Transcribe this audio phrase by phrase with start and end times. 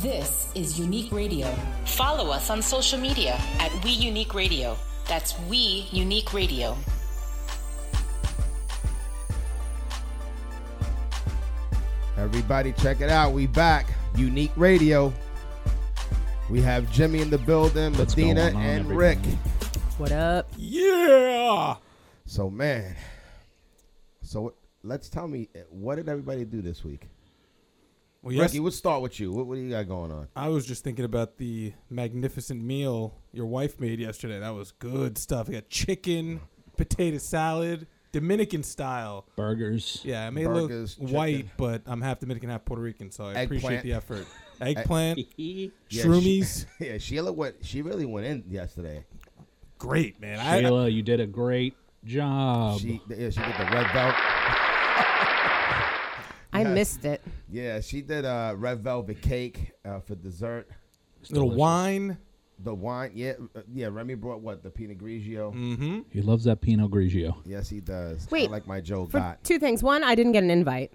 [0.00, 1.54] This is Unique Radio.
[1.84, 4.74] Follow us on social media at We Unique Radio.
[5.06, 6.78] That's We Unique Radio.
[12.16, 13.32] Everybody, check it out.
[13.32, 13.86] We back.
[14.16, 15.12] Unique Radio.
[16.48, 19.18] We have Jimmy in the building, What's Madena, on, and Rick.
[19.98, 20.48] What up?
[20.56, 21.76] Yeah.
[22.24, 22.96] So, man.
[24.22, 27.08] So, let's tell me, what did everybody do this week?
[28.22, 29.32] Well, yes, Ricky, we'll start with you.
[29.32, 30.28] What, what do you got going on?
[30.36, 34.38] I was just thinking about the magnificent meal your wife made yesterday.
[34.38, 35.48] That was good stuff.
[35.48, 36.40] We got chicken,
[36.76, 39.26] potato salad, Dominican style.
[39.34, 40.02] Burgers.
[40.04, 41.50] Yeah, I may Burgers, look white, chicken.
[41.56, 44.24] but I'm half Dominican, half Puerto Rican, so I appreciate the effort.
[44.60, 46.44] Eggplant, Yeah, She,
[46.80, 47.56] yeah, Sheila went.
[47.62, 49.04] She really went in yesterday.
[49.78, 50.38] great man.
[50.38, 52.78] I, you did a great job.
[52.78, 54.41] She, yeah, she did the red velvet.
[56.52, 57.22] I missed it.
[57.50, 60.68] Yeah, she did uh, red velvet cake uh, for dessert.
[61.30, 61.58] little delicious.
[61.58, 62.18] Wine.
[62.64, 63.88] The wine, yeah, uh, yeah.
[63.90, 65.52] Remy brought what the Pinot Grigio.
[65.52, 66.00] Mm-hmm.
[66.12, 67.34] he loves that Pinot Grigio.
[67.44, 68.28] Yes, he does.
[68.30, 69.42] Wait, I like my Joe For Gott.
[69.42, 69.82] two things.
[69.82, 70.92] One, I didn't get an invite.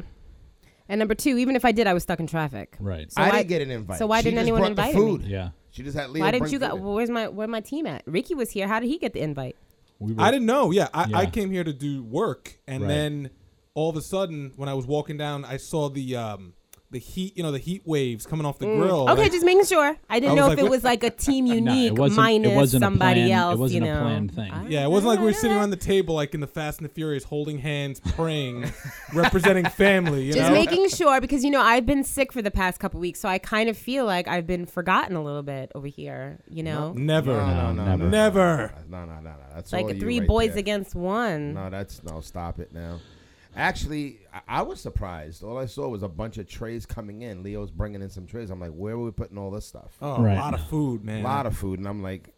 [0.87, 2.77] And number two, even if I did, I was stuck in traffic.
[2.79, 3.11] Right.
[3.11, 3.99] So I why- didn't get an invite.
[3.99, 5.21] so why She didn't just anyone brought the invite food.
[5.23, 5.27] me?
[5.29, 5.49] yeah.
[5.71, 6.23] She just had Leo.
[6.23, 6.75] Why didn't bring you food go?
[6.77, 6.83] in.
[6.83, 8.03] Well, where's my where my team at?
[8.05, 8.65] Ricky was here.
[8.67, 9.57] How did he get the invite?
[9.99, 10.71] We were, I didn't know.
[10.71, 11.29] Yeah, I, I Yeah.
[11.31, 12.87] came here to do work, and Right.
[12.87, 13.29] then
[13.77, 16.53] all of a sudden, when I was walking down, I saw the um
[16.89, 17.35] the heat.
[17.37, 19.05] You know, the heat waves coming off the grill.
[19.05, 19.11] Mm.
[19.11, 19.97] Okay, Like, just making sure.
[20.09, 22.17] I didn't I know if like, it was like a team No, unique it wasn't-
[22.17, 23.57] it minus wasn't somebody plan- it else.
[23.59, 24.51] wasn't you a planned thing.
[24.51, 26.79] I- Yeah, it wasn't like we were sitting around the table like in the Fast
[26.79, 28.71] and the Furious, holding hands, praying,
[29.13, 30.23] representing family.
[30.27, 32.99] You Just know, making sure because you know I've been sick for the past couple
[32.99, 36.39] weeks, so I kind of feel like I've been forgotten a little bit over here.
[36.49, 38.03] You know, never, No, no, no, never.
[38.05, 38.73] no, Never.
[38.89, 39.35] No, no, no, no.
[39.53, 40.59] That's like all you three right boys there.
[40.59, 41.53] against one.
[41.53, 42.21] No, that's no.
[42.21, 42.99] Stop it now.
[43.57, 45.43] Actually, I, I was surprised.
[45.43, 47.43] All I saw was a bunch of trays coming in.
[47.43, 48.49] Leo's bringing in some trays.
[48.49, 49.97] I'm like, where were we putting all this stuff?
[50.01, 50.37] Oh, Right.
[50.37, 51.21] a lot of food, man.
[51.21, 52.33] A lot of food, and I'm like,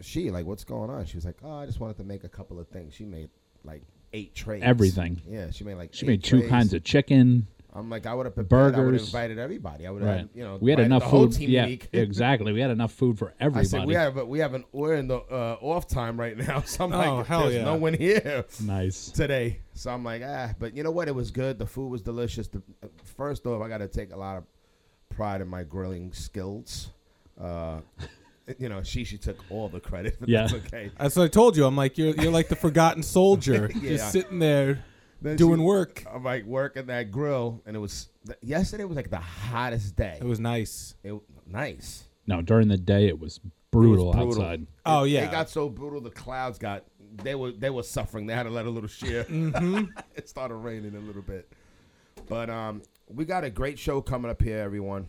[0.00, 1.04] she like, what's going on?
[1.06, 2.94] She was like, oh, I just wanted to make a couple of things.
[2.94, 3.30] She made
[3.62, 3.82] like
[4.12, 4.62] eight trays.
[4.62, 5.20] Everything.
[5.28, 5.94] Yeah, she made like.
[5.94, 6.50] She eight made two trays.
[6.50, 7.46] kinds of chicken.
[7.76, 8.76] I'm like, I would have prepared.
[8.76, 9.84] I would have invited everybody.
[9.86, 10.28] I would have, Right.
[10.32, 11.32] you know, we had enough the whole food.
[11.32, 12.52] Team Yeah, exactly.
[12.52, 13.66] We had enough food for I everybody.
[13.66, 14.66] said we have, but we haven't.
[14.72, 17.64] We're in the uh, off time right now, so I'm Oh, like, hell there's yeah.
[17.64, 19.08] no one here nice.
[19.10, 19.58] today.
[19.72, 21.08] So I'm like, ah, but you know what?
[21.08, 21.58] It was good.
[21.58, 22.46] The food was delicious.
[22.46, 22.62] The,
[23.16, 24.44] first off, I got to take a lot of
[25.10, 26.90] pride in my grilling skills.
[27.40, 27.80] Uh,
[28.58, 30.42] you know, she she took all the credit, but Yeah.
[30.42, 30.92] that's okay.
[30.96, 31.64] That's what I told you.
[31.66, 33.90] I'm like, you're you're like the forgotten soldier, Yeah.
[33.90, 34.84] just sitting there
[35.24, 36.04] Then doing she- work.
[36.12, 38.10] I'm like working that grill, and it was
[38.42, 40.18] yesterday was like the hottest day.
[40.20, 40.96] It was nice.
[41.02, 41.14] It,
[41.46, 42.04] nice.
[42.26, 43.40] No, during the day it was
[43.70, 44.42] brutal, brutal.
[44.42, 44.66] outside.
[44.84, 46.02] Oh yeah, it got so brutal.
[46.02, 46.84] The clouds got
[47.22, 48.26] they were they were suffering.
[48.26, 49.24] They had to let a little shear.
[49.30, 49.84] Mm-hmm.
[50.14, 51.50] it started raining a little bit,
[52.28, 55.08] but um, we got a great show coming up here, everyone.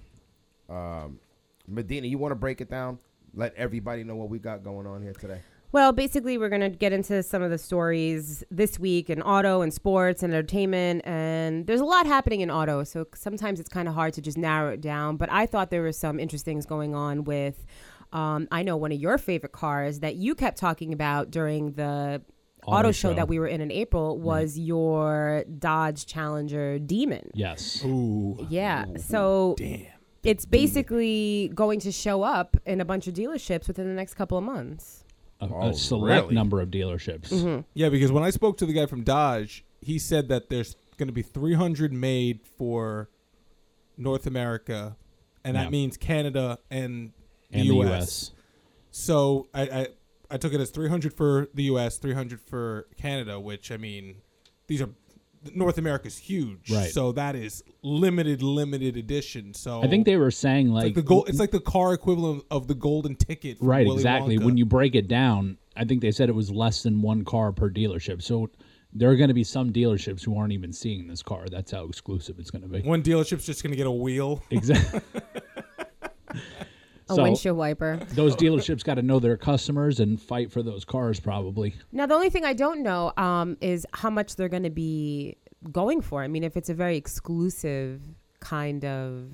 [0.69, 1.19] Um,
[1.67, 2.99] Madena, you want to break it down?
[3.33, 5.41] Let everybody know what we got going on here today.
[5.71, 9.61] Well, basically, we're going to get into some of the stories this week in auto
[9.61, 11.01] and sports and entertainment.
[11.05, 12.83] And there's a lot happening in auto.
[12.85, 15.17] So sometimes it's kind of hard to just narrow it down.
[15.17, 17.65] But I thought there were some interesting things going on with,
[18.13, 22.21] um, I know, one of your favorite cars that you kept talking about during the
[22.65, 23.09] auto, Auto show.
[23.09, 23.15] show.
[23.15, 27.31] that we were in in April was your Dodge Challenger Demon.
[27.33, 27.83] Yes.
[27.83, 28.85] Ooh, Yeah.
[28.97, 29.87] So damn.
[30.23, 34.37] it's basically going to show up in a bunch of dealerships within the next couple
[34.37, 35.03] of months.
[35.41, 36.35] A, Oh, a select really?
[36.35, 37.29] number of dealerships.
[37.29, 37.62] Mm-hmm.
[37.73, 41.07] Yeah, because when I spoke to the guy from Dodge, he said that there's going
[41.07, 43.09] to be 300 made for
[43.97, 44.95] North America,
[45.44, 45.63] and Yeah.
[45.66, 47.12] that means Canada and
[47.51, 47.85] the And the US.
[47.90, 48.31] U.S.
[48.91, 49.88] So I, I
[50.31, 54.22] I took it as 300 for the US, 300 for Canada, which I mean,
[54.68, 54.90] these are
[55.53, 56.89] North America's huge, Right.
[56.89, 59.53] So that is limited, limited edition.
[59.53, 61.29] So I think they were saying like, like the gold.
[61.29, 63.57] It's like the car equivalent of the golden ticket.
[63.59, 64.38] right, Willy exactly.
[64.38, 64.45] Wonka.
[64.45, 67.51] When you break it down, I think they said it was less than one car
[67.51, 68.22] per dealership.
[68.22, 68.50] So
[68.94, 71.45] there are going to be some dealerships who aren't even seeing this car.
[71.50, 72.81] That's how exclusive it's going to be.
[72.81, 74.44] one dealership's just gonna get a wheel.
[74.50, 75.01] Exactly.
[77.10, 78.00] A So- windshield wiper.
[78.13, 81.75] those dealerships got to know their customers and fight for those cars probably.
[81.92, 85.38] Now, the only thing I don't know um, is how much they're going to be
[85.72, 86.24] going for.
[86.24, 88.02] I mean, if it's a very exclusive
[88.40, 89.30] kind of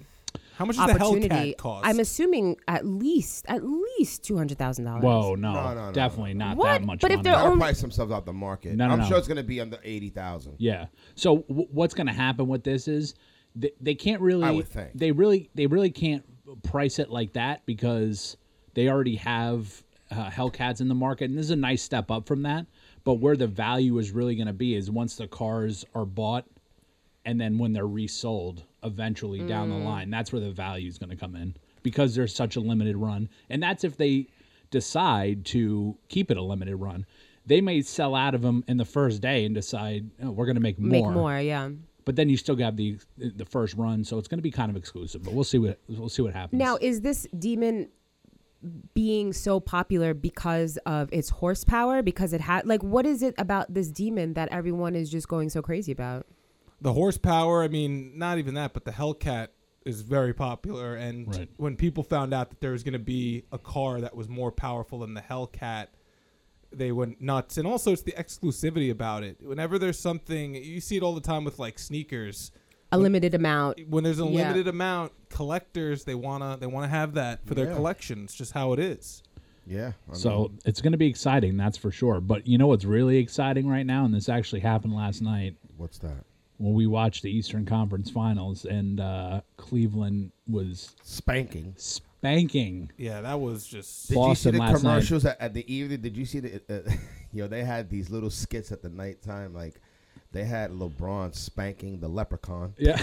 [0.56, 1.86] How much does the opportunity, Hellcat cost?
[1.88, 5.04] I'm assuming at least at least two hundred thousand dollars.
[5.04, 6.66] Whoa, no, No, no, no, definitely not What?
[6.68, 7.00] that much.
[7.02, 8.76] But if they're Gotta only- price themselves out the market.
[8.76, 9.06] No, no, I'm no.
[9.08, 10.56] sure it's going to be under eighty thousand.
[10.58, 10.88] Yeah.
[11.16, 13.16] So w- what's going to happen with this is
[13.56, 14.44] they, they can't really.
[14.46, 14.92] I would think.
[14.96, 16.24] they really they really can't
[16.56, 18.38] price it like that because
[18.74, 22.28] they already have uh, Hellcats in the market, and this is a nice step up
[22.28, 22.66] from that.
[23.04, 26.46] But where the value is really going to be is once the cars are bought
[27.26, 31.10] and then when they're resold eventually down the line, that's where the value is going
[31.10, 34.28] to come in because there's such a limited run, and that's if they
[34.72, 37.06] decide to keep it a limited run.
[37.46, 40.56] They may sell out of them in the first day and decide oh, we're going
[40.56, 41.10] to make more.
[41.10, 41.70] Make more, yeah.
[42.06, 44.70] But then you still got the the first run, so it's going to be kind
[44.70, 45.24] of exclusive.
[45.24, 46.60] But we'll see what we'll see what happens.
[46.60, 47.90] Now, is this demon
[48.94, 52.02] being so popular because of its horsepower?
[52.02, 55.50] Because it had like, what is it about this demon that everyone is just going
[55.50, 56.26] so crazy about?
[56.82, 57.62] the horsepower.
[57.62, 59.50] I mean, not even that, but the Hellcat
[59.86, 60.96] is very popular.
[60.96, 61.50] And Right.
[61.58, 64.52] when people found out that there was going to be a car that was more
[64.52, 65.88] powerful than the Hellcat,
[66.72, 67.58] they went nuts.
[67.58, 69.38] And also, it's the exclusivity about it.
[69.42, 72.52] Whenever there's something, you see it all the time with like sneakers.
[72.94, 73.80] A limited amount.
[73.90, 74.48] When there's a Yeah.
[74.50, 77.76] limited amount, collectors they wanna they wanna have that for their Yeah.
[77.76, 78.24] collection.
[78.26, 79.24] It's just how it is.
[79.66, 79.94] Yeah.
[80.12, 82.20] I So mean, it's going to be exciting, that's for sure.
[82.20, 86.00] But you know what's really exciting right now, and this actually happened last night what's
[86.00, 86.26] that?
[86.58, 91.74] when we watched the Eastern Conference Finals, and uh, Cleveland was Spanking.
[91.78, 92.11] spanking.
[92.98, 94.10] Yeah, that was just.
[94.10, 96.02] Did Boston you see the last commercials at, at the evening?
[96.02, 96.62] Did you see the?
[96.70, 96.92] Uh,
[97.34, 99.82] you know, they had these little skits at the nighttime, like
[100.32, 102.74] they had LeBron spanking the leprechaun.
[102.78, 103.02] Yeah,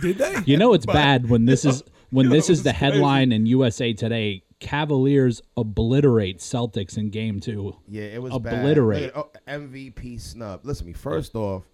[0.00, 0.36] Did they?
[0.46, 4.42] you know it's bad when this is when this is the headline in USA Today.
[4.60, 7.76] Cavaliers obliterate Celtics in Game Two.
[7.86, 9.12] Yeah, it was Obliterate.
[9.12, 9.24] Bad.
[9.24, 10.60] Oh, MVP snub.
[10.64, 10.92] Listen to me.
[10.94, 11.64] First off,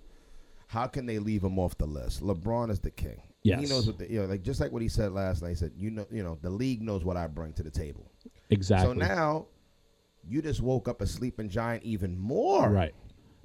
[0.67, 2.21] how can they leave him off the list?
[2.21, 3.23] LeBron is the king.
[3.43, 5.51] He knows what the, you know, like just like what he said last night.
[5.51, 8.11] He said, you know, you know, the league knows what I bring to the table.
[8.51, 8.89] Exactly.
[8.89, 9.47] So now,
[10.29, 12.69] you just woke up a sleeping giant even more.
[12.69, 12.95] right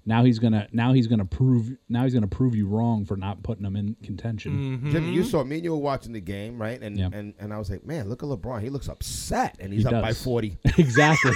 [0.08, 3.42] now he's gonna now he's gonna prove now he's gonna prove you wrong for not
[3.42, 4.78] putting him in contention.
[4.78, 4.92] Mm-hmm.
[4.92, 6.80] Jimmy, you saw me and you were watching the game, right?
[6.80, 7.10] And Yeah.
[7.12, 8.62] and, and I was like, man, look at LeBron.
[8.62, 10.22] He looks upset, and he's He up by does.
[10.24, 10.60] forty.
[10.78, 11.32] exactly.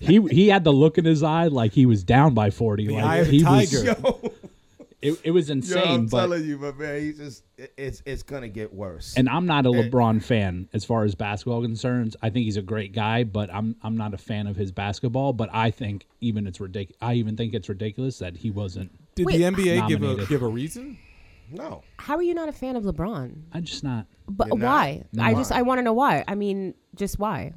[0.00, 2.88] he he had the look in his eye like he was down by forty.
[2.88, 3.94] The like eye of the he tiger.
[4.02, 4.30] was.
[5.02, 7.44] It, it was Yo, insane, I'm but telling you, but man, he's just
[7.78, 9.14] it's it's gonna get worse.
[9.16, 9.70] and I'm not a.
[9.70, 12.16] LeBron fan as far as basketball concerns.
[12.22, 15.32] I think he's a great guy, but I'm I'm not a fan of his basketball.
[15.32, 16.98] But I think even it's ridiculous.
[17.00, 18.92] I even think it's ridiculous that he wasn't.
[19.14, 20.98] Did Wait, the NBA give a give a reason?
[21.50, 23.34] no, How are you not a fan of LeBron?
[23.52, 24.06] I'm just not.
[24.28, 24.66] But You're not?
[24.66, 25.04] why?
[25.18, 26.24] I just I want to know why.
[26.28, 27.52] I mean, just why?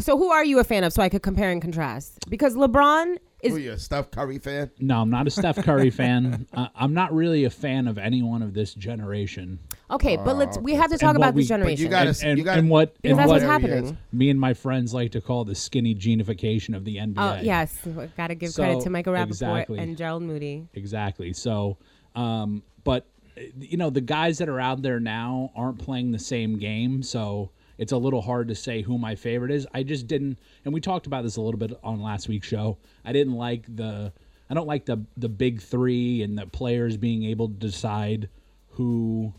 [0.00, 2.28] So who are you a fan of so I could compare and contrast?
[2.30, 4.70] Because LeBron who is you a Steph Curry fan?
[4.78, 6.46] No, I'm not a Steph Curry fan.
[6.54, 9.58] Uh, I'm not really a fan of anyone of this generation.
[9.90, 11.90] okay, but let's we have to talk And what about this we- but you generation.
[11.90, 13.50] gotta- And, and, you gotta- and what because and that's what what's There
[13.80, 13.98] happening.
[14.12, 17.38] me and my friends like to call the skinny genification of the NBA.
[17.38, 17.76] Oh yes,
[18.16, 19.78] got to give credit So, to Michael Rapaport exactly.
[19.78, 20.68] and Gerald Moody.
[20.74, 21.32] Exactly.
[21.32, 21.78] So,
[22.14, 23.06] um, but
[23.36, 27.02] uh, you know, the guys that are out there now aren't playing the same game,
[27.02, 27.50] so
[27.82, 29.66] it's a little hard to say who my favorite is.
[29.74, 32.78] I just didn't, and we talked about this a little bit on last week's show.
[33.04, 34.12] I didn't like the,
[34.48, 38.28] I don't like the the big three and the players being able to decide
[38.68, 39.34] who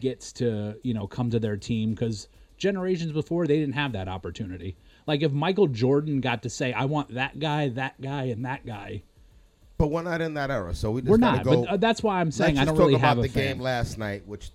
[0.00, 2.26] gets to you know come to their team because
[2.58, 4.76] generations before they didn't have that opportunity.
[5.06, 8.66] Like if Michael Jordan got to say, "I want that guy, that guy, and that
[8.66, 9.04] guy,"
[9.78, 11.44] But we're not in that era, so we just we're not.
[11.44, 13.54] Go, but uh, that's why I'm saying I don't really have a the fan.
[13.54, 14.50] game last night, which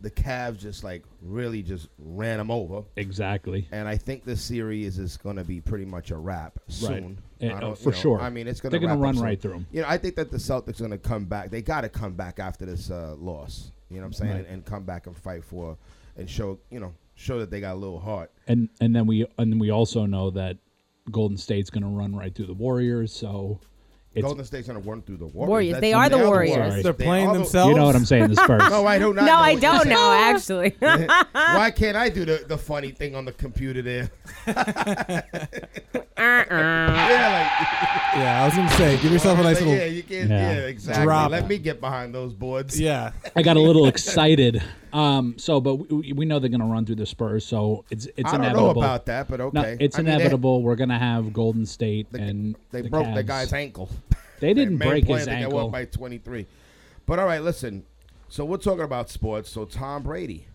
[0.00, 2.82] the Cavs just like really just ran them over.
[2.96, 3.66] Exactly.
[3.72, 7.18] And I think this series is going to be pretty much a wrap soon.
[7.40, 8.20] Eh, I uh, don't- for know, sure.
[8.20, 9.52] I mean, it's going They're to gonna run right soon.
[9.52, 9.66] them.
[9.72, 11.50] You know, I think that the Celtics are going to come back.
[11.50, 13.70] They got to come back after this uh, loss.
[13.90, 14.30] You know what I'm saying?
[14.32, 14.38] Right.
[14.40, 15.76] And, and come back and fight for
[16.16, 18.30] and show you know show that they got a little heart.
[18.48, 20.58] And and then we and then we also know that
[21.10, 23.12] Golden State's going to run right through the Warriors.
[23.12, 23.60] So
[24.14, 25.48] it's Golden State's going to run through the Warriors.
[25.48, 25.80] Warriors.
[25.80, 26.82] They are the they Warriors.
[26.82, 27.70] They're They playing are the- themselves.
[27.70, 28.28] you know what I'm saying.
[28.28, 28.62] The Spurs.
[28.70, 29.24] No, I do not.
[29.24, 29.94] No, know I what you're don't saying.
[29.96, 30.76] know actually.
[31.32, 34.10] Why can't I do the, the funny thing on the computer there?
[36.16, 36.46] Uh-uh.
[36.48, 39.74] yeah, Yeah, I was gonna say, give yourself a nice like, little.
[39.74, 40.30] yeah, you can't.
[40.30, 40.52] Yeah.
[40.52, 41.04] Yeah, exactly.
[41.04, 41.30] Drop.
[41.30, 42.78] Let me get behind those boards.
[42.80, 44.62] Yeah, I got a little excited.
[44.94, 45.34] Um.
[45.38, 47.44] So, but we, we know they're going to run through the Spurs.
[47.44, 48.74] So it's it's I don't inevitable.
[48.74, 49.60] know about that, but okay.
[49.60, 50.62] No, it's I mean, inevitable.
[50.62, 53.90] We're going to have Golden State They, and they the broke the guy's ankle.
[54.40, 55.62] They didn't break his I think They ankle.
[55.62, 56.46] won by 23.
[57.06, 57.84] But all right, listen.
[58.28, 59.48] So we're talking about sports.
[59.48, 60.48] So Tom Brady,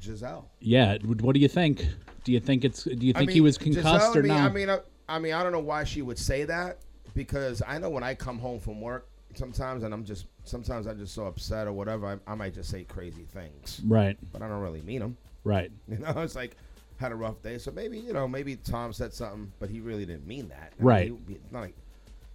[0.00, 0.48] Gisele.
[0.60, 0.96] Yeah.
[1.02, 1.86] What do you think?
[2.22, 2.84] Do you think it's?
[2.84, 4.50] Do you I think mean, he was concussed Gisele, or I mean, not?
[4.50, 6.78] I mean, I, I mean, I don't know why she would say that
[7.14, 10.98] because I know when I come home from work sometimes, and I'm just sometimes I'm
[10.98, 14.16] just so upset or whatever, I, I might just say crazy things, right.
[14.32, 15.16] but I don't really mean them.
[15.44, 15.70] Right.
[15.88, 16.56] You know, it's like
[16.96, 20.06] had a rough day, so maybe you know, maybe Tom said something, but he really
[20.06, 20.72] didn't mean that.
[20.78, 21.12] I mean, Right.
[21.28, 21.74] he- it's not like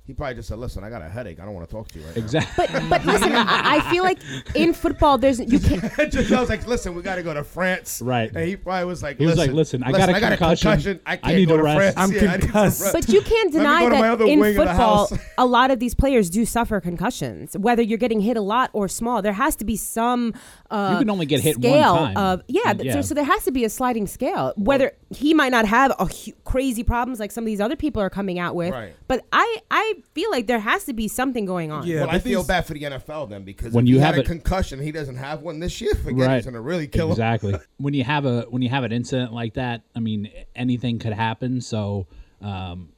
[0.09, 1.39] He probably just said, "Listen, I got a headache.
[1.39, 2.65] I don't want to talk to you right now." Exactly.
[2.67, 4.17] But but listen, I, I feel like
[4.55, 5.83] in football, there's you can't.
[6.11, 8.01] just, I was like, listen, we got to go to France.
[8.01, 8.31] Right.
[8.35, 10.99] And he probably was like, He was listen, like, listen, I got a concussion.
[11.05, 11.95] I I can't need go to to rest.
[11.95, 11.95] France.
[11.97, 12.91] I'm Yeah, I need to concussed.
[12.91, 15.69] But you can't deny go to my that in wing of the football, a lot
[15.69, 17.55] of these players do suffer concussions.
[17.55, 20.33] Whether you're getting hit a lot or small, there has to be some.
[20.71, 22.17] Uh, You can only get hit one scale time.
[22.17, 22.93] Of, yeah, And- th- yeah.
[22.95, 24.53] So, so there has to be a sliding scale.
[24.57, 28.01] Whether he might not have a hu- crazy problems like some of these other people
[28.01, 28.95] are coming out with, Right.
[29.07, 31.85] but I I feel like there has to be something going on.
[31.85, 34.15] Yeah, well, I feel bad for the NFL then because When if you he have
[34.15, 35.93] had a it- concussion, he doesn't have one this year.
[35.95, 37.11] Forget he's gonna really kill him.
[37.11, 37.55] exactly.
[37.77, 41.13] when you have a when you have an incident like that, I mean, anything could
[41.13, 41.61] happen.
[41.61, 42.07] So,
[42.41, 42.89] um,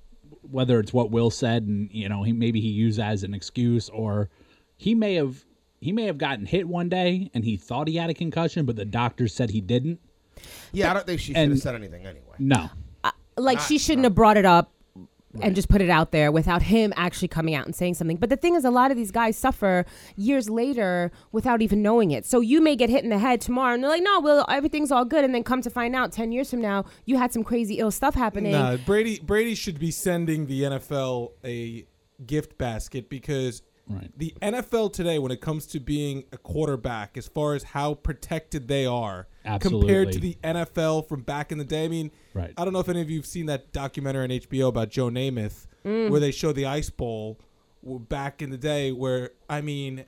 [0.50, 3.34] whether it's what Will said, and you know, he maybe he used that as an
[3.34, 4.29] excuse, or
[4.77, 5.43] he may have
[5.79, 8.75] he may have gotten hit one day and he thought he had a concussion, but
[8.75, 10.00] the doctor said he didn't.
[10.72, 12.36] Yeah, I don't think she should have said anything anyway.
[12.39, 12.70] No,
[13.38, 14.72] like Not- she shouldn't have brought it up
[15.42, 18.18] and just put it out there without him actually coming out and saying something.
[18.18, 19.86] But the thing is, a lot of these guys suffer
[20.16, 22.26] years later without even knowing it.
[22.26, 24.92] So you may get hit in the head tomorrow, and they're like, "No, well, everything's
[24.92, 27.44] all good," and then come to find out ten years from now, you had some
[27.44, 28.52] crazy ill stuff happening.
[28.52, 31.86] Nah, Brady Brady should be sending the NFL a
[32.26, 33.62] gift basket because
[33.93, 34.12] Right.
[34.17, 38.67] the NFL today, when it comes to being a quarterback, as far as how protected
[38.67, 39.27] they are
[39.60, 41.86] compared to the NFL from back in the day.
[41.86, 42.53] I mean, Right.
[42.57, 45.67] I don't know if any of you've seen that documentary on HBO about Joe Namath,
[45.86, 46.10] mm.
[46.10, 47.39] where they show the Ice Bowl
[47.83, 50.05] back in the day, where I mean,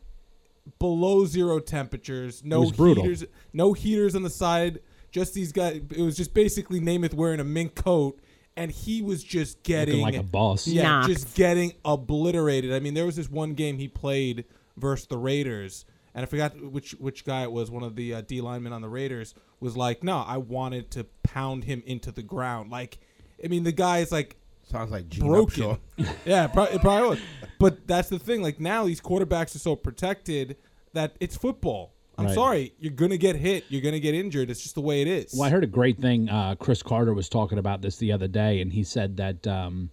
[0.79, 4.79] below zero temperatures, no heaters, no heaters on the side.
[5.11, 5.81] Just these guys.
[5.91, 8.19] It was just basically Namath wearing a mink coat,
[8.55, 10.67] and he was just getting like a boss.
[10.67, 11.07] Yeah, Knocked.
[11.07, 12.74] just getting obliterated.
[12.74, 14.45] I mean, there was this one game he played
[14.77, 17.72] versus the Raiders, and I forgot which which guy it was.
[17.72, 21.05] One of the uh, D linemen on the Raiders was like, "No, I wanted to
[21.24, 23.00] pound him into the ground." Like,
[23.43, 25.77] I mean, the guy is like Sounds like Gene broken.
[25.98, 26.15] Upshaw.
[26.25, 27.19] yeah, pro- it probably was.
[27.60, 28.41] But that's the thing.
[28.41, 30.57] Like now, these quarterbacks are so protected
[30.93, 31.92] that it's football.
[32.17, 32.36] I'm Right.
[32.36, 33.65] sorry, you're gonna get hit.
[33.70, 34.50] You're gonna get injured.
[34.50, 35.34] It's just the way it is.
[35.34, 36.29] Well, I heard a great thing.
[36.29, 39.89] Uh, Cris Carter was talking about this the other day, and he said that, um,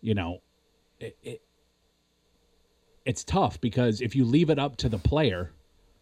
[0.00, 0.38] you know,
[0.98, 1.42] it, it,
[3.04, 5.52] it's tough because if you leave it up to the player,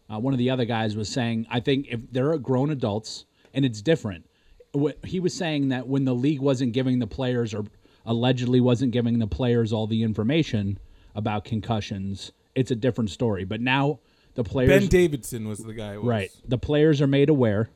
[0.09, 3.65] uh, one of the other guys was saying, I think if they're grown adults, and
[3.65, 4.25] it's different.
[4.71, 7.65] What he was saying that when the league wasn't giving the players or
[8.05, 10.77] allegedly wasn't giving the players all the information
[11.13, 13.43] about concussions, it's a different story.
[13.43, 13.99] But now
[14.35, 15.97] the players ben Davidson was the guy.
[15.97, 16.05] Was.
[16.05, 16.31] Right.
[16.47, 17.69] The players are made aware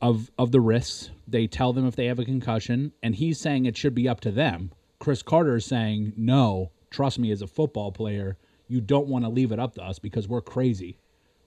[0.00, 1.10] of of the risks.
[1.26, 4.20] They tell them if they have a concussion, and he's saying it should be up
[4.20, 4.72] to them.
[4.98, 8.36] Cris Carter is saying, "No, trust me, as a football player,
[8.68, 10.98] you don't want to leave it up to us because we're crazy.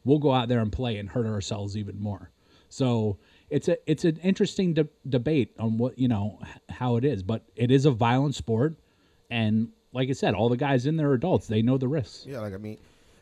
[0.04, 2.32] We'll go out there and play and hurt ourselves even more."
[2.70, 3.18] So
[3.50, 7.44] it's a it's an interesting de- debate on what you know how it is, but
[7.56, 8.76] it is a violent sport,
[9.30, 11.48] and like I said, all the guys in there are adults.
[11.48, 12.26] They know the risks.
[12.28, 12.78] Yeah, like I mean,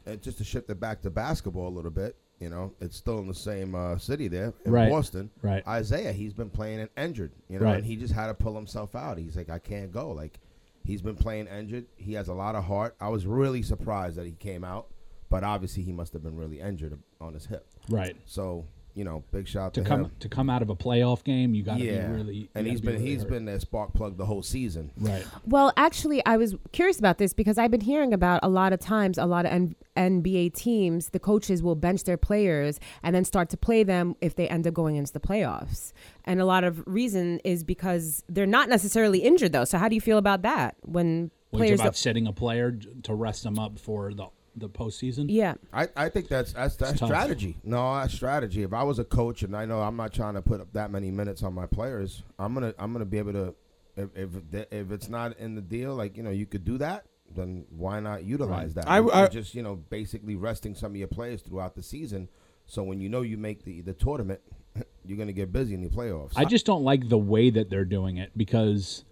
[0.08, 3.20] uh, just to shift it back to basketball a little bit, you know, it's still
[3.20, 5.30] in the same uh, city there in Right, Boston.
[5.42, 5.66] right.
[5.68, 7.78] Isaiah, he's been playing and injured, you know, Right.
[7.78, 9.18] and he just had to pull himself out.
[9.18, 10.12] He's like, I can't go.
[10.12, 10.40] Like,
[10.84, 11.86] he's been playing injured.
[11.96, 12.96] He has a lot of heart.
[13.00, 14.88] I was really surprised that he came out,
[15.30, 17.66] but obviously he must have been really injured on his hip.
[17.90, 18.16] Right.
[18.26, 20.12] So, you know, big shout To to, come him.
[20.20, 22.50] to come out of a playoff game, you got to yeah, be really.
[22.54, 23.30] and you he's be been really he's hurt.
[23.32, 24.92] been their spark plug the whole season.
[25.00, 25.26] right.
[25.46, 28.80] Well, actually, I was curious about this because I've been hearing about a lot of
[28.80, 33.24] times a lot of N- NBA teams, the coaches will bench their players and then
[33.26, 35.92] start to play them if they end up going into the playoffs.
[36.26, 39.66] And a lot of reason is because they're not necessarily injured though.
[39.66, 41.80] So how do you feel about that when What players?
[41.80, 42.72] about don't- setting a player
[43.04, 45.26] to rest them up for the the postseason?
[45.30, 47.10] yeah, I, I think that's that's that's tough.
[47.10, 47.58] strategy.
[47.64, 48.64] No, that's strategy.
[48.64, 50.92] If I was a coach and I know I'm not trying to put up that
[50.92, 53.56] many minutes on my players, I'm gonna I'm gonna be able to.
[53.96, 54.30] If if,
[54.72, 57.06] if it's not in the deal, like you know, you could do that.
[57.36, 58.88] Then why not utilize that?
[58.88, 62.30] I- You're I- just you know basically resting some of your players throughout the season.
[62.66, 64.40] So when you know you make the the tournament,
[65.06, 66.34] you're gonna get busy in the playoffs.
[66.36, 69.04] I just don't like the way that they're doing it because,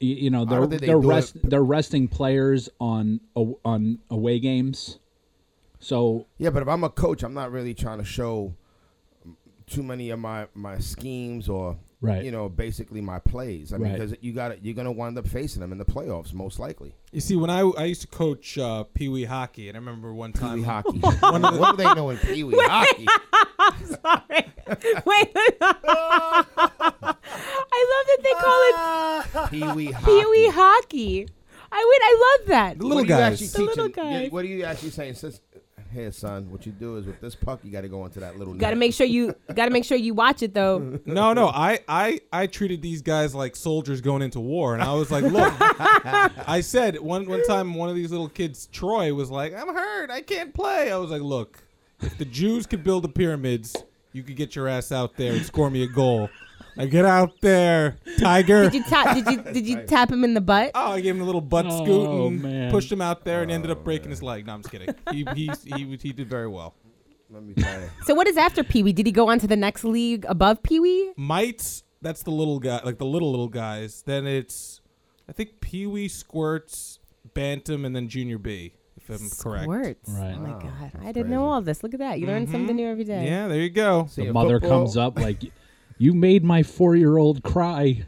[0.00, 4.98] y- you know, they're they they're do rest, they're resting players on on away games.
[5.80, 8.54] So Yeah, but if I'm a coach, I'm not really trying to show
[9.66, 12.24] too many of my my schemes or Right.
[12.24, 13.72] you know basically my plays.
[13.72, 13.98] I mean, Right.
[14.00, 16.94] because you got you're gonna wind up facing them in the playoffs most likely.
[17.10, 20.14] You see, when I I used to coach uh, Pee Wee hockey, and I remember
[20.14, 20.98] one Pee time Wee hockey.
[21.00, 23.06] what do they know in Pee Wee hockey?
[23.84, 24.44] sorry.
[25.04, 25.34] Wait,
[27.80, 29.48] I love that they call it ah.
[29.50, 30.06] Pee Wee hockey.
[30.06, 31.28] Pee Wee hockey.
[31.70, 32.02] I would.
[32.02, 32.78] I love that.
[32.78, 33.32] The little what are you guys.
[33.42, 34.02] actually The little teaching?
[34.04, 34.30] guys.
[34.32, 35.14] What are you actually saying?
[35.14, 35.40] Sis,
[35.92, 38.38] Here, son, what you do is with this puck, you got to go into that
[38.38, 38.54] little.
[38.54, 40.98] Got to make sure you got to make sure you watch it though.
[41.06, 44.92] No, no, I, I, I treated these guys like soldiers going into war, and I
[44.94, 49.30] was like, look, I said one one time one of these little kids, Troy, was
[49.30, 50.90] like, I'm hurt, I can't play.
[50.92, 51.62] I was like, look,
[52.00, 53.76] if the Jews could build the pyramids,
[54.12, 56.30] you could get your ass out there and score me a goal.
[56.78, 58.70] I get out there, Tiger.
[58.70, 59.14] Did you tap?
[59.16, 60.70] Did you did you tap him in the butt?
[60.74, 62.70] Oh, I gave him a little butt Oh, scoot and man.
[62.70, 64.46] pushed him out there and ended up oh, breaking his leg.
[64.46, 64.94] No, I'm just kidding.
[65.10, 66.74] He he he, he did very well.
[67.30, 67.90] Let me tell you.
[68.04, 68.92] So what is after Pee Wee?
[68.92, 71.12] Did he go on to the next league above Pee Wee?
[71.16, 74.02] Mites, that's the little guy, like the little little guys.
[74.06, 74.80] Then it's,
[75.28, 77.00] I think Pee Wee squirts,
[77.34, 78.72] Bantam, and then Junior B.
[78.96, 79.64] If I'm correct.
[79.64, 80.10] Squirts.
[80.10, 80.34] Right.
[80.36, 81.82] Oh my Wow, god, I didn't know all this.
[81.82, 82.18] Look at that.
[82.18, 82.76] You learn something mm-hmm.
[82.76, 83.26] new every day.
[83.26, 84.06] Yeah, there you go.
[84.10, 85.42] See, The mother football- comes up like,
[85.98, 88.04] "You made my four-year-old cry.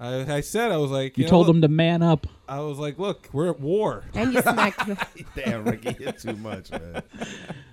[0.00, 1.56] I, I said I was like, You know told what?
[1.56, 4.04] him to man up." I was like, look, we're at war.
[4.14, 4.86] And you smacked.
[4.86, 7.02] the- Damn, Ricky, you're too much, man.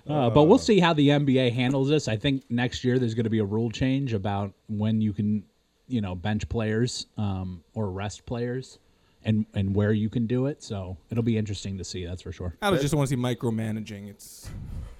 [0.07, 2.07] Uh, but we'll see how the NBA handles this.
[2.07, 5.43] I think next year there's going to be a rule change about when you can,
[5.87, 8.77] you know, bench players um, or rest players,
[9.23, 10.61] and and where you can do it.
[10.61, 12.05] So it'll be interesting to see.
[12.05, 12.55] That's for sure.
[12.61, 14.07] I don't just want to see micromanaging.
[14.07, 14.47] It's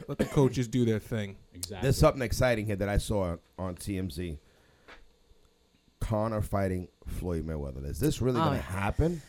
[0.07, 1.37] let the coaches do their thing.
[1.53, 1.79] Exactly.
[1.83, 4.37] There's something exciting here that I saw on TMZ.
[5.99, 7.85] Conor fighting Floyd Mayweather.
[7.89, 8.45] Is this really Oh.
[8.45, 9.21] going to happen?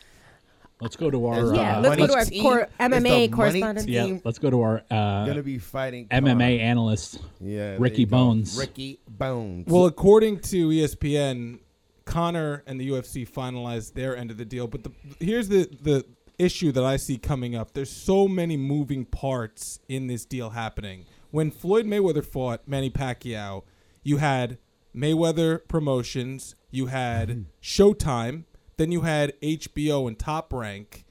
[0.80, 1.54] Let's go to our.
[1.54, 3.88] Yeah, uh, let's go to our team- cor- is the MMA correspondent.
[3.88, 6.62] yeah, team let's go to our uh, going to be fighting MMA Conor?
[6.62, 7.18] analyst.
[7.40, 8.04] Yeah, Ricky.
[8.04, 8.58] Bones.
[8.58, 9.66] Ricky Bones.
[9.68, 11.60] Well, according to ESPN,
[12.04, 14.66] Conor and the UFC finalized their end of the deal.
[14.66, 16.04] But the, here's the the
[16.38, 17.72] issue that I see coming up.
[17.72, 21.06] There's so many moving parts in this deal happening.
[21.30, 23.64] When Floyd Mayweather fought Manny Pacquiao,
[24.02, 24.58] you had
[24.94, 27.42] Mayweather Promotions, you had mm-hmm.
[27.62, 28.44] Showtime,
[28.76, 31.04] then you had HBO and Top Rank,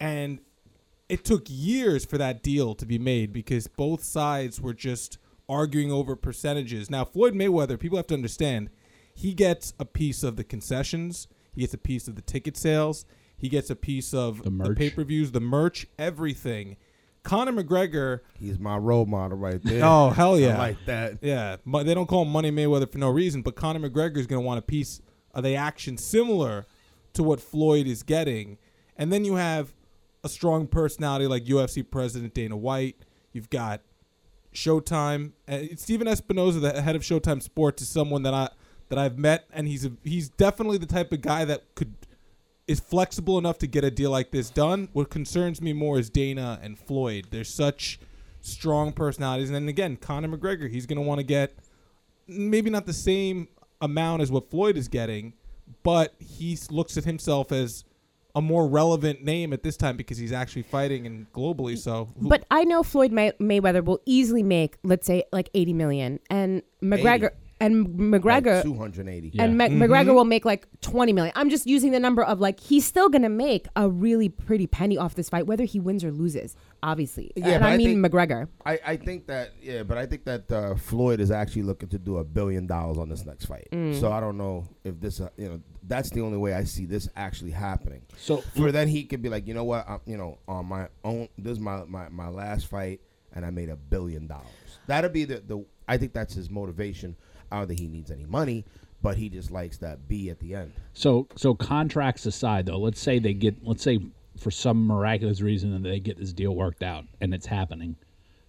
[0.00, 0.40] and
[1.08, 5.92] it took years for that deal to be made because both sides were just arguing
[5.92, 6.90] over percentages.
[6.90, 8.70] Now, Floyd Mayweather, people have to understand,
[9.14, 13.04] he gets a piece of the concessions, he gets a piece of the ticket sales,
[13.42, 16.76] he gets a piece of The the, pay per views, the merch, everything.
[17.24, 19.84] Conor McGregor, He's my role model right there.
[19.84, 21.18] oh hell yeah, I like that.
[21.20, 24.26] yeah, mo- they don't call him Money Mayweather for no reason, but Conor McGregor is
[24.26, 25.02] going to want a piece
[25.34, 26.64] of the action similar
[27.12, 28.58] to what Floyd is getting.
[28.96, 29.72] And then you have
[30.24, 32.96] a strong personality like UFC President Dana White.
[33.32, 33.82] You've got
[34.54, 35.32] Showtime.
[35.48, 38.48] Uh, Stephen Espinoza, the head of Showtime Sports, is someone that I
[38.88, 41.94] that I've met, and he's a, he's definitely the type of guy that could
[42.72, 44.88] is flexible enough to get a deal like this done.
[44.94, 47.26] What concerns me more is Dana and Floyd.
[47.30, 48.00] They're such
[48.40, 50.68] strong personalities, and then again, Conor McGregor.
[50.70, 51.54] He's going to want to get
[52.26, 53.48] maybe not the same
[53.80, 55.34] amount as what Floyd is getting,
[55.82, 57.84] but he looks at himself as
[58.34, 61.76] a more relevant name at this time because he's actually fighting and globally.
[61.76, 66.20] So, But I know Floyd May- Mayweather will easily make, let's say, like 80 million,
[66.30, 67.36] and McGregor 80.
[67.62, 69.30] And McGregor Like 280.
[69.32, 69.44] Yeah.
[69.44, 71.32] and Mac- McGregor will make like 20 million.
[71.36, 74.98] I'm just using the number of like he's still gonna make a really pretty penny
[74.98, 76.56] off this fight, whether he wins or loses.
[76.82, 78.48] Obviously, Yeah, and but I, I mean think- McGregor.
[78.66, 81.98] I, I think that yeah, but I think that uh, Floyd is actually looking to
[81.98, 83.68] do a billion dollars on this next fight.
[83.72, 83.98] Mm.
[84.00, 86.84] So I don't know if this, uh, you know, that's the only way I see
[86.86, 88.02] this actually happening.
[88.16, 90.88] So For then he could be like, you know what, I'm, you know, on my
[91.04, 93.00] own, this is my, my my last fight,
[93.32, 94.46] and I made a billion dollars.
[94.88, 95.64] That'll be the the.
[95.88, 97.16] I think that's his motivation.
[97.52, 98.64] I don't think he needs any money,
[99.02, 100.72] but he just likes that B at the end.
[100.94, 104.00] So so contracts aside though, let's say they get let's say
[104.38, 107.96] for some miraculous reason that they get this deal worked out and it's happening.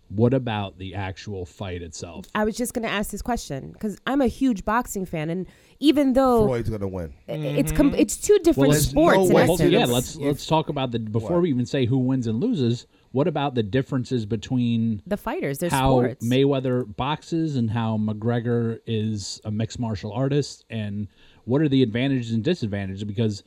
[0.09, 2.25] What about the actual fight itself?
[2.35, 5.47] I was just gonna ask this question because I'm a huge boxing fan, and
[5.79, 7.13] even though Floyd's gonna win.
[7.27, 7.99] it's com- mm-hmm.
[7.99, 9.41] it's two different let's- sports no in way.
[9.43, 9.71] Essence.
[9.71, 11.41] yeah, let's let's talk about the before What?
[11.41, 12.85] we even say who wins and loses.
[13.13, 16.25] What about the differences between the fighters, there's how sports.
[16.27, 21.07] Mayweather boxes and how McGregor is a mixed martial artist, and
[21.45, 23.03] what are the advantages and disadvantages?
[23.03, 23.43] Because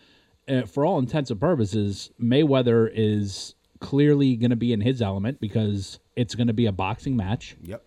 [0.49, 5.41] uh, for all intents and purposes, Mayweather is clearly going to be in his element
[5.41, 7.57] because it's going to be a boxing match.
[7.65, 7.83] Yep.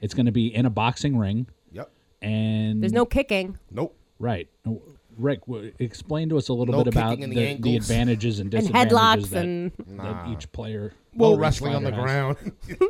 [0.00, 1.90] It's going to be in a boxing ring, Yep.
[2.22, 3.94] and there's no kicking Nope.
[4.18, 4.48] right.
[5.18, 7.48] Rick, w- explain to us a little No bit about kicking in the, the the,
[7.48, 7.90] ankles.
[7.90, 11.90] advantages and and disadvantages headlocks that, and that each player, Well, each wrestling on the
[11.90, 12.36] fighter has.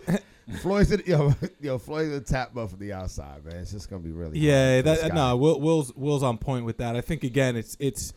[0.07, 0.21] ground.
[0.63, 3.57] Floyd's in, yo, yo, Floyd's a tap butt from the outside, man.
[3.57, 5.15] It's just gonna be really yeah, for this that guy.
[5.15, 6.97] no, Will, Will's Will's on point with that.
[6.97, 8.15] I think again, it's it's.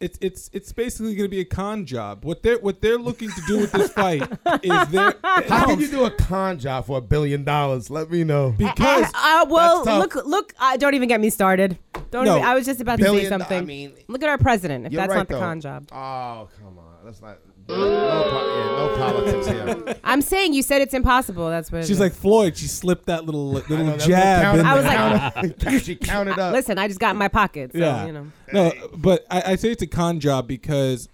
[0.00, 2.24] It's, it's it's basically going to be a con job.
[2.24, 4.22] What they're what they're looking to do with this fight
[4.62, 7.90] is they're How can you do a con job for a billion dollars?
[7.90, 8.54] Let me know.
[8.58, 10.14] because Uh, well, That's tough.
[10.14, 10.52] look, look.
[10.58, 11.78] Uh, don't even get me started.
[12.10, 12.24] Don't.
[12.26, 13.58] No, even, I was just about to say billion do- something.
[13.58, 14.86] I mean, look at our president.
[14.86, 15.40] If that's right, not the though.
[15.40, 16.96] con job, Oh, come on.
[17.04, 19.96] Let's not No, po- yeah, no politics here.
[20.04, 21.48] I'm saying you said it's impossible.
[21.48, 21.78] That's what.
[21.78, 22.00] it She's is.
[22.00, 22.56] like Floyd.
[22.56, 24.54] She slipped that little I know, little jab.
[24.56, 26.52] little in I was counter- like- she counted up.
[26.52, 27.72] Listen, I just got in my pocket.
[27.72, 28.06] So, yeah.
[28.06, 28.26] you know.
[28.52, 31.08] No, but I, I say it's a con job because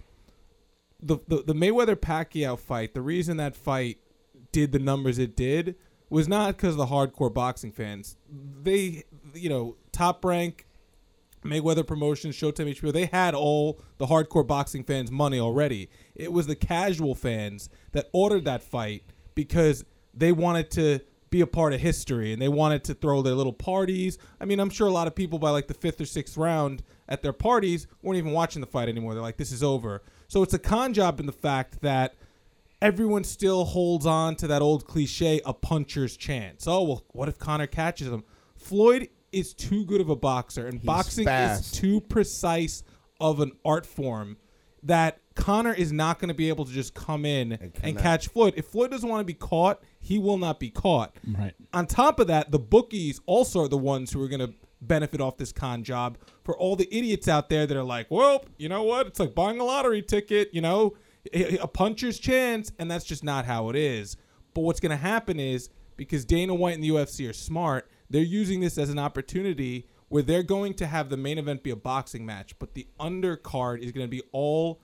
[1.01, 3.97] the, the the Mayweather Pacquiao fight, the reason that fight
[4.51, 5.75] did the numbers it did
[6.09, 8.17] was not because the hardcore boxing fans.
[8.61, 10.67] They, you know, top rank
[11.43, 15.89] Mayweather Promotions, Showtime HBO, they had all the hardcore boxing fans' money already.
[16.15, 20.99] It was the casual fans that ordered that fight because they wanted to
[21.29, 24.17] be a part of history and they wanted to throw their little parties.
[24.39, 26.83] I mean, I'm sure a lot of people by like the fifth or sixth round
[27.07, 29.13] at their parties weren't even watching the fight anymore.
[29.13, 30.03] They're like, this is over.
[30.27, 32.15] So it's a con job in the fact that
[32.81, 36.67] everyone still holds on to that old cliche a puncher's chance.
[36.67, 38.23] Oh, well, what if Conor catches him?
[38.55, 41.73] Floyd is too good of a boxer, and boxing fast.
[41.73, 42.83] is too precise
[43.19, 44.37] of an art form
[44.83, 48.55] that Conor is not going to be able to just come in and, catch Floyd.
[48.57, 51.15] If Floyd doesn't want to be caught, he will not be caught.
[51.25, 51.53] Right.
[51.73, 55.21] On top of that, the bookies also are the ones who are going to benefit
[55.21, 58.67] off this con job for all the idiots out there that are like, well, you
[58.67, 59.07] know what?
[59.07, 60.95] It's like buying a lottery ticket, you know,
[61.33, 64.17] a a puncher's chance, and that's just not how it is.
[64.55, 68.21] But what's going to happen is because Dana White and the UFC are smart, they're
[68.21, 71.75] using this as an opportunity where they're going to have the main event be a
[71.75, 74.81] boxing match, but the undercard is going to be all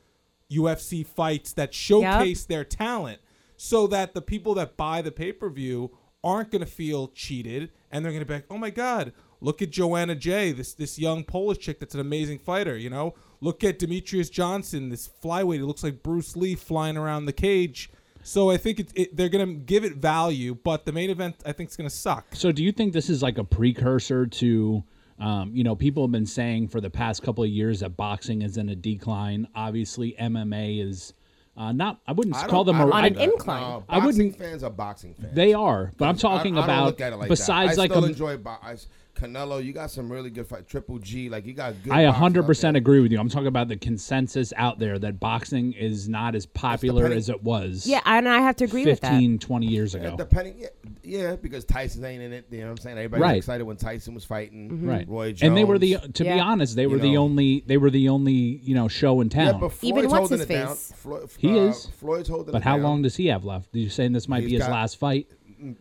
[0.51, 3.19] UFC fights that showcase their talent
[3.57, 5.91] so that the people that buy the pay per view
[6.23, 9.11] aren't going to feel cheated and they're going to be like, oh my God,
[9.41, 13.13] look at Joanna Jay, this, this young Polish chick that's an amazing fighter, you know?
[13.39, 17.91] Look at Demetrious Johnson, this flyweight who looks like Bruce Lee flying around the cage.
[18.27, 21.37] So I think it, it, they're going to give it value, but the main event
[21.45, 22.25] I think is going to suck.
[22.33, 24.83] So do you think this is like a precursor to
[25.19, 28.41] um, you know, people have been saying for the past couple of years that boxing
[28.43, 29.47] is in a decline.
[29.55, 31.13] Obviously, MMA is
[31.55, 32.01] uh, not.
[32.05, 32.85] I wouldn't I call them I a.
[32.85, 33.23] don't On do an that.
[33.23, 33.61] incline.
[33.61, 35.33] No, I wouldn't- fans are boxing fans.
[35.33, 37.81] They are, but I'm talking I, I about look at it like besides that.
[37.81, 38.09] I like still a.
[38.09, 38.75] enjoy bo- I,
[39.17, 39.63] Canelo.
[39.63, 40.67] You got some really good fight.
[40.67, 41.91] Triple G, like you got good.
[41.93, 43.19] I 100% agree with you.
[43.19, 47.43] I'm talking about the consensus out there that boxing is not as popular as it
[47.43, 47.85] was.
[47.87, 49.09] Yeah, and I have to agree with that.
[49.11, 50.17] 15, 20 years Yeah, ago.
[50.17, 50.67] depending, yeah,
[51.03, 52.45] yeah, because Tyson ain't in it.
[52.51, 52.97] You know what I'm saying?
[52.97, 53.29] Everybody Right.
[53.35, 54.85] was excited when Tyson was fighting.
[54.85, 55.07] Right.
[55.07, 55.43] Roy Jones.
[55.43, 58.09] and they were the to be honest, they You were the only they were the
[58.09, 59.59] only, you know, show in Yeah, town.
[59.61, 60.67] but Floyd's Even what's his it down.
[60.69, 60.93] face?
[60.95, 61.85] Floyd, He uh, is.
[61.87, 62.83] Floyd's holding but it how down.
[62.83, 63.69] long does he have left?
[63.73, 65.27] You're saying this might He's be his got- last fight?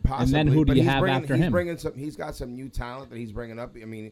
[0.03, 1.51] Possibly, then who do you have bringing, after he's him?
[1.51, 3.75] Bringing some, he's got some new talent that he's bringing up.
[3.81, 4.11] I mean,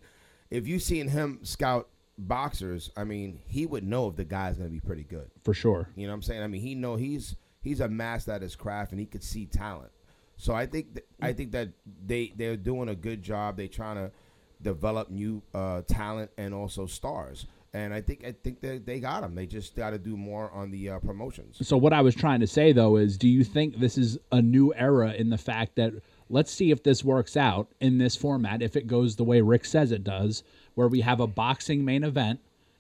[0.49, 4.69] if you've seen him scout boxers, I mean, he would know if the guy's going
[4.69, 5.29] to be pretty good.
[5.43, 5.89] For sure.
[5.95, 6.43] You know what I'm saying?
[6.43, 9.45] I mean, he know he's he's a master at his craft, and he could see
[9.45, 9.91] talent.
[10.37, 11.69] So I think th- I think that
[12.05, 13.57] they they're doing a good job.
[13.57, 14.11] They're trying to
[14.61, 17.45] develop new uh, talent and also stars.
[17.75, 19.35] And I think I think they they got them.
[19.35, 21.57] They just got to do more on the uh, promotions.
[21.67, 24.41] So what I was trying to say though is, do you think this is a
[24.41, 25.91] new era in the fact that
[26.29, 29.65] let's see if this works out in this format, if it goes the way Rick
[29.65, 30.41] says it does,
[30.75, 32.39] where we have a boxing main event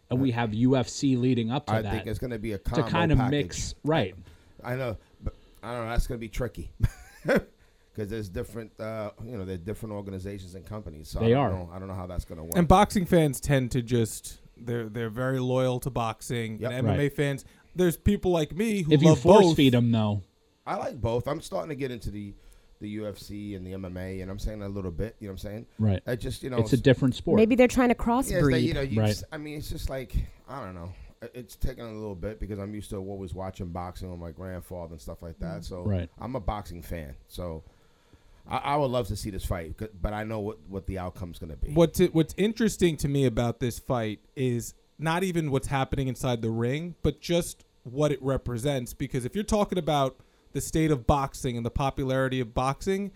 [0.09, 2.53] and we have UFC leading up to I that I think it's going to be
[2.53, 3.31] a to kind of package.
[3.31, 4.15] mix, right?
[4.63, 5.89] I know, but I don't know.
[5.89, 6.71] That's going to be tricky
[7.25, 11.09] because there's different, uh, you know, there's different organizations and companies.
[11.09, 11.49] So They I don't are.
[11.51, 12.53] Know, I don't know how that's going to work.
[12.55, 16.59] And boxing fans tend to just they're they're very loyal to boxing.
[16.59, 16.71] Yep.
[16.71, 17.13] And MMA Right.
[17.15, 19.55] fans, there's people like me who If you love force both.
[19.57, 20.21] feed them though,
[20.65, 21.27] I like both.
[21.27, 22.33] I'm starting to get into the
[22.81, 25.15] the UFC and the MMA, and I'm saying a little bit.
[25.19, 25.65] You know what I'm saying?
[25.79, 26.03] right?
[26.05, 27.37] I just, you know, It's a different sport.
[27.37, 29.07] Maybe they're trying to yeah, it's like, you know, you Right.
[29.07, 30.13] just- I mean, it's just like
[30.49, 30.91] I don't know.
[31.21, 34.31] It- It's taking a little bit because I'm used to always watching boxing with my
[34.31, 35.61] grandfather and stuff like that.
[35.61, 35.61] Mm-hmm.
[35.63, 36.09] So Right.
[36.19, 37.15] I'm a boxing fan.
[37.27, 37.63] So
[38.47, 41.39] I, I would love to see this fight, but I know what what the outcome's
[41.39, 41.71] going to be.
[41.71, 46.41] What's it, what's interesting to me about this fight is not even what's happening inside
[46.41, 48.93] the ring, but just what it represents.
[48.93, 50.17] Because if you're talking about
[50.53, 53.11] the state of boxing and the popularity of boxing,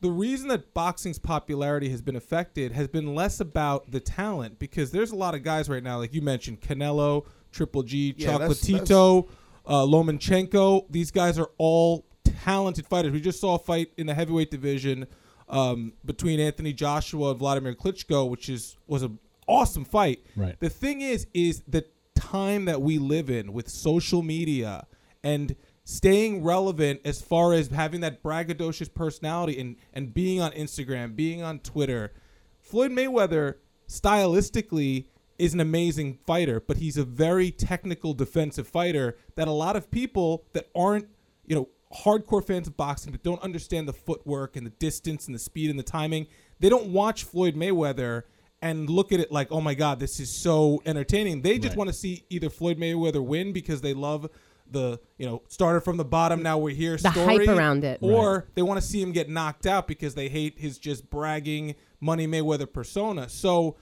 [0.00, 4.90] the reason that boxing's popularity has been affected has been less about the talent because
[4.90, 8.60] there's a lot of guys right now, like you mentioned, Canelo, Triple G, Yeah, that's-
[8.62, 9.28] Chocolatito,
[9.66, 10.86] uh, Lomachenko.
[10.90, 12.04] These guys are all
[12.44, 13.12] talented fighters.
[13.12, 15.06] We just saw a fight in the heavyweight division
[15.48, 20.24] um, between Anthony Joshua and Wladimir Klitschko, which is was an awesome fight.
[20.36, 20.58] Right.
[20.60, 24.86] The thing is, is the time that we live in with social media
[25.22, 31.14] and staying relevant as far as having that braggadocious personality and, and being on Instagram,
[31.14, 32.12] being on Twitter.
[32.60, 33.56] Floyd Mayweather,
[33.88, 35.06] stylistically,
[35.38, 39.90] is an amazing fighter, but he's a very technical defensive fighter that a lot of
[39.90, 41.08] people that aren't,
[41.44, 45.34] you know, hardcore fans of boxing that don't understand the footwork and the distance and
[45.34, 46.26] the speed and the timing,
[46.60, 48.22] they don't watch Floyd Mayweather
[48.62, 51.42] and look at it like, oh my God, this is so entertaining.
[51.42, 51.78] They just Right.
[51.78, 54.28] want to see either Floyd Mayweather win because they love
[54.70, 57.98] the you know started from the bottom now we're here The story, hype around it.
[58.00, 61.74] or they want to see him get knocked out because they hate his just bragging
[62.00, 63.28] Money Mayweather persona.
[63.28, 63.76] So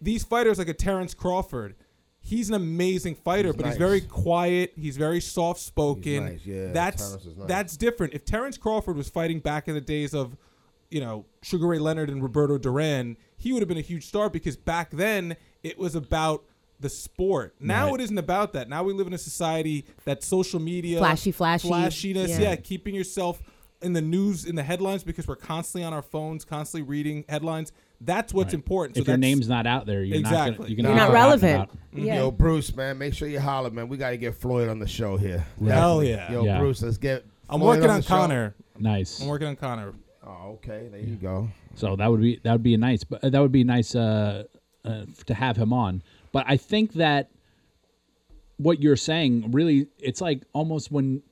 [0.00, 1.74] these fighters like a Terrence Crawford,
[2.22, 4.72] he's an amazing fighter, He's but he's very quiet.
[4.76, 6.26] He's very soft spoken.
[6.26, 7.26] Nice, yeah, that's nice.
[7.46, 8.14] that's different.
[8.14, 10.36] If Terrence Crawford was fighting back in the days of,
[10.90, 14.28] you know, Sugar Ray Leonard and Roberto Duran, he would have been a huge star
[14.30, 16.44] because back then it was about
[16.78, 17.54] the sport.
[17.60, 18.00] Now Right.
[18.00, 18.68] it isn't about that.
[18.68, 22.40] Now we live in a society that social media, Flashy, flashy, flashiness, yeah.
[22.40, 23.42] yeah, keeping yourself
[23.82, 27.72] in the news, in the headlines because we're constantly on our phones, constantly reading headlines.
[28.00, 28.96] That's what's important.
[28.96, 30.56] So if your name's not out there, you're not Exactly.
[30.56, 31.70] gonna, you're, gonna You're be not relevant.
[31.92, 32.16] Yeah.
[32.16, 33.88] Yo, Bruce, man, make sure you holler, man.
[33.88, 35.44] We got to get Floyd on the show here.
[35.62, 36.32] Hell yeah.
[36.32, 36.58] Yo, Yeah.
[36.58, 37.24] Bruce, let's get.
[37.48, 38.08] I'm Floyd working on the show.
[38.08, 38.54] Conor.
[38.78, 39.20] Nice.
[39.20, 39.92] I'm working on Conor.
[40.26, 40.88] Oh, okay.
[40.90, 41.48] There you go.
[41.74, 44.44] So that would be that would be a nice, but that would be nice uh,
[44.84, 46.02] uh, to have him on.
[46.32, 47.30] But I think that
[48.56, 51.22] what you're saying really, it's like almost when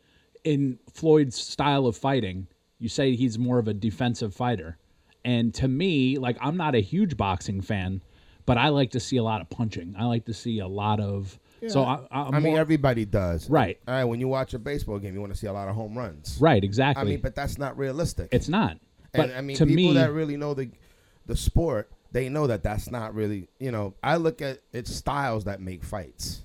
[0.49, 2.47] in Floyd's style of fighting,
[2.79, 4.79] you say he's more of a defensive fighter,
[5.25, 8.03] and to me, like I'm not a huge boxing fan,
[8.47, 9.95] but I like to see a lot of punching.
[9.99, 11.39] I like to see a lot of.
[11.61, 11.69] yeah.
[11.69, 13.51] So I, I'm I mean, more- everybody does.
[13.51, 13.79] Right.
[13.87, 14.05] All right.
[14.05, 16.39] When you watch a baseball game, you want to see a lot of home runs.
[16.41, 17.03] right, exactly.
[17.03, 18.29] I mean, but that's not realistic.
[18.33, 18.79] it's not.
[19.13, 20.71] But and I mean, to people me, that really know the
[21.27, 23.49] the sport, they know that that's not really.
[23.59, 26.45] You know, I look at it's styles that make fights.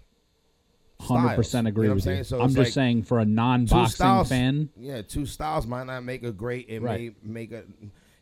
[1.03, 1.35] Hundred styles.
[1.35, 2.23] percent agree You know what with I'm you.
[2.23, 6.03] So I'm just like saying for a non-boxing styles, fan, yeah, two styles might not
[6.03, 6.67] make a great.
[6.69, 7.15] It Right.
[7.23, 7.63] may make a.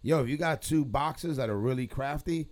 [0.04, 2.48] Yo, if you got two boxers that are really crafty,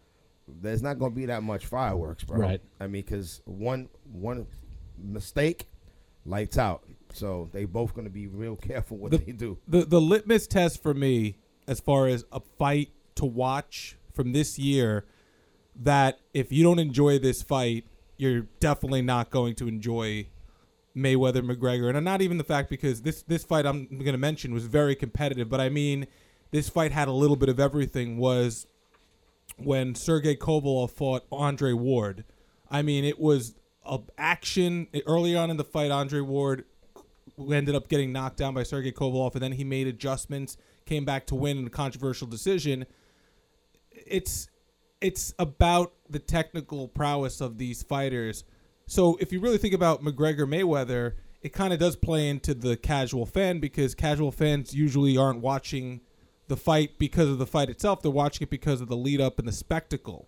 [0.48, 2.38] there's not gonna be that much fireworks, bro.
[2.38, 2.62] Right.
[2.80, 4.46] I mean, because one one
[4.98, 5.68] mistake,
[6.26, 6.84] lights out.
[7.14, 9.58] So they both gonna be real careful what The- they do.
[9.68, 11.38] The the litmus test for me,
[11.68, 15.06] as far as a fight to watch from this year,
[15.76, 17.86] that if you don't enjoy this fight,
[18.20, 20.28] you're definitely not going to enjoy
[20.96, 21.96] Mayweather McGregor.
[21.96, 24.96] And not even the fact because this this fight I'm going to mention was very
[24.96, 26.06] competitive, but I mean
[26.52, 28.18] this fight had a little bit of everything.
[28.18, 28.68] Was
[29.58, 32.26] when Sergey Kovalev fought Andre Ward.
[32.70, 33.56] I mean, it was
[33.86, 35.90] a action early on in the fight.
[35.90, 36.66] Andre Ward
[37.40, 41.26] ended up getting knocked down by Sergey Kovalev, and then he made adjustments, came back
[41.28, 42.86] to win in a controversial decision.
[43.92, 44.49] It's
[45.02, 48.44] it's about the technical prowess of these fighters.
[48.86, 52.76] So if you really think about McGregor Mayweather, it kind of does play into the
[52.76, 56.02] casual fan because casual fans usually aren't watching
[56.48, 58.02] the fight because of the fight itself.
[58.02, 60.28] They're watching it because of the lead up and the spectacle.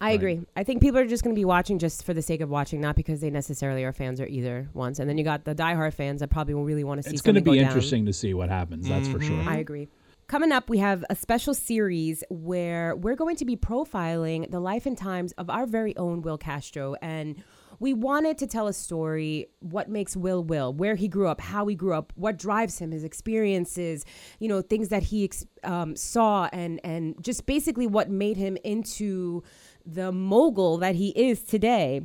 [0.00, 0.40] I agree.
[0.54, 2.80] I think people are just going to be watching just for the sake of watching,
[2.80, 4.98] not because they necessarily are fans or either ones.
[4.98, 7.14] And then you got the diehard fans that probably will really want to see.
[7.14, 7.64] it's going to be go down.
[7.64, 8.86] interesting to see what happens.
[8.88, 9.44] That's for mm-hmm.
[9.44, 9.50] sure.
[9.50, 9.88] I agree.
[10.26, 14.86] Coming up, we have a special series where we're going to be profiling the life
[14.86, 16.94] and times of our very own Will Castro.
[17.02, 17.44] And
[17.78, 21.66] we wanted to tell a story what makes Will Will, where he grew up, how
[21.66, 24.06] he grew up, what drives him, his experiences,
[24.38, 25.30] you know, things that he
[25.62, 29.42] um, saw, and, and just basically what made him into
[29.84, 32.00] the mogul that he is today.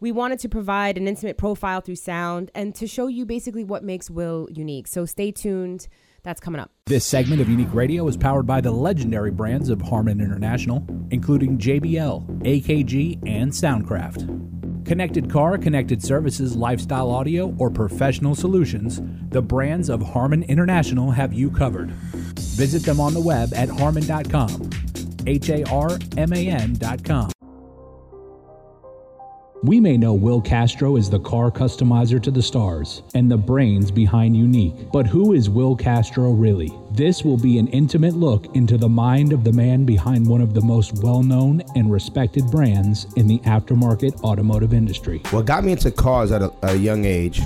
[0.00, 3.82] We wanted to provide an intimate profile through sound and to show you basically what
[3.82, 4.86] makes Will unique.
[4.86, 5.88] So stay tuned.
[6.24, 6.70] That's coming up.
[6.86, 11.58] This segment of Unique Radio is powered by the legendary brands of Harman International, including
[11.58, 14.86] JBL, AKG, and Soundcraft.
[14.86, 21.32] Connected car, connected services, lifestyle audio, or professional solutions, the brands of Harman International have
[21.32, 21.90] you covered.
[22.56, 24.70] Visit them on the web at harman.com.
[25.26, 27.33] H A R M A N.com.
[29.64, 33.90] We may know Will Castro is the car customizer to the stars and the brains
[33.90, 36.70] behind Unique, but who is Will Castro really?
[36.90, 40.52] This will be an intimate look into the mind of the man behind one of
[40.52, 45.22] the most well known and respected brands in the aftermarket automotive industry.
[45.30, 47.40] What got me into cars at a, a young age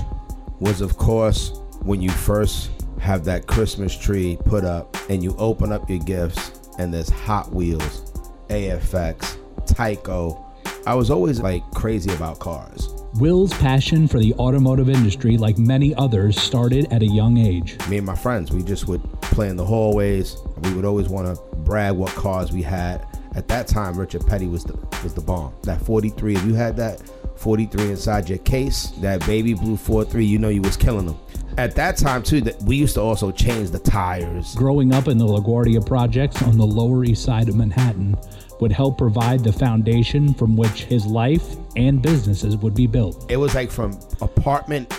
[0.59, 1.53] was, of course,
[1.83, 6.69] when you first have that Christmas tree put up and you open up your gifts
[6.79, 8.11] and there's Hot Wheels,
[8.49, 10.48] AFX, Tyco.
[10.85, 12.89] I was always like crazy about cars.
[13.15, 17.77] Will's passion for the automotive industry, like many others, started at a young age.
[17.89, 20.37] Me and my friends, we just would play in the hallways.
[20.63, 23.05] We would always want to brag what cars we had.
[23.35, 25.53] At that time, Richard Petty was the was the bomb.
[25.63, 27.01] That 43, if you had that
[27.35, 31.19] 43 inside your case, that baby blue 43, you know you was killing them.
[31.57, 34.55] At that time too, that we used to also change the tires.
[34.55, 38.17] Growing up in the LaGuardia projects on the Lower East Side of Manhattan
[38.59, 43.29] would help provide the foundation from which his life and businesses would be built.
[43.31, 44.93] It was like from apartment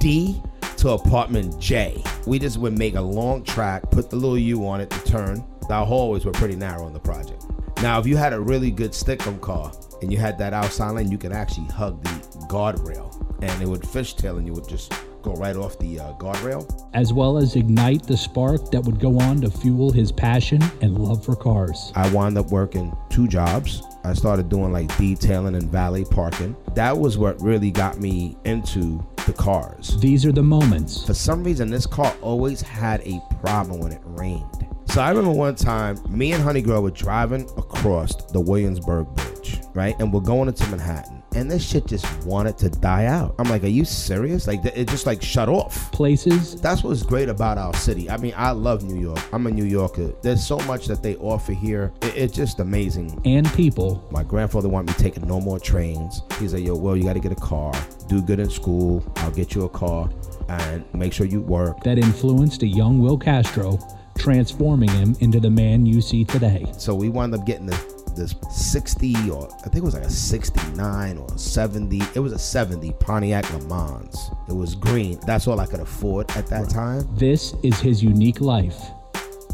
[0.00, 0.40] D
[0.78, 2.02] to apartment J.
[2.26, 5.44] We just would make a long track, put the little U on it to turn.
[5.68, 7.44] Our hallways were pretty narrow in the project.
[7.82, 9.72] Now, if you had a really good stickum car
[10.02, 12.10] and you had that outside lane, you could actually hug the
[12.48, 13.14] guardrail.
[13.40, 16.66] and it would fishtail and you would just go right off the uh, guardrail.
[16.94, 20.98] as well as ignite the spark that would go on to fuel his passion and
[20.98, 21.92] love for cars.
[21.94, 23.82] I wound up working two jobs.
[24.04, 26.56] I started doing like detailing and valet parking.
[26.74, 29.98] That was what really got me into the cars.
[30.00, 34.00] These are the moments For some reason, this car always had a problem when it
[34.04, 34.66] rained.
[34.86, 39.58] So I remember one time, me and Honey Girl were driving across the Williamsburg Bridge,
[39.74, 39.94] right?
[40.00, 41.17] And we're going into Manhattan.
[41.38, 43.36] And this shit just wanted to die out.
[43.38, 44.48] I'm like, are you serious?
[44.48, 45.92] Like, it just like shut off.
[45.92, 48.10] places That's what's great about our city.
[48.10, 49.20] I mean, I love New York.
[49.32, 50.12] I'm a New Yorker.
[50.22, 51.92] There's so much that they offer here.
[52.02, 53.20] It- it's just amazing.
[53.24, 56.22] and people My grandfather wanted me taking no more trains.
[56.40, 57.72] He's like, yo, well, you got to get a car.
[58.08, 59.04] Do good in school.
[59.18, 60.10] I'll get you a car
[60.48, 61.84] and make sure you work.
[61.84, 63.78] that influenced a young Will Castro,
[64.18, 66.66] transforming him into the man you see today.
[66.76, 70.10] So we wound up getting this, this 60 or I think it was like a
[70.10, 72.02] 69 or 70.
[72.14, 74.30] It was a 70 Pontiac Le Mans.
[74.48, 75.18] It was green.
[75.26, 77.08] That's all I could afford at that time.
[77.16, 78.78] This is his unique life.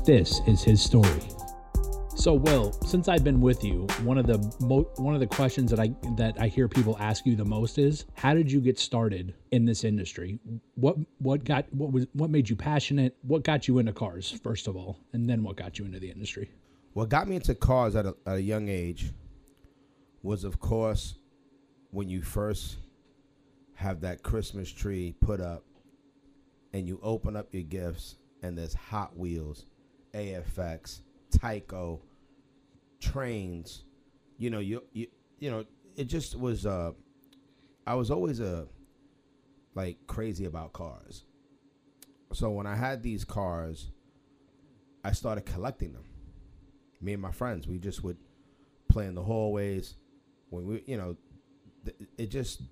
[0.05, 1.22] This is his story.
[2.16, 5.68] So, Will, since I've been with you, one of the mo- one of the questions
[5.70, 8.79] that I that I hear people ask you the most is, how did you get
[8.79, 10.38] started in this industry?
[10.77, 13.16] What what got what was what made you passionate?
[13.22, 16.09] What got you into cars first of all, and then what got you into the
[16.11, 16.50] industry?
[16.94, 19.11] What got me into cars at a, at a young age
[20.22, 21.16] was, of course,
[21.90, 22.76] when you first
[23.74, 25.64] have that Christmas tree put up
[26.72, 29.66] and you open up your gifts and there's Hot Wheels,
[30.14, 31.00] AFX,
[31.33, 31.98] Tyco,
[33.00, 33.83] trains.
[34.38, 35.09] You know, you you
[35.40, 35.64] you know,
[35.96, 36.64] it just was.
[36.64, 36.92] Uh,
[37.88, 38.68] I was always a
[39.74, 41.24] like crazy about cars.
[42.33, 43.90] So when I had these cars,
[45.02, 46.04] I started collecting them
[47.00, 48.16] me and my friends we just would
[48.88, 49.94] play in the hallways.
[50.50, 51.16] When we you know
[51.85, 52.62] th- it just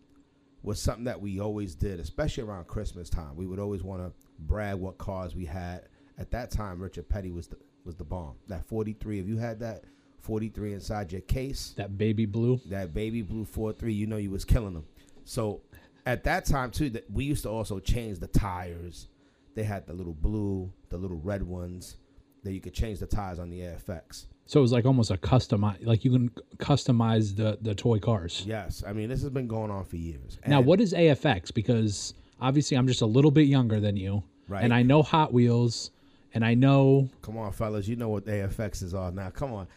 [0.62, 3.37] was something that we always did especially around christmas time.
[3.37, 5.88] We would always want to brag what cars we had.
[6.18, 8.37] At that time richard petty was the was the bomb.
[8.48, 9.85] That 43 if you had that
[10.20, 11.74] 43 inside your case.
[11.76, 12.61] That baby blue.
[12.66, 14.87] that baby blue 43 you know you was killing them
[15.24, 15.62] so
[16.06, 19.08] at that time too that we used to also change the tires.
[19.54, 21.96] They had the little blue the little red ones
[22.42, 24.26] that you could change the tires on the AFX.
[24.46, 28.44] So it was like almost a customize, like you can customize the the toy cars.
[28.46, 30.38] Yes, I mean this has been going on for years.
[30.46, 31.55] Now, what is AFX?
[31.55, 34.64] Because obviously, I'm just a little bit younger than you, Right.
[34.64, 35.90] and I know Hot Wheels,
[36.35, 39.31] and I know Come on, fellas, you know what AFX is all now.
[39.31, 39.68] Come on,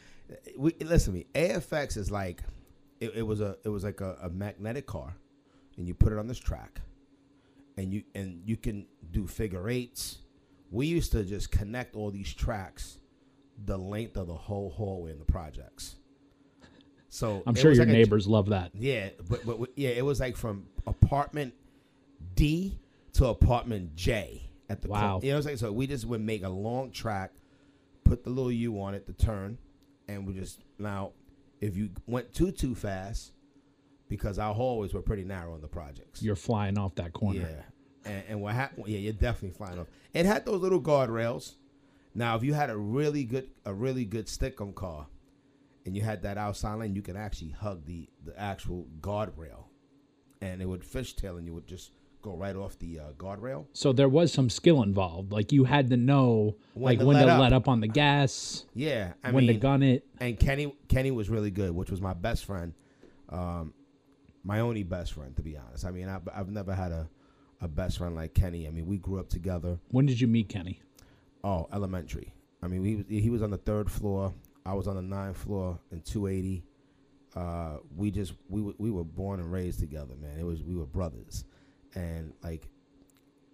[0.58, 1.26] we listen to me.
[1.36, 2.42] AFX is like
[3.00, 5.14] it, it was a it was like a, a magnetic car,
[5.78, 6.82] and you put it on this track,
[7.78, 10.18] and you and you can do figure eights.
[10.72, 12.98] We used to just connect all these tracks,
[13.66, 15.96] the length of the whole hallway in the projects.
[17.10, 18.72] So I'm sure your like a- neighbors love that.
[18.74, 21.54] Yeah, but, but yeah, it was like from apartment
[22.36, 22.78] D
[23.14, 25.22] to apartment J at the Wow.
[25.24, 25.58] You know what I'm saying?
[25.58, 27.32] So we just would make a long track,
[28.04, 29.58] put the little U on it to turn,
[30.08, 31.14] and we just now
[31.62, 33.32] if you went too too fast,
[34.10, 36.22] because our hallways were pretty narrow in the projects.
[36.22, 37.40] You're flying off that corner.
[37.40, 37.64] Yeah,
[38.06, 38.88] and, and what happened?
[38.88, 39.88] Yeah, you're definitely flying off.
[40.14, 41.54] It had those little guardrails.
[42.14, 45.08] Now, if you had a really good a really good stick-on car,
[45.86, 49.66] and you had that outside lane, you could actually hug the the actual guardrail,
[50.42, 51.92] and it would fishtail, and you would just
[52.22, 53.66] go right off the uh, guardrail.
[53.74, 55.32] So there was some skill involved.
[55.32, 57.40] Like you had to know, When like to when let to up.
[57.42, 60.06] let up on the gas, Yeah, I when mean, to gun it.
[60.20, 62.74] and Kenny Kenny was really good, which was my best friend,
[63.30, 63.74] um,
[64.44, 65.86] my only best friend to be honest.
[65.86, 67.10] I mean, I, I've never had a
[67.62, 68.68] a best friend like Kenny.
[68.68, 69.80] I mean, we grew up together.
[69.90, 70.82] When did you meet Kenny?
[71.44, 72.34] Oh, elementary.
[72.62, 74.34] I mean, we was- he was on the third floor.
[74.66, 76.64] I was on the ninth floor in 280.
[77.36, 80.40] Uh, we just we were, we were born and raised together, man.
[80.40, 81.44] It was we were brothers,
[81.94, 82.68] and like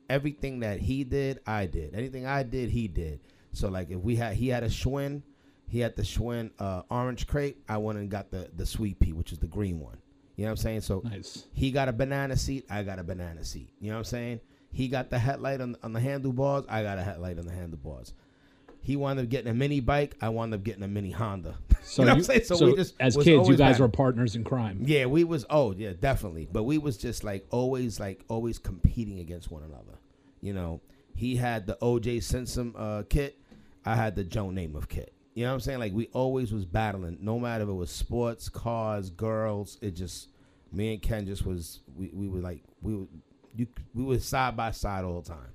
[0.09, 1.95] everything that he did, I did.
[1.95, 3.19] Anything I did, he did.
[3.53, 5.23] So like if we had he had a Schwinn,
[5.67, 7.55] he had the Schwinn uh, Orange Krate.
[7.67, 9.97] I went and got the the sweet pea, which is the green one.
[10.35, 10.81] You know what I'm saying?
[10.81, 11.45] So Nice.
[11.53, 12.65] he got a banana seat.
[12.69, 13.69] I got a banana seat.
[13.79, 14.39] You know what I'm saying?
[14.71, 16.65] He got the headlight on, on the handlebars.
[16.69, 18.13] I got a headlight on the handlebars.
[18.83, 20.15] He wound up getting a mini bike.
[20.21, 21.55] I wound up getting a mini Honda.
[21.83, 22.43] So you know what you- I'm saying?
[22.45, 24.83] So, so we just as kids, you guys back- were partners in crime.
[24.85, 25.45] Yeah, we was.
[25.49, 26.47] Oh yeah, definitely.
[26.49, 29.97] But we was just like always like always competing against one another.
[30.41, 30.79] You know,
[31.15, 32.19] he had the O.J.
[32.21, 33.37] Simpson uh, kit.
[33.83, 35.11] I had the Joe Namath kit.
[35.33, 35.79] You know what I'm saying?
[35.79, 39.77] Like we always was battling, no matter if it was sports, cars, girls.
[39.81, 40.29] It just
[40.71, 41.79] me and Ken just was.
[41.95, 43.05] We, we were like we were
[43.55, 45.51] you we were side by side all the time.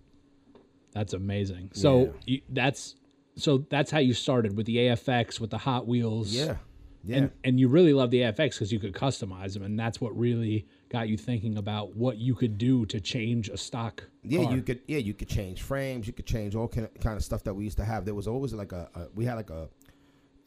[0.93, 1.71] That's amazing.
[1.75, 2.11] So Yeah.
[2.27, 2.95] you, that's
[3.37, 6.33] so that's how you started with the AFX with the Hot Wheels.
[6.33, 6.57] Yeah,
[7.05, 7.17] Yeah.
[7.19, 10.17] And and you really love the AFX because you could customize them, and that's what
[10.19, 10.67] really
[10.97, 14.03] got you thinking about what you could do to change a stock.
[14.23, 14.55] Yeah, car.
[14.55, 14.81] you could.
[14.87, 16.07] Yeah, you could change frames.
[16.07, 18.07] You could change all kind of, kind of stuff that we used to have.
[18.07, 19.69] There was always like a, a we had like a.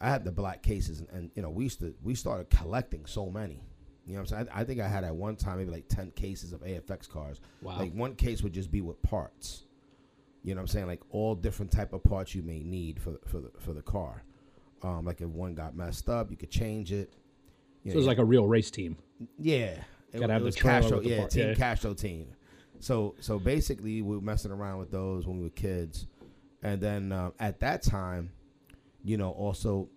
[0.00, 3.06] I had the black cases, and, and you know we used to we started collecting
[3.06, 3.62] so many.
[4.06, 4.48] You know what I'm saying?
[4.52, 7.40] I, I think I had at one time maybe like ten cases of AFX cars.
[7.62, 7.78] Wow.
[7.78, 9.66] Like one case would just be with parts.
[10.42, 10.86] You know what I'm saying?
[10.88, 14.24] Like all different type of parts you may need for for the for the car.
[14.82, 17.12] Um, like if one got messed up, you could change it.
[17.84, 18.96] You So it was like a real race team.
[19.38, 19.74] yeah,
[20.12, 21.00] it, Gotta it was Castro.
[21.00, 21.54] Yeah, part- Team yeah.
[21.54, 22.26] Castro team.
[22.80, 26.06] So so basically, we were messing around with those when we were kids,
[26.62, 28.32] and then um, at that time,
[29.04, 29.88] you know, also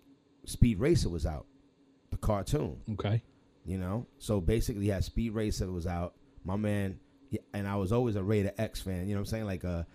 [0.44, 1.46] Speed Racer was out,
[2.10, 2.76] the cartoon.
[2.92, 3.22] Okay.
[3.66, 6.14] You know, so basically, had Speed Racer was out.
[6.44, 6.98] My man,
[7.54, 9.08] and I was always a Raider X fan.
[9.08, 9.44] You know what I'm saying?
[9.46, 9.86] Like a.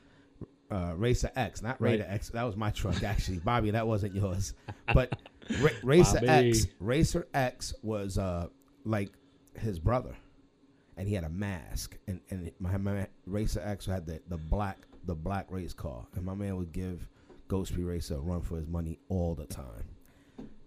[0.71, 1.93] Uh, Racer X, not Right.
[1.93, 2.29] Raider X.
[2.29, 3.71] That was my truck, actually, Bobby.
[3.71, 4.53] That wasn't yours,
[4.93, 5.11] but
[5.61, 6.49] Ra- Racer Bobby.
[6.49, 6.67] X.
[6.79, 8.49] Racer X was uh
[8.85, 9.09] like
[9.59, 10.15] his brother,
[10.97, 11.97] and he had a mask.
[12.07, 16.25] And and my man Racer X had the, the black the black race car, and
[16.25, 17.07] my man would give
[17.47, 19.85] Ghost Racer a run for his money all the time.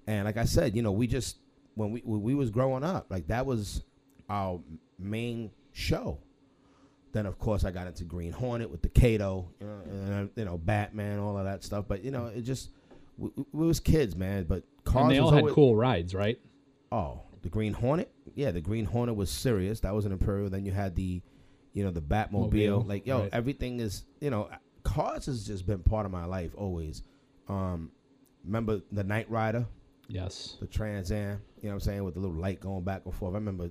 [0.07, 1.39] And like I said, you know, we just
[1.75, 3.83] when we when we was growing up, like that was
[4.29, 4.61] our
[4.99, 6.19] main show.
[7.13, 10.45] Then of course I got into Green Hornet with the Kato, you know, and, you
[10.45, 11.85] know Batman, all of that stuff.
[11.87, 12.71] But you know, it just
[13.19, 14.45] we, we was kids, man.
[14.45, 16.41] But cars And they all had always, cool rides, right?
[16.91, 18.11] Oh, the Green Hornet?
[18.35, 19.81] Yeah, the Green Hornet was serious.
[19.81, 20.49] That was an Imperial.
[20.49, 21.21] Then you had the,
[21.73, 22.33] you know, the Batmobile.
[22.33, 23.31] Mobile, like, yo, right.
[23.33, 24.49] everything is, you know,
[24.85, 27.03] cars has just been part of my life always.
[27.49, 27.91] Um,
[28.45, 29.67] remember the Knight Rider,
[30.09, 30.57] Yes.
[30.61, 31.41] the Trans Am?
[31.61, 32.05] You know what I'm saying?
[32.05, 33.33] With the little light going back and forth.
[33.35, 33.71] I remember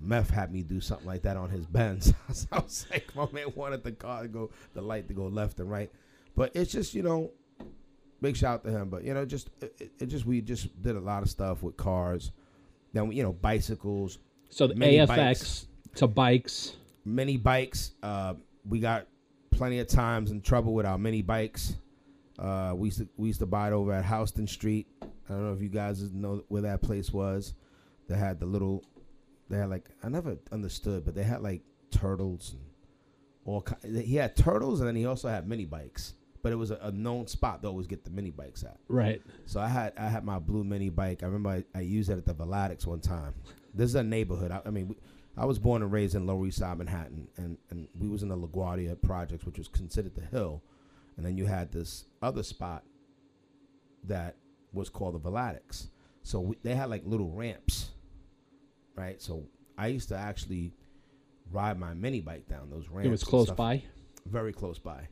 [0.00, 2.12] Meth had me do something like that on his Benz.
[2.32, 5.26] so I was like, my man wanted the car to go, the light to go
[5.26, 5.90] left and right.
[6.36, 7.32] But it's just, you know,
[8.20, 8.90] big shout out to him.
[8.90, 11.76] But you know, just it- it just we just did a lot of stuff with
[11.76, 12.30] cars.
[12.92, 14.18] Then you know, bicycles,
[14.50, 15.66] So the AFX bikes.
[15.96, 16.76] to bikes.
[17.04, 17.92] mini bikes.
[18.02, 18.34] Uh,
[18.68, 19.06] we got
[19.50, 21.74] plenty of times in trouble with our mini bikes.
[22.38, 24.86] Uh, we used to we used to buy it over at Houston Street.
[25.02, 27.54] I don't know if you guys know where that place was.
[28.08, 28.84] They had the little.
[29.50, 32.62] They had like I never understood, but they had like turtles and
[33.44, 33.66] all.
[33.82, 36.14] He had turtles, and then he also had mini bikes.
[36.42, 38.78] But it was a, a known spot to always get the mini bikes at.
[38.88, 39.22] Right.
[39.46, 41.22] So I had I had my blue mini bike.
[41.22, 43.34] I remember I, I used it at the Vladecks one time.
[43.74, 44.50] This is a neighborhood.
[44.50, 44.96] I, I mean, we,
[45.36, 48.28] I was born and raised in Lower East Side, Manhattan, and, and we was in
[48.28, 50.62] the LaGuardia projects, which was considered the hill.
[51.16, 52.84] And then you had this other spot
[54.04, 54.36] that
[54.72, 55.88] was called the Vladecks.
[56.22, 57.90] So we, they had like little ramps,
[58.96, 59.20] right?
[59.20, 59.44] So
[59.76, 60.72] I used to actually
[61.50, 63.06] ride my mini bike down those ramps.
[63.06, 63.82] It was close by.
[64.26, 65.08] very close by.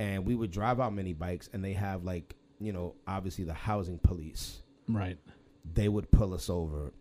[0.00, 3.54] And we would drive out mini bikes, and they have like, you know, obviously the
[3.54, 4.62] housing police.
[4.88, 5.18] Right.
[5.74, 6.92] They would pull us over,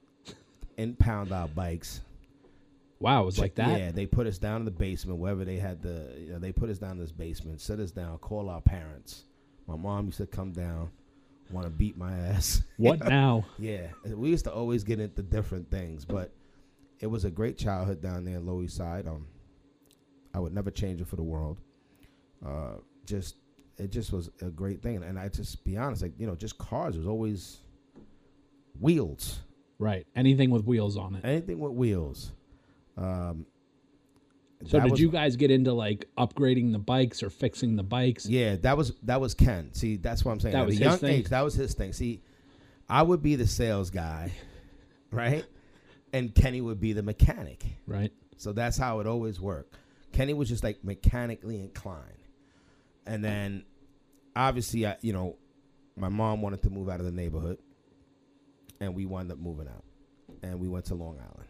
[0.77, 2.01] impound our bikes.
[2.99, 3.79] Wow, it was like that.
[3.79, 6.51] Yeah, they put us down in the basement, wherever they had the, you know, they
[6.51, 9.23] put us down in this basement, sit us down, call our parents.
[9.65, 10.89] My mom used to come down,
[11.51, 12.63] want to beat my ass.
[12.77, 13.45] What now?
[13.57, 16.33] Yeah, we used to always get into different things, but
[16.99, 19.07] it was a great childhood down there in Lower East Side.
[19.07, 19.27] Um,
[20.33, 21.57] I would never change it for the world.
[22.45, 22.75] Uh,
[23.05, 23.35] just
[23.77, 26.57] it just was a great thing, and I just be honest, like you know, just
[26.57, 27.59] cars was always
[28.79, 29.39] wheels,
[29.77, 30.05] Right.
[30.15, 31.23] Anything with wheels on it.
[31.25, 32.31] anything with wheels.
[32.97, 33.45] Um,
[34.65, 38.25] So did was- you guys get into like upgrading the bikes or fixing the bikes?
[38.27, 39.73] Yeah, that was that was Ken.
[39.73, 40.53] See, that's what I'm saying.
[40.53, 41.19] That At was young thing?
[41.19, 41.93] age, that was his thing.
[41.93, 42.21] See,
[42.89, 44.31] I would be the sales guy,
[45.11, 45.45] right?
[46.11, 47.63] And Kenny would be the mechanic.
[47.87, 48.11] Right.
[48.37, 49.75] So that's how it always worked.
[50.11, 52.17] Kenny was just like mechanically inclined.
[53.09, 53.65] And then
[54.35, 55.37] obviously I, you know,
[55.97, 57.57] my mom wanted to move out of the neighborhood
[58.79, 59.83] and we wound up moving out.
[60.41, 61.49] And we went to Long Island.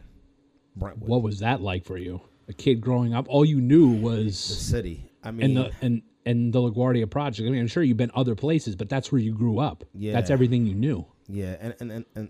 [0.74, 1.08] Brentwood.
[1.08, 2.20] What was that like for you?
[2.48, 5.10] A kid growing up, all you knew was the city.
[5.22, 7.46] I mean and the and and the LaGuardia project.
[7.46, 9.84] I mean, I'm sure you've been other places, but that's where you grew up.
[9.94, 10.12] Yeah.
[10.12, 11.06] That's everything you knew.
[11.28, 12.28] Yeah, and and and and,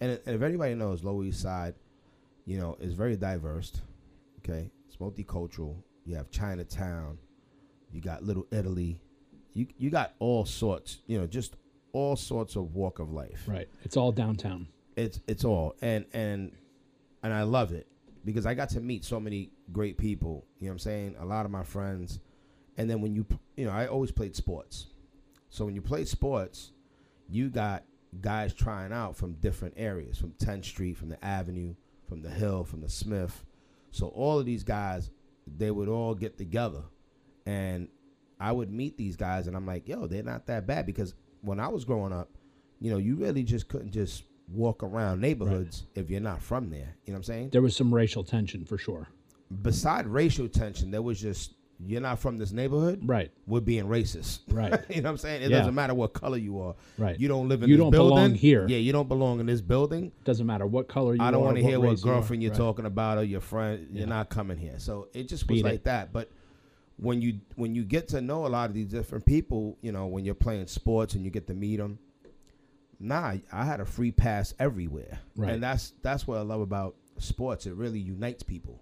[0.00, 1.74] and if anybody knows, Lower East Side,
[2.44, 3.72] you know, is very diverse.
[4.38, 5.76] Okay, it's multicultural.
[6.04, 7.18] You have Chinatown,
[7.96, 9.00] you got Little Italy,
[9.54, 10.98] you you got all sorts.
[11.06, 11.56] You know, just
[11.92, 13.42] all sorts of walk of life.
[13.46, 13.68] Right.
[13.82, 14.68] It's all downtown.
[14.96, 16.52] It's it's all and and
[17.22, 17.86] and I love it
[18.24, 20.46] because I got to meet so many great people.
[20.58, 21.16] You know what I'm saying?
[21.18, 22.20] A lot of my friends,
[22.76, 23.26] and then when you
[23.56, 24.86] you know I always played sports,
[25.48, 26.72] so when you play sports,
[27.28, 27.84] you got
[28.20, 31.74] guys trying out from different areas, from 10th Street, from the Avenue,
[32.08, 33.44] from the Hill, from the Smith.
[33.90, 35.10] So all of these guys,
[35.46, 36.82] they would all get together,
[37.46, 37.88] and
[38.38, 41.58] I would meet these guys, and I'm like, yo, they're not that bad because when
[41.60, 42.28] I was growing up,
[42.80, 46.96] you know, you really just couldn't just walk around neighborhoods if you're not from there.
[47.04, 47.50] You know what I'm saying?
[47.50, 49.08] There was some racial tension for sure.
[49.62, 51.52] Beside racial tension, there was just
[51.84, 53.00] you're not from this neighborhood.
[53.04, 53.30] Right.
[53.46, 54.40] We're being racist.
[54.48, 54.72] Right.
[54.88, 55.42] you know what I'm saying?
[55.42, 55.58] It Yeah.
[55.58, 56.74] doesn't matter what color you are.
[56.96, 57.20] Right.
[57.20, 58.16] You don't live in You this don't building.
[58.16, 58.66] belong here.
[58.66, 60.10] Yeah, you don't belong in this building.
[60.24, 61.28] Doesn't matter what color you are.
[61.28, 62.14] I don't want to hear what race you are.
[62.14, 62.56] girlfriend you're Right.
[62.58, 63.88] talking about or your friend.
[63.90, 64.06] You're Yeah.
[64.08, 64.78] not coming here.
[64.78, 65.84] So it just was Beat like it.
[65.84, 66.14] that.
[66.14, 66.30] But
[66.96, 70.06] when you when you get to know a lot of these different people, you know,
[70.06, 71.98] when you're playing sports and you get to meet them,
[72.98, 75.52] nah, I had a free pass everywhere, Right.
[75.52, 77.66] and that's that's what I love about sports.
[77.66, 78.80] It really unites people.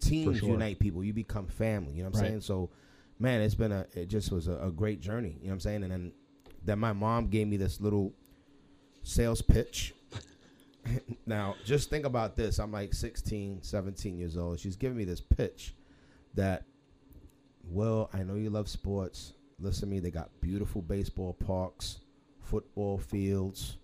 [0.00, 0.50] Teams sure.
[0.50, 1.02] unite people.
[1.02, 1.94] You become family.
[1.94, 2.28] You know what I'm Right.
[2.28, 2.40] saying?
[2.42, 2.70] So,
[3.18, 5.38] man, it's been a it just was a, a great journey.
[5.40, 5.82] You know what I'm saying?
[5.84, 6.12] And then
[6.64, 8.12] then my mom gave me this little
[9.02, 9.94] sales pitch.
[11.26, 12.58] now, just think about this.
[12.58, 14.58] I'm like 16, 17 years old.
[14.60, 15.74] She's giving me this pitch
[16.34, 16.64] that,
[17.68, 19.32] well, I know you love sports.
[19.58, 20.00] Listen to me.
[20.00, 21.98] They got beautiful baseball parks,
[22.40, 23.76] football fields,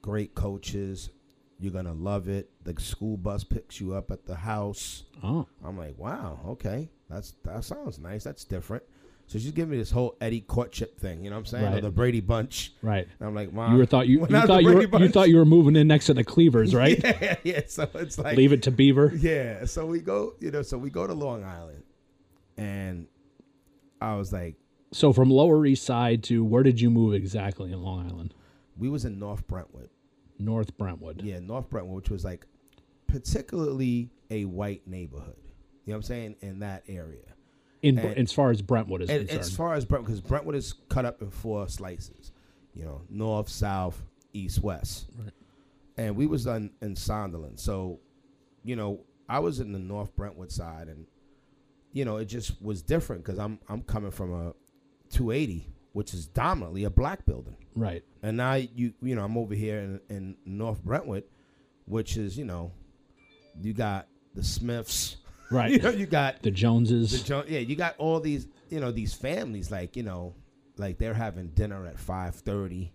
[0.00, 1.10] great coaches.
[1.58, 2.50] You're going to love it.
[2.64, 5.04] The school bus picks you up at the house.
[5.22, 8.24] Oh, I'm like, wow, okay, that's that sounds nice.
[8.24, 8.82] That's different.
[9.28, 11.24] So she's giving me this whole Eddie courtship thing.
[11.24, 11.74] You know what I'm saying?
[11.74, 12.74] Or the Brady Bunch.
[12.82, 13.06] right.
[13.18, 15.36] And I'm like, mom, You were thought you, you thought you were you thought you
[15.36, 17.00] were moving in next to the Cleavers, right?
[17.02, 17.60] Yeah, yeah.
[17.66, 19.12] So it's like Leave it to Beaver.
[19.16, 19.64] Yeah.
[19.64, 21.82] So we go, you know, so we go to Long Island,
[22.56, 23.06] and
[24.00, 24.56] I was like,
[24.92, 28.34] So from Lower East Side to where did you move exactly in Long Island?
[28.78, 29.90] we was in North Brentwood.
[30.38, 31.22] North Brentwood.
[31.22, 32.46] Yeah, North Brentwood, which was like
[33.06, 35.36] particularly a white neighborhood.
[35.84, 36.36] You know what I'm saying?
[36.40, 37.34] In that area.
[37.82, 39.40] In And- as far as Brentwood is And concerned.
[39.40, 42.32] as far as Brentwood, because Brentwood is cut up in four slices,
[42.74, 45.08] you know, north, south, east, west.
[45.18, 45.32] Right.
[45.96, 48.00] And we was on in Sunderland, so
[48.64, 51.06] you know, I was in the North Brentwood side, and
[51.92, 54.54] you know, it just was different because I'm I'm coming from a
[55.10, 58.02] 280, which is dominantly a black building, right.
[58.22, 61.24] and now you you know I'm over here in, in North Brentwood,
[61.86, 62.72] which is you know,
[63.60, 65.16] you got the Smiths,
[65.50, 65.70] Right.
[65.72, 67.10] you know, you got the Joneses.
[67.22, 70.34] the jo- yeah, you got all these, you know, these families like, you know,
[70.78, 72.90] like they're having dinner at five thirty,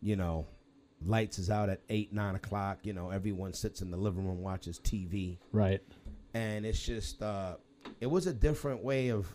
[0.00, 0.46] you know,
[1.04, 4.40] lights is out at eight, nine o'clock, you know, everyone sits in the living room,
[4.40, 5.38] watches TV.
[5.50, 5.80] right.
[6.32, 7.56] And it's just uh
[8.00, 9.26] it was a different way of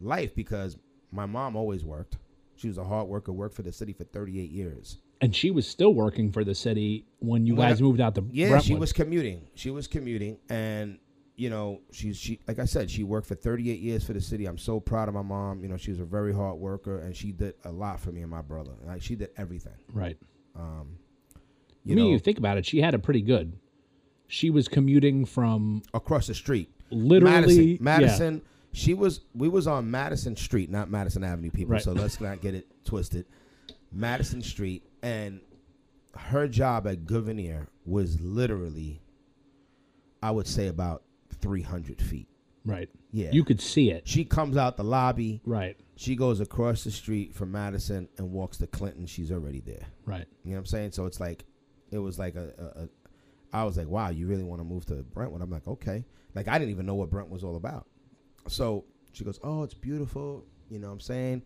[0.00, 0.76] life because
[1.10, 2.16] my mom always worked.
[2.56, 4.98] She was a hard worker, worked for the city for thirty eight years.
[5.20, 8.14] And she was still working for the city when you When guys I- moved out
[8.16, 8.66] to Yeah, Brentwood.
[8.66, 9.46] she was commuting.
[9.54, 10.98] She was commuting, and
[11.36, 14.46] you know, she's she like I said, she worked for 38 years for the city.
[14.46, 15.62] I'm so proud of my mom.
[15.62, 18.20] You know, she was a very hard worker, and she did a lot for me
[18.22, 18.72] and my brother.
[18.86, 19.72] Like she did everything.
[19.92, 20.16] right.
[20.54, 20.98] Um,
[21.34, 21.38] I
[21.84, 23.54] you mean, know, you think about it, she had it pretty good.
[24.28, 27.84] She was commuting from across the street, literally Madison.
[27.84, 28.42] Madison.
[28.72, 29.20] She was.
[29.34, 31.74] We was on Madison Street, not Madison Avenue, people.
[31.74, 31.82] Right.
[31.82, 33.26] So let's not get it twisted.
[33.92, 35.40] Madison Street, and
[36.16, 39.02] her job at Gouverneur was literally,
[40.22, 41.02] I would say, about
[41.40, 42.28] 300 feet.
[42.64, 42.88] Right.
[43.10, 43.30] Yeah.
[43.32, 44.06] You could see it.
[44.06, 45.42] She comes out the lobby.
[45.44, 45.76] Right.
[45.96, 49.06] She goes across the street from Madison and walks to Clinton.
[49.06, 49.86] She's already there.
[50.06, 50.26] Right.
[50.44, 50.92] You know what I'm saying?
[50.92, 51.44] So it's like,
[51.90, 52.88] it was like a
[53.52, 55.42] I was like, wow, you really want to move to Brentwood?
[55.42, 56.04] I'm like, okay.
[56.34, 57.86] Like I didn't even know what Brent was all about.
[58.48, 60.44] So she goes, oh, it's beautiful.
[60.70, 61.42] You know what I'm saying?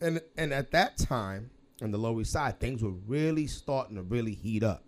[0.00, 1.50] And and at that time,
[1.82, 4.84] on the Lower East Side, things were really starting to really heat up.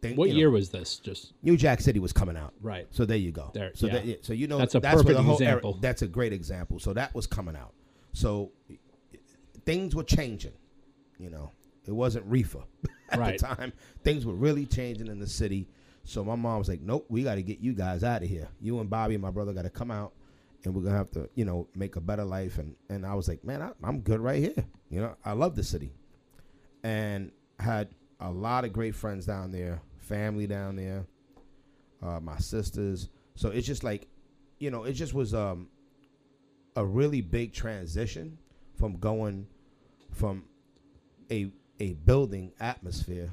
[0.00, 0.96] Thing- What you know, year was this?
[0.98, 2.54] Just New Jack City was coming out.
[2.62, 2.86] right.
[2.90, 3.50] So there you go.
[3.52, 4.00] There- so yeah.
[4.00, 5.78] that, so you know That's a the perfect whole era- example.
[5.80, 6.78] that's a great example.
[6.80, 7.74] So that was coming out.
[8.14, 8.50] So
[9.66, 10.52] things were changing.
[11.18, 11.50] You know,
[11.90, 12.62] it wasn't reefer
[13.10, 13.38] at Right.
[13.38, 13.72] the time.
[14.04, 15.68] Things were really changing in the city.
[16.04, 18.48] So my mom was like, "Nope, we got to get you guys out of here.
[18.60, 20.12] You and Bobby and my brother got to come out,
[20.64, 23.28] and we're gonna have to, you know, make a better life." And and I was
[23.28, 24.64] like, "Man, I, I'm good right here.
[24.88, 25.92] You know, I love the city."
[26.82, 27.88] And had
[28.20, 31.04] a lot of great friends down there, family down there,
[32.02, 33.08] uh, my sisters.
[33.34, 34.08] So it's just like,
[34.58, 35.68] you know, it just was um,
[36.76, 38.38] a really big transition
[38.76, 39.46] from going
[40.12, 40.44] from
[41.30, 41.50] a
[41.80, 43.30] a building atmosphere,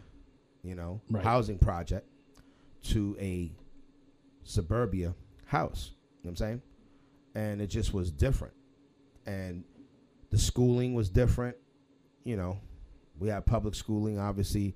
[0.63, 1.23] you know, Right.
[1.23, 2.07] housing project
[2.83, 3.51] to a
[4.43, 5.13] suburbia
[5.45, 5.91] house.
[5.91, 6.61] You know what I'm saying?
[7.35, 8.53] And it just was different.
[9.25, 9.63] And
[10.29, 11.57] the schooling was different.
[12.23, 12.59] You know,
[13.19, 14.75] we had public schooling, obviously,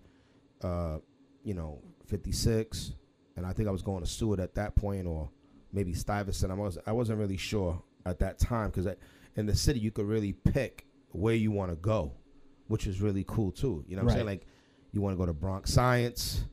[0.61, 0.99] uh,
[1.43, 2.93] you know, 56.
[3.37, 5.29] And I think I was going to Stewart at that point or
[5.71, 6.51] maybe Stuyvesant.
[6.51, 8.87] I, was, I wasn't really sure at that time because
[9.35, 12.11] in the city, you could really pick where you want to go,
[12.71, 13.83] which was really cool too.
[13.87, 14.27] You know what I'm saying?
[14.27, 14.47] Like,
[14.91, 16.45] you want to go to Bronx Science,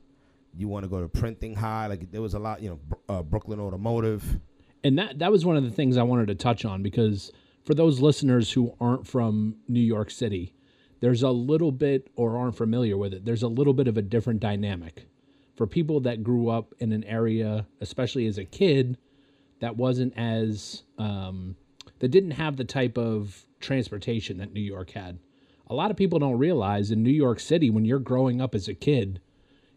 [0.53, 1.87] you want to go to Printing High.
[1.87, 4.39] Like, there was a lot, you know, uh, Brooklyn Automotive.
[4.83, 7.31] And that that was one of the things I wanted to touch on because
[7.63, 10.53] for those listeners who aren't from New York City,
[10.99, 13.25] there's a little bit or aren't familiar with it.
[13.25, 15.07] There's a little bit of a different dynamic
[15.55, 18.97] for people that grew up in an area, especially as a kid,
[19.59, 21.55] that wasn't as um,
[21.99, 25.19] that didn't have the type of transportation that New York had.
[25.69, 28.67] A lot of people don't realize in New York City when you're growing up as
[28.67, 29.21] a kid,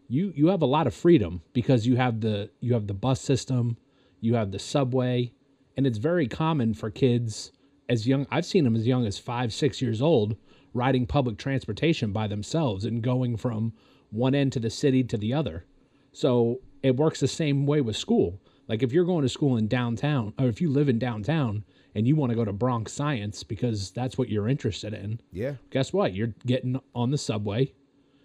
[0.07, 3.21] you you have a lot of freedom because you have the you have the bus
[3.21, 3.77] system,
[4.19, 5.33] you have the subway,
[5.77, 7.51] and it's very common for kids
[7.87, 10.35] as young I've seen them as young as 5 6 years old
[10.73, 13.73] riding public transportation by themselves and going from
[14.09, 15.65] one end to the city to the other.
[16.11, 18.41] So it works the same way with school.
[18.67, 21.63] Like if you're going to school in downtown, or if you live in downtown
[21.95, 25.55] and you want to go to Bronx Science because that's what you're interested in, Yeah.
[25.69, 26.13] guess what?
[26.13, 27.73] You're getting on the subway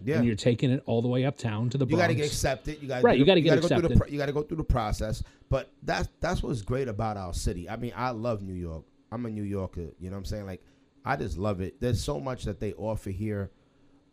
[0.03, 0.17] Yeah.
[0.17, 1.91] and you're taking it all the way uptown to the Bronx.
[1.91, 2.81] you got to get accepted.
[2.81, 4.11] You got Right, you gotta get Go through the, accepted.
[4.13, 5.23] you got to go through the process.
[5.49, 7.69] But that's that's what's great about our city.
[7.69, 8.85] I mean, I love New York.
[9.11, 9.89] I'm a New Yorker.
[9.99, 10.45] You know what I'm saying?
[10.45, 10.61] Like,
[11.05, 11.79] I just love it.
[11.81, 13.49] There's so much that they offer here.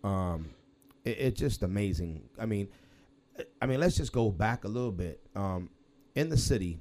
[0.02, 0.46] Um,
[1.04, 2.22] it, it's just amazing.
[2.38, 2.68] I mean,
[3.60, 5.20] I mean, let's just go back a little bit.
[5.34, 5.68] Um,
[6.14, 6.78] in the city,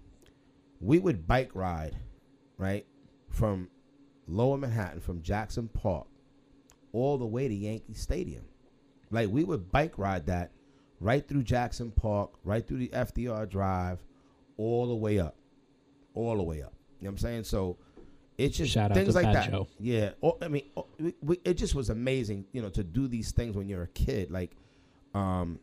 [0.80, 1.98] we would bike ride,
[2.58, 2.86] right,
[3.30, 3.70] from
[4.28, 6.08] Lower Manhattan, from Jackson Park,
[6.94, 8.46] all the way to Yankee Stadium.
[9.12, 10.52] Like we would bike ride that
[11.00, 14.00] right through Jackson Park, right through the FDR Drive,
[14.58, 15.36] all the way up,
[16.14, 16.74] all the way up.
[17.00, 17.44] You know what I'm saying?
[17.44, 17.78] So
[18.38, 19.52] it's just Shout out things to like that.
[19.52, 19.68] Joe.
[19.80, 20.12] Yeah.
[20.22, 23.32] Oh, I mean, oh, we, we, it just was amazing, you know, to do these
[23.32, 24.32] things when you're a kid.
[24.32, 24.52] Like,
[25.14, 25.60] um,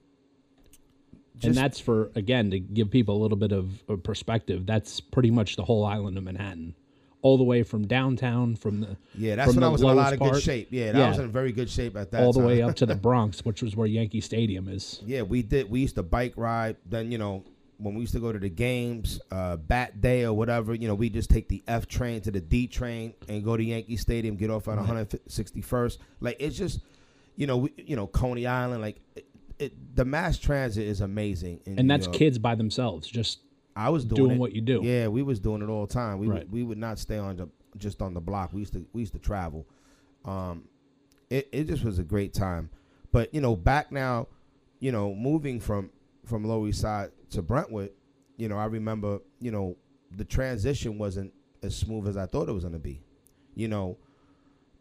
[1.42, 4.66] and that's for again to give people a little bit of, of perspective.
[4.66, 6.74] That's pretty much the whole island of Manhattan,
[7.22, 10.12] all the way from downtown, from the yeah, that's when I was in a lot
[10.12, 10.68] of part, good shape.
[10.70, 11.08] Yeah, that Yeah.
[11.08, 12.48] was in very good shape at that all the time.
[12.48, 15.00] way up to the Bronx, which was where Yankee Stadium is.
[15.06, 15.70] Yeah, we did.
[15.70, 16.76] We used to bike ride.
[16.84, 17.44] Then you know
[17.78, 20.74] when we used to go to the games, uh, Bat Day or whatever.
[20.74, 23.62] You know, we just take the F train to the D train and go to
[23.64, 25.98] Yankee Stadium, get off on 161st.
[26.20, 26.80] Like it's just,
[27.36, 28.82] you know, we, you know Coney Island.
[28.82, 29.26] Like it,
[29.58, 31.60] it, the mass transit is amazing.
[31.66, 32.16] And New that's York.
[32.16, 33.40] kids by themselves, just
[33.74, 34.80] I was doing, doing what you do.
[34.82, 36.18] Yeah, we was doing it all the time.
[36.18, 36.40] We Right.
[36.40, 37.48] would, we would not stay on the
[37.78, 38.52] just on the block.
[38.52, 39.66] We used to we used to travel.
[40.24, 40.64] Um,
[41.30, 42.70] it it just was a great time.
[43.12, 44.28] But you know, back now,
[44.80, 45.90] you know, moving from
[46.26, 47.92] from Lower East Side to Brentwood,
[48.36, 49.76] you know, I remember, you know,
[50.16, 53.00] the transition wasn't as smooth as I thought it was going to be.
[53.54, 53.96] You know,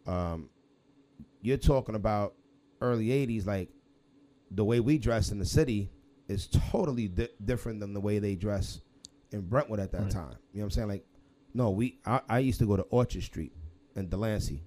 [0.08, 0.50] um,
[1.42, 2.34] you're talking about
[2.82, 3.70] early '80s, like
[4.50, 5.90] the way we dress in the city
[6.32, 8.82] is totally di- different than the way they dress
[9.32, 10.12] in Brentwood at that Right.
[10.12, 10.36] time.
[10.54, 10.88] You know what I'm saying?
[10.88, 11.06] Like,
[11.54, 13.52] no, we I, I used to go to Orchard Street
[13.96, 14.64] in Delancey.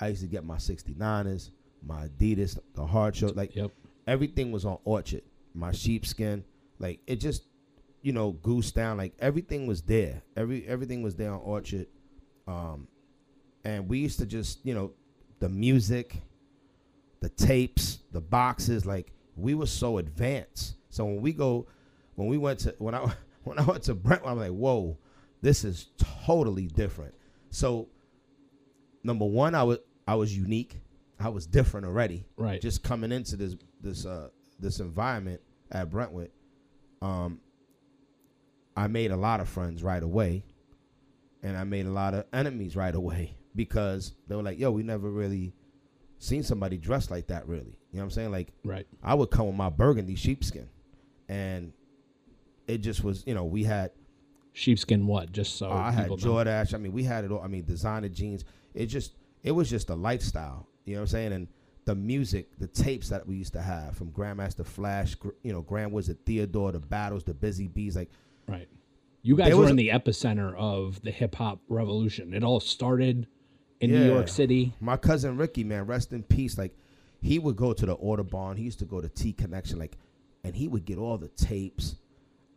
[0.00, 1.50] I used to get my 69ers,
[1.86, 3.70] my Adidas, the hard shirt, like yep.
[4.06, 5.22] everything was on Orchard.
[5.54, 6.44] My sheepskin,
[6.78, 7.44] like it just,
[8.00, 8.96] you know, goose down.
[8.96, 10.22] Like everything was there.
[10.36, 11.86] Every everything was there on Orchard.
[12.48, 12.88] Um,
[13.64, 14.92] and we used to just, you know,
[15.38, 16.16] the music,
[17.20, 18.84] the tapes, the boxes.
[18.84, 20.74] Like we were so advanced.
[20.90, 21.66] So when we go,
[22.14, 23.12] when we went to when I
[23.44, 24.98] when I went to Brentwood, I'm like, whoa,
[25.40, 25.88] this is
[26.24, 27.14] totally different.
[27.50, 27.88] So
[29.04, 30.80] number one, I was I was unique.
[31.18, 32.24] I was different already.
[32.36, 32.60] Right.
[32.60, 34.28] Just coming into this this uh
[34.58, 36.30] this environment at Brentwood,
[37.00, 37.40] um,
[38.76, 40.44] I made a lot of friends right away,
[41.42, 44.82] and I made a lot of enemies right away because they were like, "Yo, we
[44.82, 45.52] never really
[46.22, 48.30] seen somebody dressed like that." Really, you know what I'm saying?
[48.32, 48.86] Like, Right.
[49.02, 50.68] I would come with my burgundy sheepskin,
[51.28, 51.72] and
[52.66, 53.90] it just was, you know, we had
[54.54, 55.32] Sheepskin what?
[55.32, 56.08] Just so Oh, I had.
[56.10, 56.74] Jordache.
[56.74, 57.40] I mean, we had it all.
[57.40, 58.44] I mean, designer jeans.
[58.74, 60.68] It just, it was just a lifestyle.
[60.84, 61.32] You know what I'm saying?
[61.32, 61.48] And
[61.86, 65.62] the music, the tapes that we used to have from Grandmaster Flash, gr- you know,
[65.62, 68.10] Grand Wizard Theodore, the battles, the Busy Bees, like
[68.46, 68.68] Right.
[69.22, 72.34] You guys were in the epicenter of the hip hop revolution.
[72.34, 73.26] It all started
[73.82, 74.72] in New York City.
[74.80, 76.56] My cousin Ricky, man, rest in peace.
[76.56, 76.72] Like
[77.20, 78.56] he would go to the Audubon.
[78.56, 79.96] He used to go to T Connection, like,
[80.44, 81.96] and he would get all the tapes.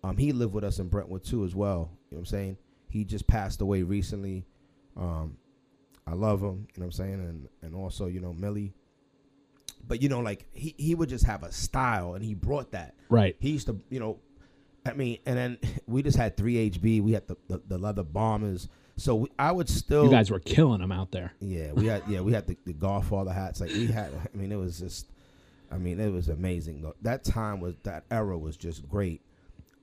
[0.04, 1.90] Um, he lived with us in Brentwood too, as well.
[2.10, 2.58] You know what I'm saying?
[2.90, 4.46] He just passed away recently.
[4.96, 5.38] Um,
[6.08, 6.68] I love him.
[6.76, 7.14] You know what I'm saying?
[7.14, 8.74] And and also, you know, Millie.
[9.88, 12.96] But you know, like he he would just have a style, and he brought that.
[13.10, 13.36] Right.
[13.40, 14.20] He used to, you know,
[14.86, 15.58] I mean, and then
[15.88, 17.02] we just had 3HB.
[17.02, 18.68] We had the the, the leather bombers.
[18.98, 20.06] So we, I would still.
[20.06, 21.34] You guys were killing them out there.
[21.40, 23.60] Yeah, we had yeah we had the, the Godfather hats.
[23.60, 25.12] Like we had, I mean, it was just,
[25.72, 26.90] I mean, it was amazing.
[27.02, 29.22] That time was that era was just great,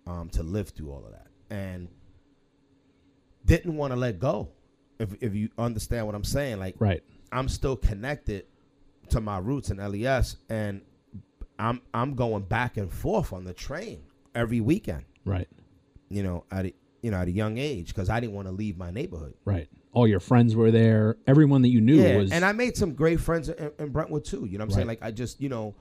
[0.06, 1.88] um, to live through all of that, and
[3.44, 4.48] didn't want to let go.
[4.98, 7.02] If if you understand what I'm saying, like Right.
[7.32, 8.46] I'm still connected
[9.10, 10.80] to my roots in LES, and
[11.58, 14.02] I'm I'm going back and forth on the train
[14.34, 15.04] every weekend.
[15.24, 15.48] Right.
[16.08, 16.72] You know, at
[17.02, 19.34] you know at a young age because I didn't want to leave my neighborhood.
[19.44, 19.68] Right.
[19.92, 21.16] all your friends were there.
[21.26, 24.24] Everyone that you knew yeah, was and I made some great friends in, in Brentwood
[24.24, 24.46] too.
[24.46, 24.88] You know what I'm saying?
[24.88, 25.00] Right.
[25.00, 25.74] Like I just, you know,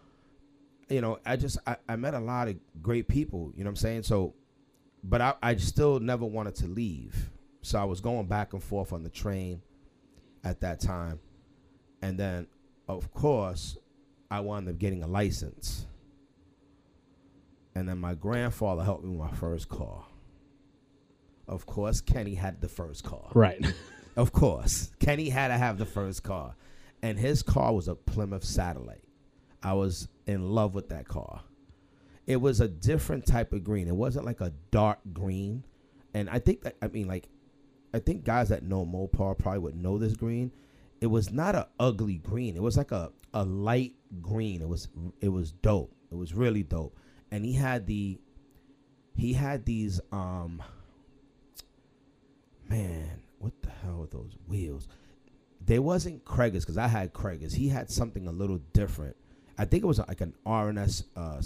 [0.89, 3.53] you know, I just I, I met a lot of great people.
[3.55, 4.03] You know what I'm saying?
[4.03, 4.33] So,
[5.03, 7.29] but I I still never wanted to leave.
[7.61, 9.61] So I was going back and forth on the train
[10.43, 11.19] at that time,
[12.01, 12.47] and then
[12.87, 13.77] of course
[14.31, 15.85] I wound up getting a license.
[17.73, 20.03] And then my grandfather helped me with my first car.
[21.51, 23.29] Of course, Kenny had the first car.
[23.35, 23.63] right.
[24.17, 24.91] Of course.
[24.99, 26.55] Kenny had to have the first car.
[27.01, 29.05] And his car was a Plymouth Satellite.
[29.63, 31.43] I was in love with that car.
[32.27, 33.87] It was a different type of green.
[33.87, 35.63] It wasn't like a dark green.
[36.13, 37.29] And I think that I mean like
[37.93, 40.51] I think guys that know Mopar probably would know this green.
[40.99, 42.57] It was not a ugly green.
[42.57, 44.61] It was like a, a light green.
[44.61, 44.89] It was
[45.21, 45.93] it was dope.
[46.11, 46.97] It was really dope.
[47.31, 48.19] And he had the
[49.15, 50.61] he had these um
[52.71, 54.87] man, what the hell are those wheels?
[55.63, 57.53] They wasn't Cragars because I had Cragars.
[57.53, 59.15] He had something a little different.
[59.57, 61.41] I think it was like an RNS uh,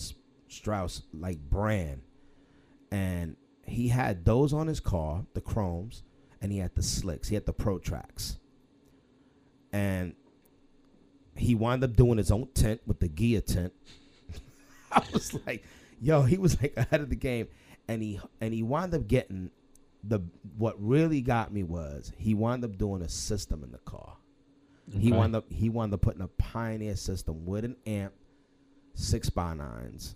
[0.48, 2.02] Strauss like brand,
[2.92, 6.04] and he had those on his car, the chromes,
[6.42, 7.28] and he had the slicks.
[7.28, 8.38] He had the Pro Tracks,
[9.74, 10.14] and
[11.36, 13.74] he wound up doing his own tent with the gear tent.
[14.92, 15.66] I was like,
[16.00, 17.48] yo, he was like ahead of the game,
[17.88, 19.50] and he and he wound up getting
[20.08, 20.20] the
[20.58, 24.18] what really got me was he wound up doing a system in the car.
[24.92, 25.18] He Okay.
[25.18, 28.14] wound up he wound up putting a Pioneer system with an amp,
[28.94, 30.16] six by nines,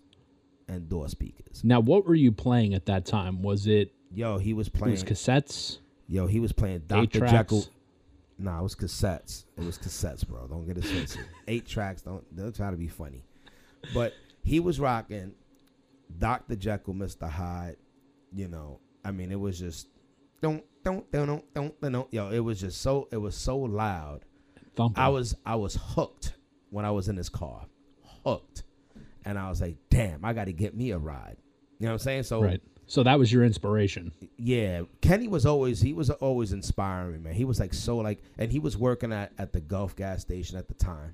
[0.68, 1.64] and door speakers.
[1.64, 3.42] Now, what were you playing at that time?
[3.42, 4.92] Was it, Yo, he was it playing.
[4.92, 5.80] was cassettes?
[6.08, 7.22] yo, he was playing Doctor?
[7.22, 7.66] Jekyll.
[8.38, 9.46] Nah, it was cassettes.
[9.58, 10.48] It was cassettes, bro.
[10.48, 11.26] Don't get it twisted.
[11.48, 12.02] Eight tracks.
[12.04, 13.24] Don't don't try to be funny.
[13.94, 14.14] But
[14.44, 15.34] he was rocking
[16.18, 17.78] Doctor Jekyll, Mister Hyde.
[18.34, 18.80] You know,
[19.10, 19.88] I mean, it was just
[20.40, 22.14] don't don't don't don't don't don't.
[22.14, 24.24] Yo, it was just so it was so loud.
[24.76, 25.04] Thumping.
[25.04, 26.34] I was I was hooked
[26.70, 27.66] when I was in his car,
[28.24, 28.64] hooked,
[29.26, 31.38] and I was like, damn, I got to get me a ride.
[31.80, 32.24] You know what I'm saying?
[32.24, 32.62] So right.
[32.86, 34.12] So that was your inspiration.
[34.38, 37.34] yeah, Kenny was always he was always inspiring me, man.
[37.34, 40.56] He was like so like, and he was working at, at the Gulf gas station
[40.56, 41.14] at the time.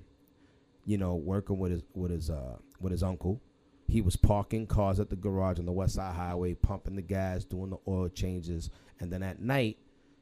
[0.86, 3.42] You know, working with his with his uh with his uncle.
[3.88, 7.44] He was parking cars at the garage on the West Side Highway, pumping the gas,
[7.44, 8.70] doing the oil changes,
[9.00, 9.78] and then at night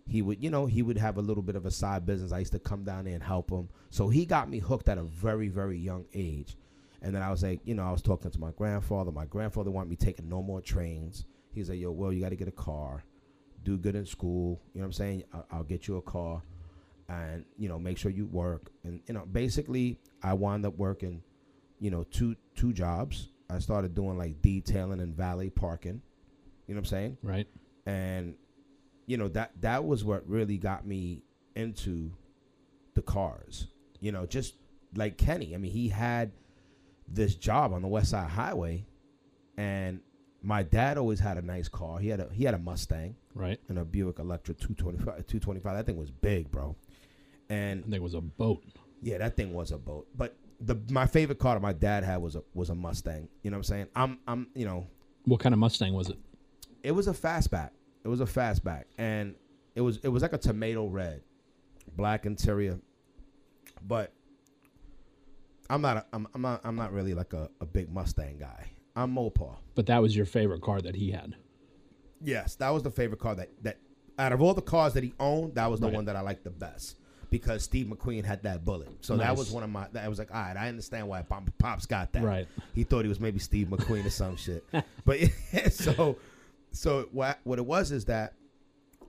[0.06, 2.32] he would you know he would have a little bit of a side business.
[2.32, 3.70] I used to come down there and help him.
[3.90, 6.58] So he got me hooked at a very very young age.
[7.02, 9.12] And then I was like, you know, I was talking to my grandfather.
[9.12, 11.26] My grandfather wanted me taking no more trains.
[11.54, 13.04] He's like, yo, well, you got to get a car,
[13.64, 14.62] do good in school.
[14.74, 15.24] You know what I'm saying?
[15.34, 16.42] I'll, I'll get you a car,
[17.10, 18.72] and you know, make sure you work.
[18.84, 21.22] And you know, basically, I wound up working,
[21.80, 23.30] you know, two two jobs.
[23.54, 26.02] I started doing like detailing and valet parking.
[26.68, 27.18] You know what I'm saying?
[27.24, 27.48] Right.
[27.86, 28.36] and
[29.06, 31.22] you know that that was what really got me
[31.56, 32.12] into
[32.94, 33.68] the cars
[34.00, 34.56] you know just
[34.96, 36.32] like kenny i mean he had
[37.10, 38.86] this job on the west side highway
[39.58, 40.00] and
[40.42, 43.60] my dad always had a nice car he had a he had a mustang Right.
[43.68, 46.74] and a buick electra 225 225 that thing was big bro
[47.50, 48.64] and think it was a boat.
[49.02, 50.08] yeah, that thing was a boat.
[50.16, 50.34] But
[50.66, 53.28] the my favorite car that my dad had was a was a Mustang.
[53.44, 53.88] You know what I'm saying?
[53.96, 54.88] I'm I'm you know
[55.26, 56.18] What kind of Mustang was it?
[56.84, 57.72] it was a fastback.
[58.04, 59.36] It was a fastback, and
[59.76, 61.22] it was it was like a tomato red,
[61.96, 62.80] black interior.
[63.86, 64.12] But
[65.70, 68.70] I'm not a, I'm, I'm not I'm not really like a, a big Mustang guy.
[68.96, 69.56] I'm Mopar.
[69.76, 71.36] But that was your favorite car that he had.
[72.22, 73.78] Yes, that was the favorite car that that
[74.20, 75.96] out of all the cars that he owned, that was the Right.
[75.96, 76.98] one that I liked the best
[77.34, 78.90] because Steve McQueen had that bullet.
[79.02, 79.88] So that was one of my.
[79.92, 82.24] That was like, all right, I understand why Pop, Pops got that.
[82.24, 82.48] Right.
[82.76, 84.64] He thought he was maybe Steve McQueen or some shit.
[85.04, 85.18] But
[85.72, 86.18] so,
[86.70, 88.36] so what what it was is that,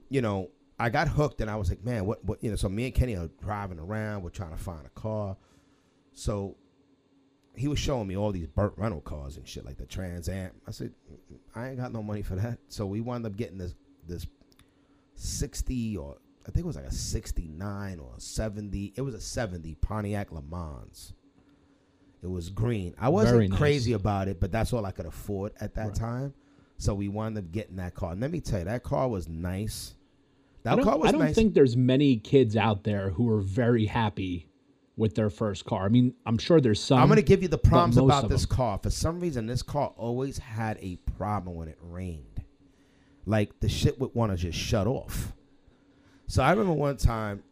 [0.09, 0.49] you know,
[0.79, 2.55] I got hooked and I was like, man, what what you know?
[2.55, 4.23] So me and Kenny are driving around.
[4.23, 5.37] We're trying to find a car.
[6.13, 6.55] So
[7.55, 10.49] he was showing me all these burnt rental cars and shit like the Trans Am.
[10.67, 12.57] I said, mm, mm, I ain't got no money for that.
[12.69, 13.75] So we wound up getting this
[14.07, 14.25] this
[15.13, 16.17] sixty or
[16.47, 18.93] I think it was like a sixty nine or a seventy.
[18.95, 21.13] It was a seventy Pontiac Le Mans.
[22.21, 22.95] It was green.
[22.99, 23.57] I wasn't nice.
[23.57, 26.33] crazy about it, but that's all I could afford at that time.
[26.77, 28.13] So we wound up getting that car.
[28.13, 29.93] And let me tell you, that car was nice.
[30.63, 31.09] That I car was nice.
[31.09, 31.35] I don't nice.
[31.35, 34.47] think there's many kids out there who are very happy
[34.97, 35.85] with their first car.
[35.85, 36.99] I mean, I'm sure there's some.
[36.99, 38.79] I'm going to give you the problems about this them- car.
[38.81, 42.43] For some reason, this car always had a problem when it rained.
[43.27, 45.33] Like the shit would want to just shut off.
[46.27, 47.43] So I remember one time,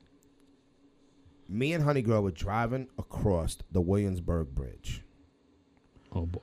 [1.47, 5.03] me and Honey Girl were driving across the Williamsburg Bridge,
[6.11, 6.41] Oh boy.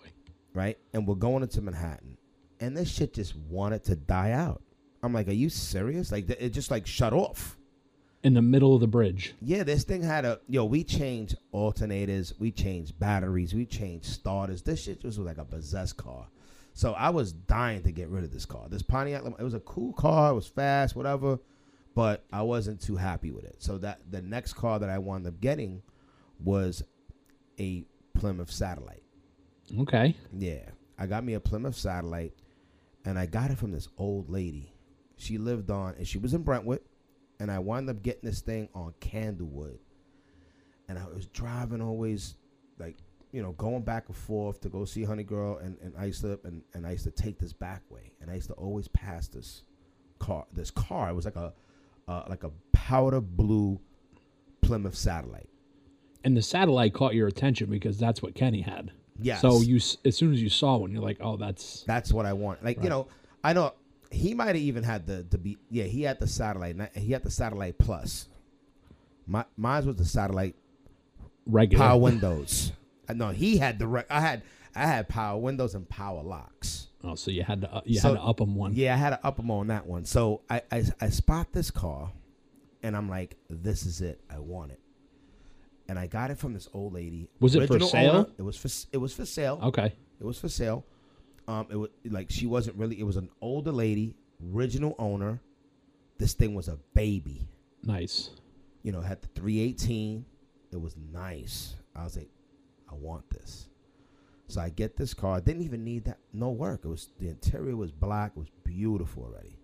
[0.54, 0.78] right?
[0.92, 2.16] And we're going into Manhattan,
[2.60, 4.62] and this shit just wanted to die out.
[5.02, 6.12] I'm like, are you serious?
[6.12, 7.56] Like it just like shut off.
[8.22, 9.34] in the middle of the bridge.
[9.40, 10.66] Yeah, this thing had a yo.
[10.66, 14.60] We changed alternators, we changed batteries, we changed starters.
[14.62, 16.26] This shit was like a possessed car.
[16.74, 18.66] So I was dying to get rid of this car.
[18.68, 20.32] This Pontiac, it was a cool car.
[20.32, 21.38] It was fast, whatever,
[21.94, 23.56] but I wasn't too happy with it.
[23.58, 25.82] So that the next car that I wound up getting
[26.42, 26.82] was
[27.58, 27.84] a
[28.14, 29.02] Plymouth Satellite.
[29.78, 30.16] Okay.
[30.32, 32.34] Yeah, I got me a Plymouth Satellite,
[33.04, 34.72] and I got it from this old lady.
[35.16, 36.80] She lived on, and she was in Brentwood,
[37.38, 39.78] and I wound up getting this thing on Candlewood,
[40.88, 42.36] and I was driving always,
[42.78, 42.96] like
[43.32, 46.22] you know, going back and forth to go see Honey Girl, and, and I used
[46.22, 48.88] to and, and I used to take this back way, and I used to always
[48.88, 49.62] pass this
[50.18, 50.46] car.
[50.52, 51.52] This car, it was like a
[52.10, 53.80] uh, like a powder blue
[54.62, 55.48] Plymouth Satellite.
[56.24, 58.90] And the satellite caught your attention because that's what Kenny had.
[59.22, 59.38] Yeah.
[59.38, 62.32] So you, as soon as you saw one, you're like, oh, that's That's what I
[62.32, 62.64] want.
[62.64, 63.06] Like you know,
[63.44, 63.74] I know
[64.10, 66.76] he might have even had the the be yeah he had the satellite.
[66.94, 68.28] He had the satellite plus.
[69.26, 70.56] My mine was the satellite
[71.46, 71.84] regular.
[71.84, 72.72] power windows.
[73.08, 74.42] Uh, No, he had the rec- I had
[74.74, 76.88] I had power windows and power locks.
[77.02, 78.74] Oh, so you had to uh, you So- had to up them one.
[78.74, 80.04] Yeah, I had to up them on that one.
[80.04, 82.12] So I, I I spot this car,
[82.82, 84.20] and I'm like, this is it.
[84.30, 84.80] I want it.
[85.88, 87.28] And I got it from this old lady.
[87.40, 88.10] Was it for sale?
[88.12, 88.26] owner.
[88.38, 89.58] It was for it was for sale.
[89.62, 89.92] Okay.
[90.20, 90.84] It was for sale.
[91.48, 93.00] Um, it was like she wasn't really.
[93.00, 94.14] It was an older lady,
[94.54, 95.40] original owner.
[96.18, 97.48] This thing was a baby.
[97.82, 98.30] Nice.
[98.82, 100.24] You know, had the 318.
[100.70, 101.74] It was nice.
[101.96, 102.28] I was like,
[102.90, 103.66] I want this.
[104.50, 105.40] So I get this car.
[105.40, 106.18] Didn't even need that.
[106.32, 106.80] No work.
[106.84, 108.32] It was the interior was black.
[108.36, 109.56] It was beautiful already,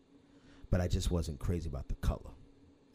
[0.71, 2.21] but I just wasn't crazy about the color.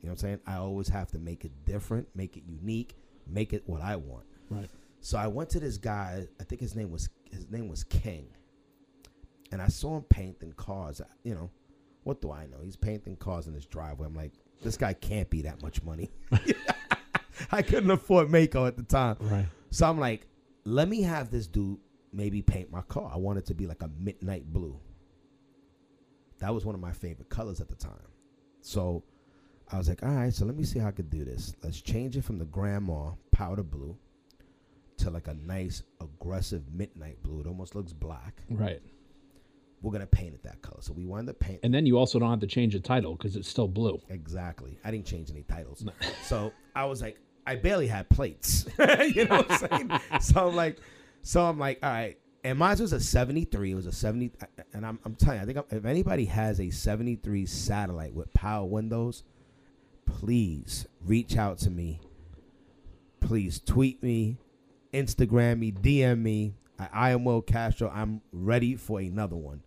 [0.02, 0.39] You know what I'm saying?
[0.48, 2.96] I always have to make it different, make it unique,
[3.28, 4.26] make it what I want.
[4.50, 4.70] Right.
[5.02, 6.26] So I went to this guy.
[6.39, 8.28] I think his name was his name was King,
[9.52, 11.02] and I saw him painting cars.
[11.24, 11.50] You know,
[12.04, 12.58] what do I know?
[12.64, 14.08] He's painting cars in his driveway.
[14.08, 14.32] I'm like,
[14.64, 16.10] this guy can't be that much money.
[17.52, 19.46] I couldn't afford Maaco at the time, Right.
[19.72, 20.28] so I'm like,
[20.66, 21.80] let me have this dude
[22.14, 23.09] maybe paint my car.
[23.14, 24.78] I want it to be like a midnight blue.
[26.39, 28.07] That was one of my favorite colors at the time.
[28.62, 29.03] So
[29.72, 31.55] I was like, all right, so let me see how I could do this.
[31.64, 33.97] Let's change it from the grandma powder blue
[34.97, 37.41] to like a nice aggressive midnight blue.
[37.41, 38.41] It almost looks black.
[38.49, 38.82] Right.
[39.82, 40.82] We're gonna paint it that color.
[40.82, 43.16] So we wound up painting And then you also don't have to change the title
[43.16, 43.99] because it's still blue.
[44.09, 44.78] Exactly.
[44.84, 45.84] I didn't change any titles.
[46.24, 48.66] So I was like, I barely had plates.
[48.80, 50.00] you know what I'm saying?
[50.22, 50.78] so I'm like,
[51.24, 52.18] so I'm like, all right.
[52.44, 53.72] And mine was a 73.
[53.72, 54.32] It was a 70.
[54.74, 58.34] And I'm, I'm telling you, I think I'm, if anybody has a 73 satellite with
[58.34, 59.24] power windows,
[60.06, 62.00] please reach out to me.
[63.20, 64.38] Please tweet me,
[64.94, 66.56] Instagram me, DM me.
[66.80, 67.92] I, I am Will Castro.
[67.94, 69.62] I'm ready for another one.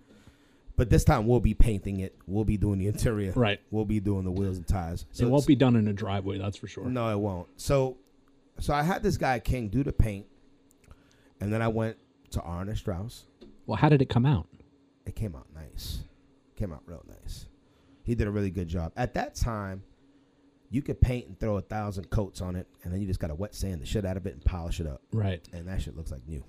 [0.76, 2.16] But this time we'll be painting it.
[2.26, 3.32] We'll be doing the interior.
[3.36, 3.60] Right.
[3.70, 5.06] We'll be doing the wheels and tires.
[5.18, 6.84] it won't be done in a driveway, that's for sure.
[6.86, 7.46] No, it won't.
[7.56, 7.96] So,
[8.58, 10.26] so I had this guy King do the paint,
[11.40, 11.96] and then I went
[12.30, 13.26] to Arne Strauss.
[13.66, 14.48] Well, how did it come out?
[15.06, 16.00] It came out nice.
[16.56, 17.46] Came out real nice.
[18.02, 18.92] He did a really good job.
[18.96, 19.82] At that time,
[20.70, 23.28] you could paint and throw a thousand coats on it, and then you just got
[23.28, 25.46] to wet sand the shit out of it and polish it up, Right.
[25.52, 26.42] and that shit looks like new.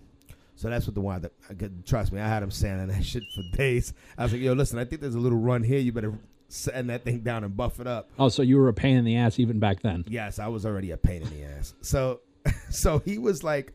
[0.56, 2.22] So that's what the one that I could trust me.
[2.22, 3.94] I had him sanding that shit for days.
[4.18, 5.80] I was like, "Yo, listen, I think there's a little run here.
[5.80, 6.14] You better
[6.48, 9.06] sand that thing down and buff it up." Oh, so you were a pain in
[9.06, 10.06] the ass even back then.
[10.08, 11.74] Yes, I was already a pain in the ass.
[11.82, 12.22] So,
[12.70, 13.74] so he was like,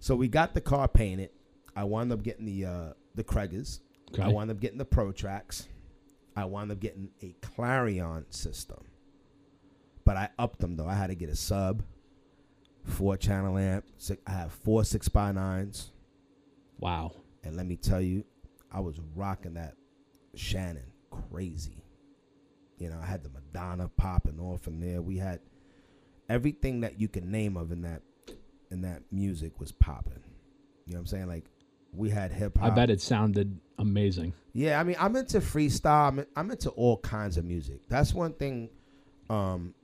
[0.00, 1.30] so we got the car painted.
[1.76, 3.80] I wound up getting the uh, the Cragars.
[4.20, 5.68] I wound up getting the Pro Tracks.
[6.36, 8.84] I wound up getting a Clarion system.
[10.04, 10.86] But I upped them though.
[10.86, 11.82] I had to get a sub,
[12.84, 13.86] four channel amp.
[13.96, 15.92] Six, I have four six by nines,
[16.78, 17.12] Wow.
[17.42, 18.24] and let me tell you,
[18.72, 19.74] I was rocking that
[20.34, 20.90] Shannon
[21.30, 21.84] crazy.
[22.78, 25.00] You know, I had the Madonna popping off in there.
[25.00, 25.40] We had
[26.28, 28.02] everything that you can name of in that
[28.70, 30.22] in that music was popping.
[30.86, 31.26] You know what I'm saying?
[31.28, 31.44] Like
[31.92, 32.72] we had hip hop.
[32.72, 34.32] I bet it sounded amazing.
[34.52, 36.08] Yeah, I mean, I'm into freestyle.
[36.08, 37.82] I'm, I'm into all kinds of music.
[37.88, 38.70] That's one thing.
[39.30, 39.74] Um,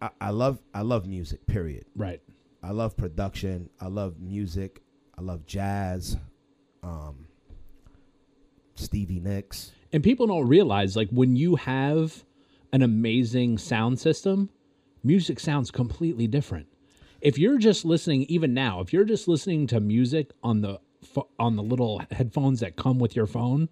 [0.00, 1.46] I, I love I love music.
[1.46, 1.84] Period.
[1.94, 2.22] Right.
[2.62, 3.68] I love production.
[3.80, 4.80] I love music.
[5.18, 6.16] I love jazz.
[6.82, 7.26] Um,
[8.74, 9.72] Stevie Nicks.
[9.92, 12.24] And people don't realize like when you have
[12.72, 14.50] an amazing sound system,
[15.02, 16.66] music sounds completely different.
[17.22, 20.80] If you're just listening even now, if you're just listening to music on the
[21.38, 23.68] on the little headphones that come with your phone,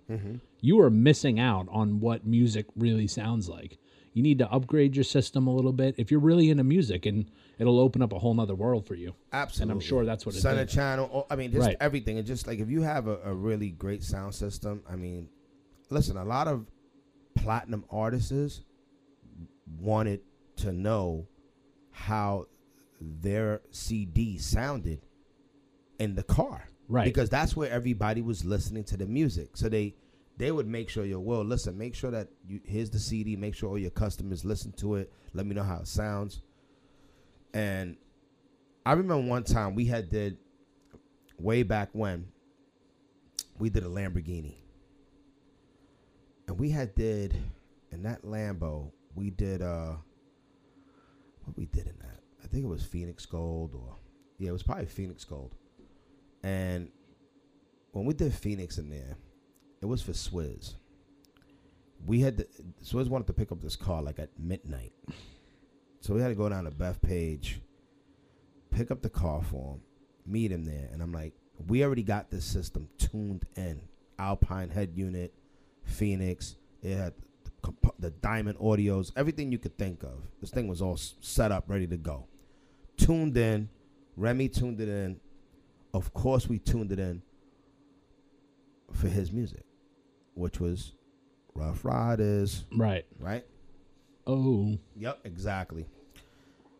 [0.61, 3.77] you are missing out on what music really sounds like.
[4.15, 7.31] You need to upgrade your system a little bit if you're really into music and
[7.59, 9.15] it'll open up a whole nother world for you.
[9.33, 9.63] Absolutely.
[9.63, 10.69] And I'm sure that's what it Center did.
[10.71, 11.27] channel.
[11.31, 11.77] I mean, just Right.
[11.81, 12.19] everything.
[12.19, 15.29] And just like if you have a, a really great sound system, I mean,
[15.91, 16.67] listen, a lot of
[17.37, 18.63] platinum artists
[19.81, 20.21] wanted
[20.57, 21.27] to know
[21.91, 22.47] how
[23.01, 25.01] their CD sounded
[25.99, 26.65] in the car.
[26.89, 27.05] Right.
[27.05, 29.57] Because that's where everybody was listening to the music.
[29.57, 29.95] So they
[30.37, 33.55] they would make sure your well, listen, make sure that you here's the CD, make
[33.55, 35.13] sure all your customers listen to it.
[35.33, 36.43] Let me know how it sounds.
[37.55, 37.97] And
[38.85, 40.37] I remember one time we had did
[41.39, 42.27] way back when
[43.59, 44.57] we did a Lamborghini.
[46.49, 47.35] And we had did
[47.93, 49.95] in that Lambo, we did uh
[51.45, 52.21] what we did in that.
[52.43, 53.97] I think it was Phoenix Gold or
[54.39, 55.55] yeah, it was probably Phoenix Gold.
[56.43, 56.91] And
[57.93, 59.17] when we did Phoenix in there,
[59.81, 60.75] it was for Swizz.
[62.05, 62.47] We had to,
[62.83, 64.93] Swizz wanted to pick up this car like at midnight.
[66.05, 67.61] So we had to go down to Bethpage,
[68.71, 69.81] pick up the car for him,
[70.27, 71.33] meet him there, and I'm like,
[71.67, 73.81] we already got this system tuned in.
[74.19, 75.33] Alpine head unit,
[75.85, 76.57] Phoenix.
[76.83, 77.15] It had
[77.63, 80.19] the, the diamond audios, everything you could think of.
[80.43, 82.27] This thing was all set up, ready to go.
[82.99, 83.71] Tuned in.
[84.19, 85.19] Remy tuned it in.
[85.95, 87.23] Of course, we tuned it in
[88.93, 89.65] for his music,
[90.35, 90.93] which was
[91.55, 93.07] Ruff Ryders, Right.
[93.19, 93.47] right?
[94.27, 94.79] Oh.
[94.97, 95.87] Yep, exactly.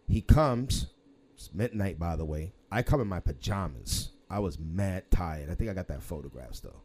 [0.07, 0.87] He comes.
[1.35, 2.53] It's midnight, by the way.
[2.71, 4.11] I come in my pajamas.
[4.31, 5.51] I was mad tired.
[5.51, 6.83] I think I got that photograph still.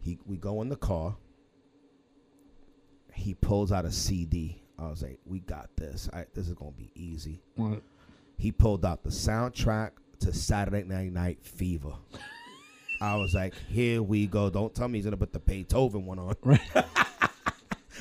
[0.00, 1.16] He, we go in the car.
[3.12, 4.62] He pulls out a CD.
[4.78, 6.08] I was like, "We got this.
[6.12, 7.82] I, this is gonna be easy." What?
[8.36, 11.94] He pulled out the soundtrack to Saturday Night Night Fever.
[13.00, 16.18] I was like, "Here we go." Don't tell me he's gonna put the Beethoven one
[16.18, 16.34] on.
[16.42, 16.60] Right.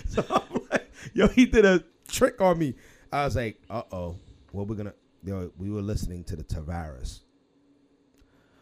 [0.08, 2.76] So I'm like, yo, he did a trick on me.
[3.16, 4.18] I was like, uh oh,
[4.51, 4.93] what we're gonna?
[5.24, 7.22] Yo, we were listening to the Tavares.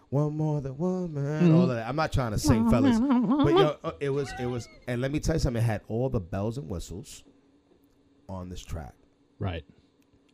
[0.09, 1.51] One more than one man.
[1.53, 1.87] All of that.
[1.87, 5.11] I'm not trying to sing, fellas, but yo, uh, it was, it was, and let
[5.11, 5.61] me tell you something.
[5.61, 7.23] It had all the bells and whistles
[8.29, 8.93] on this track.
[9.39, 9.63] Right.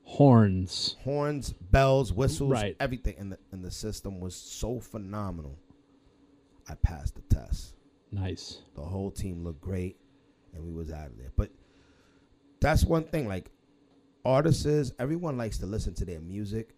[0.04, 0.98] Horns.
[1.04, 2.76] Horns, bells, whistles, Right.
[2.80, 5.58] everything, and the and the system was so phenomenal.
[6.68, 7.76] I passed the test.
[8.12, 8.62] Nice.
[8.76, 9.96] The whole team looked great,
[10.54, 11.32] and we was out of there.
[11.38, 11.52] But
[12.60, 13.28] that's one thing.
[13.30, 13.50] Like
[14.26, 16.76] artists, is everyone likes to listen to their music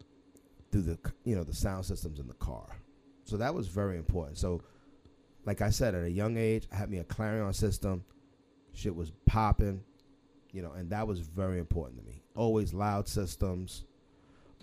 [0.71, 2.67] through the you know the sound systems in the car.
[3.23, 4.37] So that was very important.
[4.37, 4.61] So,
[5.45, 8.03] like I said, at a young age, I had me a Clarion system.
[8.73, 9.83] Shit was popping,
[10.51, 12.23] you know, and that was very important to me.
[12.35, 13.85] Always loud systems.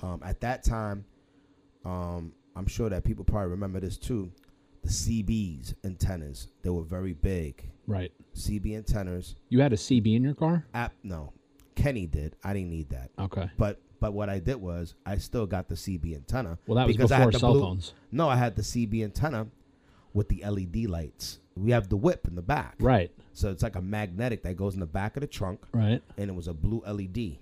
[0.02, 1.04] Um, at that time,
[1.84, 4.32] um, I'm sure that people probably remember this too.
[4.82, 7.68] The CBs antennas, they were very big.
[7.86, 8.12] Right.
[8.34, 9.36] CB antennas.
[9.48, 10.66] You had a CB in your car?
[10.72, 11.32] App, no,
[11.78, 12.36] Kenny did.
[12.44, 13.10] I didn't need that.
[13.18, 13.50] Okay.
[13.56, 16.58] But but what I did was I still got the CB antenna.
[16.66, 17.94] Well, that was because I before had the cell blue- phones.
[18.12, 19.46] No, I had the CB antenna
[20.12, 21.38] with the LED lights.
[21.56, 22.76] We have the whip in the back.
[22.78, 23.10] Right.
[23.32, 26.00] So it's like a magnetic that goes in the back of the trunk, Right.
[26.16, 27.38] and it was a blue LED.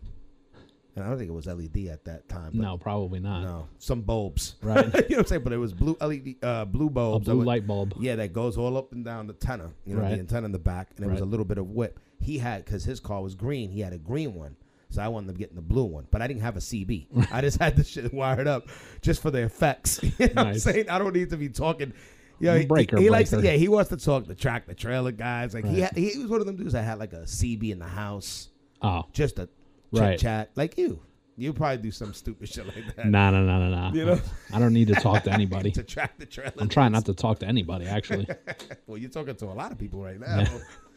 [0.95, 2.53] And I don't think it was LED at that time.
[2.55, 3.43] but No, probably not.
[3.43, 4.57] no, some bulbs.
[4.63, 4.85] Right.
[4.87, 5.43] you know what I'm saying?
[5.45, 7.27] But it was blue LED, uh, blue bulbs.
[7.27, 7.93] that blue would- light bulb.
[8.01, 9.73] Yeah, that goes all up and down the antenna.
[9.85, 10.13] You know, Right.
[10.15, 12.01] the antenna in the back, and it was a little bit of whip.
[12.21, 13.71] He had because his car was green.
[13.71, 14.57] He had a green one,
[14.91, 16.07] so I wanted to get in the blue one.
[16.11, 17.29] But I didn't have a CB.
[17.33, 18.69] I just had the shit wired up
[19.03, 20.01] just for the effects.
[20.03, 20.89] you know what I'm saying?
[20.91, 21.93] I don't need to be talking.
[22.39, 25.11] Yeah, he, Breaker, he likes to, yeah, he wants to talk the track, the trailer
[25.13, 25.55] guys.
[25.55, 27.79] Like he had, he was one of them dudes that had like a CB in
[27.79, 28.51] the house,
[28.83, 29.05] Oh.
[29.13, 29.51] just a chit
[30.03, 30.19] Right.
[30.19, 31.01] chat, like you.
[31.39, 33.07] You probably do some stupid shit like that.
[33.07, 33.95] No, no, no, no, no.
[33.95, 34.21] You know?
[34.55, 35.71] I don't need to talk to anybody.
[35.73, 36.53] to track the trailer.
[36.59, 38.27] I'm trying not to talk to anybody, actually.
[38.87, 40.45] Well, you're talking to a lot of people right now,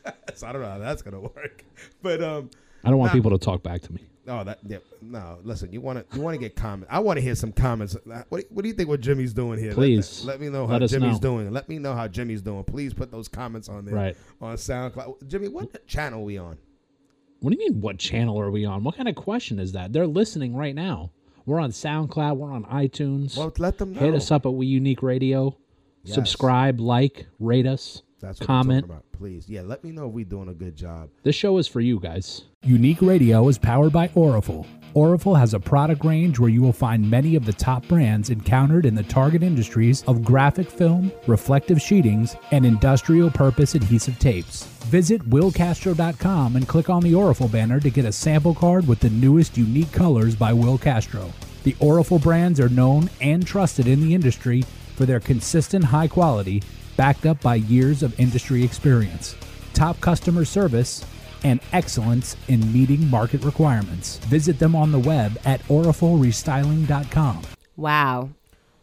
[0.36, 1.64] so I don't know how that's gonna work.
[2.02, 2.50] But um,
[2.84, 3.18] I don't want Nah.
[3.18, 4.02] people to talk back to me.
[4.26, 5.40] no, that yeah, no.
[5.44, 6.88] Listen, you want to you want to get comments.
[6.92, 7.96] I want to hear some comments.
[8.30, 8.90] What, what do you think?
[8.90, 9.74] What Jimmy's doing here?
[9.74, 10.24] Please.
[10.26, 11.20] let, me know how Jimmy's know.
[11.20, 11.52] doing.
[11.52, 12.64] Let me know how Jimmy's doing.
[12.64, 13.96] Please put those comments on there.
[13.96, 14.18] Right.
[14.42, 15.28] on SoundCloud.
[15.28, 16.58] Jimmy, what channel are we on?
[17.42, 18.84] What do you mean, what channel are we on?
[18.84, 19.94] What kind of question is that?
[19.94, 21.12] They're listening right now.
[21.46, 22.36] We're on SoundCloud.
[22.38, 23.38] We're on iTunes.
[23.38, 24.02] Well, let them know.
[24.02, 25.58] Hit us up at We Unique Radio.
[26.04, 26.16] Yes.
[26.16, 28.86] Subscribe, like, rate us, That's what comment.
[28.86, 29.12] I'm talking about.
[29.12, 29.62] Please, yeah.
[29.62, 31.10] Let me know if we're doing a good job.
[31.24, 32.44] This show is for you guys.
[32.64, 34.66] Unique Radio is powered by Orafol.
[34.96, 38.86] Orafol has a product range where you will find many of the top brands encountered
[38.86, 44.66] in the target industries of graphic film, reflective sheetings, and industrial purpose adhesive tapes.
[44.86, 49.12] Visit willcastro.com and click on the Orafol banner to get a sample card with the
[49.12, 51.32] newest unique colors by Will Castro.
[51.64, 54.64] The Orafol brands are known and trusted in the industry
[54.96, 56.64] for their consistent high quality,
[57.00, 59.34] backed up by years of industry experience,
[59.74, 61.06] top customer service,
[61.46, 64.18] and excellence in meeting market requirements.
[64.26, 67.44] Visit them on the web at orafolrestyling.com.
[67.78, 68.32] Wow.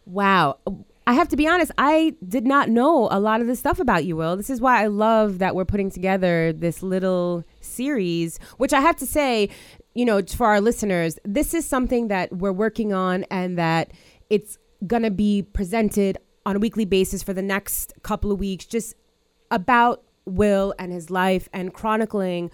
[0.07, 0.59] Wow.
[1.07, 4.07] I have to be honest, I did not know a lot of this stuff about
[4.07, 4.35] you, Will.
[4.39, 8.97] This is why I love that we're putting together this little series, which I have
[8.97, 9.51] to say,
[9.93, 13.93] you know, for our listeners, this is something that we're working on and that
[14.31, 14.57] it's
[14.87, 18.95] going to be presented on a weekly basis for the next couple of weeks, just
[19.51, 22.51] about Will and his life and chronicling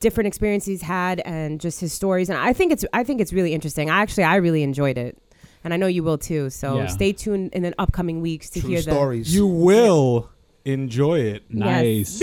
[0.00, 2.28] different experiences he's had and just his stories.
[2.28, 3.90] And I think it's I think it's really interesting.
[3.90, 5.18] I actually I really enjoyed it.
[5.64, 6.50] And I know you will too.
[6.50, 6.86] So Yeah.
[6.86, 9.34] stay tuned in the upcoming weeks to True hear the stories.
[9.34, 10.30] You will
[10.64, 11.42] enjoy it.
[11.52, 12.20] Nice.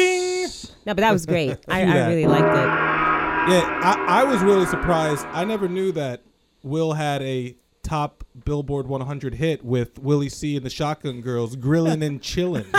[0.85, 1.57] No, but that was great.
[1.67, 2.69] I, I really liked it.
[3.53, 5.25] Yeah, I, I was really surprised.
[5.31, 6.21] I never knew that
[6.63, 12.01] Will had a top Billboard 100 hit with Willie C and the Shotgun Girls grilling
[12.01, 12.65] and chilling.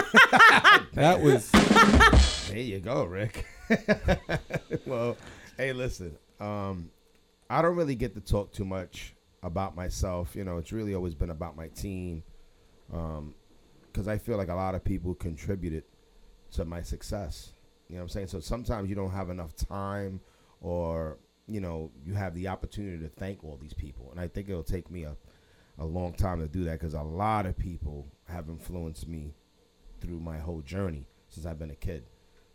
[0.94, 1.50] that was
[2.48, 3.46] There you go, Rick.
[4.86, 5.16] well,
[5.56, 6.16] hey, listen.
[6.40, 6.90] Um,
[7.48, 10.34] I don't really get to talk too much about myself.
[10.34, 12.22] You know, it's really always been about my team.
[12.90, 15.84] Because I feel like a lot of people contributed
[16.52, 17.52] to my success.
[17.88, 18.26] You know what I'm saying?
[18.28, 20.20] So sometimes you don't have enough time
[20.60, 24.10] or, you know, you have the opportunity to thank all these people.
[24.10, 25.16] And I think it'll take me a,
[25.78, 29.34] a long time to do that because a lot of people have influenced me
[30.00, 32.04] through my whole journey since I've been a kid.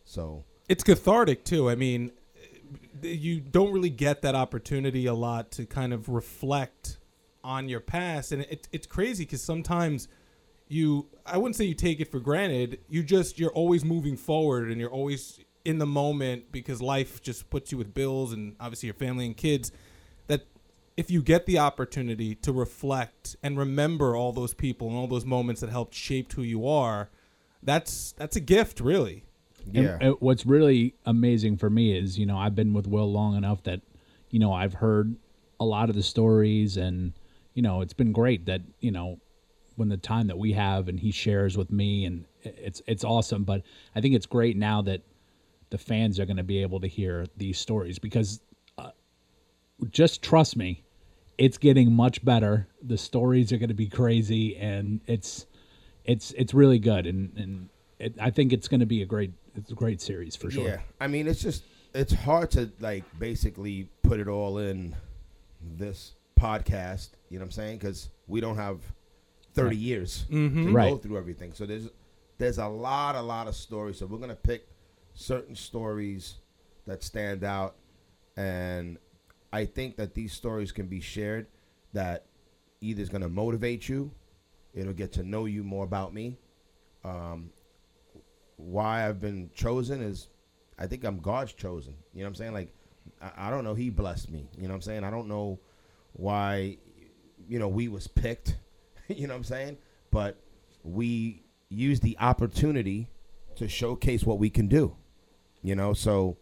[0.05, 1.69] So it's cathartic too.
[1.69, 2.11] I mean,
[3.03, 6.97] eh, you don't really get that opportunity a lot to kind of reflect
[7.43, 10.07] on your past, and it, it's crazy because sometimes
[10.67, 12.79] you I wouldn't say you take it for granted.
[12.89, 17.47] You just you're always moving forward, and you're always in the moment because life just
[17.51, 19.71] puts you with bills and obviously your family and kids.
[20.25, 20.47] That
[20.97, 25.25] if you get the opportunity to reflect and remember all those people and all those
[25.25, 27.09] moments that helped shape who you are,
[27.61, 29.25] that's that's a gift, really.
[29.67, 33.11] And, yeah, uh, what's really amazing for me is, you know, I've been with Will
[33.11, 33.81] long enough that,
[34.31, 35.15] you know, I've heard
[35.59, 37.13] a lot of the stories and,
[37.53, 39.19] you know, it's been great that, you know,
[39.75, 43.43] when the time that we have and he shares with me and it's it's awesome,
[43.43, 43.61] but
[43.95, 45.01] I think it's great now that
[45.69, 48.41] the fans are going to be able to hear these stories because
[48.77, 48.91] uh,
[49.91, 50.83] just trust me,
[51.37, 52.67] it's getting much better.
[52.81, 55.45] The stories are going to be crazy and it's
[56.05, 59.31] it's it's really good and and it, I think it's going to be a great
[59.55, 60.67] it's a great series for sure.
[60.67, 61.63] Yeah, I mean, it's just
[61.93, 64.95] it's hard to like basically put it all in
[65.61, 67.09] this podcast.
[67.29, 67.77] You know what I'm saying?
[67.79, 68.79] Because we don't have
[69.53, 71.01] 30 years to go Right.
[71.01, 71.53] through everything.
[71.53, 71.89] So there's
[72.37, 73.97] there's a lot, a lot of stories.
[73.99, 74.67] So we're gonna pick
[75.19, 76.35] certain stories
[76.87, 77.75] that stand out,
[78.37, 78.97] and
[79.51, 81.47] I think that these stories can be shared.
[81.93, 82.25] That
[82.81, 84.11] either is gonna motivate you,
[84.73, 86.37] it'll get to know you more about me.
[87.03, 87.49] Um,
[88.55, 90.29] why I've been chosen is
[90.77, 91.95] I think I'm God's chosen.
[92.13, 92.53] You know what I'm saying?
[92.53, 92.73] Like
[93.21, 94.47] I, I don't know, he blessed me.
[94.55, 95.03] You know what I'm saying?
[95.03, 95.59] I don't know
[96.13, 96.77] why
[97.47, 98.55] you know we was picked,
[99.07, 99.77] you know what I'm saying?
[100.11, 100.37] But
[100.83, 103.09] we use the opportunity
[103.55, 104.95] to showcase what we can do.
[105.61, 106.37] You know, so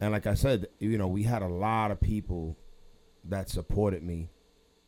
[0.00, 2.56] and like I said, you know, we had a lot of people
[3.24, 4.28] that supported me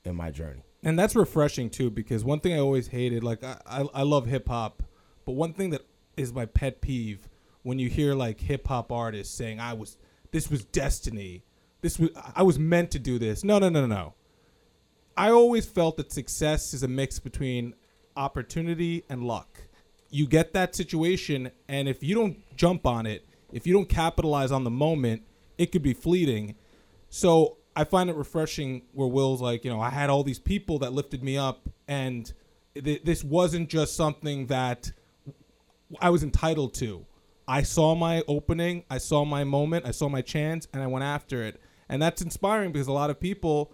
[0.05, 0.63] in my journey.
[0.83, 4.27] and that's refreshing too because one thing I always hated, like I, I, I love
[4.27, 4.83] hip hop,
[5.25, 5.83] but one thing that
[6.17, 7.29] is my pet peeve
[7.63, 9.97] when you hear like hip hop artists saying I was
[10.31, 11.43] this was destiny,
[11.81, 13.43] this was I was meant to do this.
[13.45, 14.15] No, no, no, no, no.
[15.17, 17.75] I always felt that success is a mix between
[18.17, 19.63] opportunity and luck.
[20.11, 24.51] You get that situation, and if you don't jump on it, if you don't capitalize
[24.51, 25.23] on the moment,
[25.59, 26.55] it could be fleeting.
[27.11, 30.79] So I find it refreshing where Will's like, you know, I had all these people
[30.81, 32.33] that lifted me up, and
[32.75, 34.93] th- this wasn't just something that
[36.01, 37.07] I was entitled to.
[37.47, 41.05] I saw my opening, I saw my moment, I saw my chance, and I went
[41.05, 41.61] after it.
[41.89, 43.73] And that's inspiring because a lot of people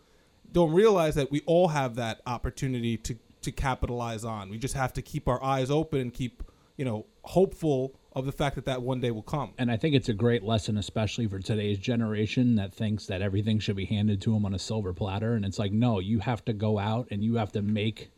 [0.52, 4.50] don't realize that we all have that opportunity to to capitalize on.
[4.50, 6.42] We just have to keep our eyes open and keep,
[6.76, 9.52] you know, hopeful of the fact that that one day will come.
[9.58, 13.58] And I think it's a great lesson, especially for today's generation that thinks that everything
[13.58, 15.34] should be handed to them on a silver platter.
[15.34, 18.10] And it's like, no, you have to go out and you have to make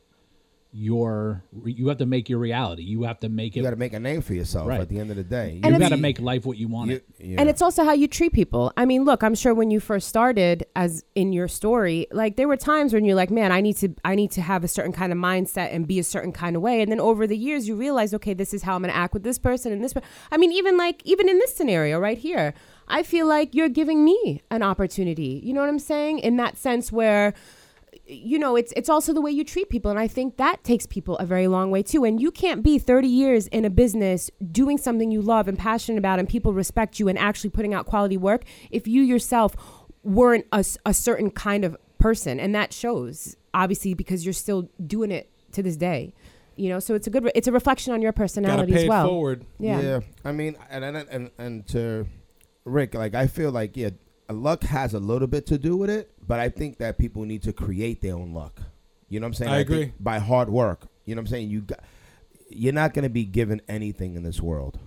[0.78, 2.82] your you have to make your reality.
[2.82, 3.60] You have to make it.
[3.60, 4.80] You got to make a name for yourself Right.
[4.80, 5.58] at the end of the day.
[5.64, 7.04] you got to make life what you want You- it.
[7.18, 7.40] yeah.
[7.40, 8.72] And it's also how you treat people.
[8.76, 12.46] I mean, look, I'm sure when you first started as in your story, like there
[12.46, 14.92] were times when you're like, man, I need to I need to have a certain
[14.92, 16.82] kind of mindset and be a certain kind of way.
[16.82, 19.14] And then over the years you realize, okay, this is how I'm going to act
[19.14, 22.18] with this person and this per- I mean, even like even in this scenario right
[22.18, 22.52] here,
[22.86, 25.40] I feel like you're giving me an opportunity.
[25.42, 26.18] You know what I'm saying?
[26.20, 27.32] In that sense where
[28.06, 30.86] you know it's it's also the way you treat people and i think that takes
[30.86, 34.30] people a very long way too and you can't be 30 years in a business
[34.52, 37.86] doing something you love and passionate about and people respect you and actually putting out
[37.86, 39.56] quality work if you yourself
[40.04, 45.10] weren't a, a certain kind of person and that shows obviously because you're still doing
[45.10, 46.14] it to this day
[46.56, 48.88] you know so it's a good re- it's a reflection on your personality pay as
[48.88, 49.46] well it forward.
[49.58, 50.00] yeah.
[50.24, 52.06] I mean, and and and and to
[52.64, 53.90] Rick, like I feel like yeah,
[54.28, 57.42] luck has a little bit to do with it, but I think that people need
[57.42, 58.60] to create their own luck.
[59.08, 59.52] You know what I'm saying?
[59.52, 59.92] I think agree.
[60.00, 60.88] by hard work.
[61.04, 61.50] You know what I'm saying?
[61.50, 61.80] You got,
[62.48, 64.78] you're not going to be given anything in this world.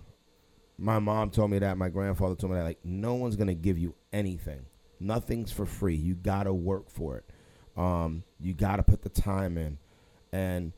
[0.78, 1.78] My mom told me that.
[1.78, 2.64] My grandfather told me that.
[2.64, 4.66] Like, no one's going to give you anything.
[5.00, 5.96] Nothing's for free.
[5.96, 7.26] You got to work for it.
[7.78, 9.78] Um, you got to put the time in.
[10.32, 10.74] And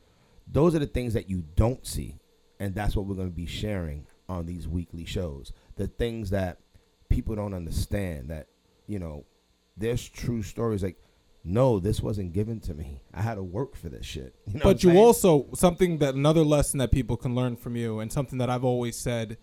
[0.48, 2.18] those are the things that you don't see.
[2.60, 5.52] And that's what we're going to be sharing on these weekly shows.
[5.76, 6.60] The things that
[7.10, 8.48] people don't understand that,
[8.92, 9.26] you know,
[9.78, 10.98] there's true stories like,
[11.44, 13.02] no, this wasn't given to me.
[13.14, 14.36] I had to work for this shit.
[14.48, 15.02] You know but you saying?
[15.02, 18.66] also something that another lesson that people can learn from you, and something that I've
[18.66, 19.38] always said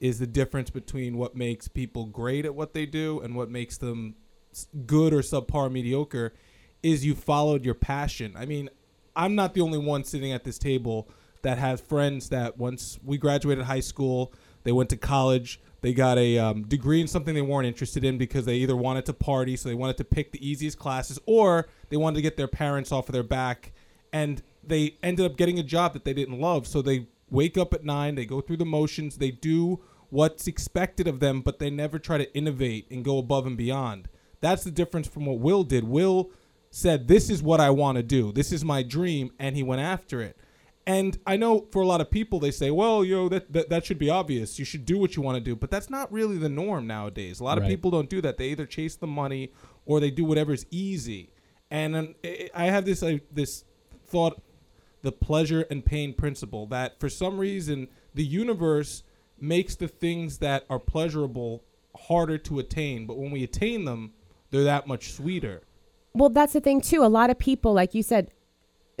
[0.00, 3.76] is the difference between what makes people great at what they do and what makes
[3.76, 4.16] them
[4.86, 6.32] good or subpar mediocre
[6.82, 8.34] is you followed your passion.
[8.36, 8.70] I mean,
[9.14, 11.08] I'm not the only one sitting at this table
[11.42, 14.32] that has friends that once we graduated high school,
[14.64, 18.16] they went to college, they got a um, degree in something they weren't interested in
[18.16, 21.68] because they either wanted to party, so they wanted to pick the easiest classes, or
[21.90, 23.74] they wanted to get their parents off of their back,
[24.10, 26.66] and they ended up getting a job that they didn't love.
[26.66, 29.78] So they wake up at nine, they go through the motions, they do
[30.08, 34.08] what's expected of them, but they never try to innovate and go above and beyond.
[34.40, 35.84] That's the difference from what Will did.
[35.84, 36.30] Will
[36.70, 38.32] said, This is what I want to do.
[38.32, 39.32] This is my dream.
[39.38, 40.38] And he went after it.
[40.86, 43.86] And I know for a lot of people, they say, well, yo, that, that, that
[43.86, 44.58] should be obvious.
[44.58, 45.56] You should do what you want to do.
[45.56, 47.40] But that's not really the norm nowadays.
[47.40, 47.70] A lot of Right.
[47.70, 48.36] people don't do that.
[48.36, 49.50] They either chase the money
[49.86, 51.30] or they do whatever's easy.
[51.70, 53.64] And um, I I have this, uh, this
[54.06, 54.42] thought,
[55.00, 59.02] the pleasure and pain principle, that for some reason, the universe
[59.40, 61.64] makes the things that are pleasurable
[61.96, 63.06] harder to attain.
[63.06, 64.12] But when we attain them,
[64.50, 65.62] they're that much sweeter.
[66.12, 67.02] Well, that's the thing too.
[67.04, 68.30] A lot of people, like you said,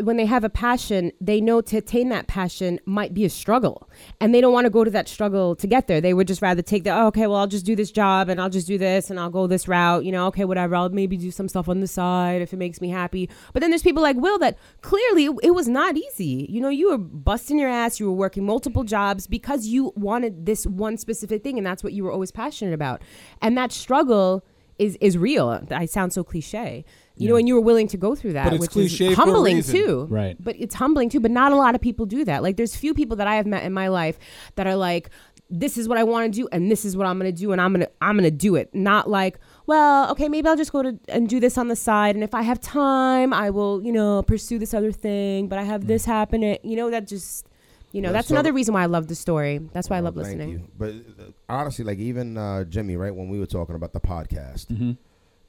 [0.02, 3.88] when they have a passion, they know to attain that passion might be a struggle,
[4.20, 6.00] and they don't want to go to that struggle to get there.
[6.00, 8.40] They would just rather take the oh, okay, well, I'll just do this job and
[8.40, 10.04] I'll just do this and I'll go this route.
[10.04, 10.74] You know, okay, whatever.
[10.74, 13.30] I'll maybe do some stuff on the side if it makes me happy.
[13.52, 16.46] But then there's people like Will that clearly it, it was not easy.
[16.48, 18.00] You know, you were busting your ass.
[18.00, 21.92] You were working multiple jobs because you wanted this one specific thing, and that's what
[21.92, 23.02] you were always passionate about.
[23.40, 24.44] And that struggle
[24.78, 25.64] is is real.
[25.70, 26.84] I sound so cliche.
[27.16, 29.14] You know, and you were willing to go through that, But it's which cliche is
[29.14, 29.74] for a humbling reason.
[29.74, 30.06] too.
[30.10, 30.36] Right.
[30.42, 31.20] But it's humbling too.
[31.20, 32.42] But not a lot of people do that.
[32.42, 34.18] Like, there's few people that I have met in my life
[34.56, 35.10] that are like,
[35.48, 37.52] "This is what I want to do, and this is what I'm going to do,
[37.52, 40.82] and I'm gonna I'm gonna do it." Not like, "Well, okay, maybe I'll just go
[40.82, 43.92] to and do this on the side, and if I have time, I will, you
[43.92, 46.42] know, pursue this other thing." But I have this happen.
[46.42, 47.46] It, you know, that just,
[47.92, 49.58] you know, Yeah, that's so- another reason why I love the story.
[49.72, 50.48] That's why I love thank listening.
[50.50, 50.62] you.
[50.76, 54.66] But uh, honestly, like even uh, Jimmy, right when we were talking about the podcast,
[54.66, 54.92] Mm-hmm.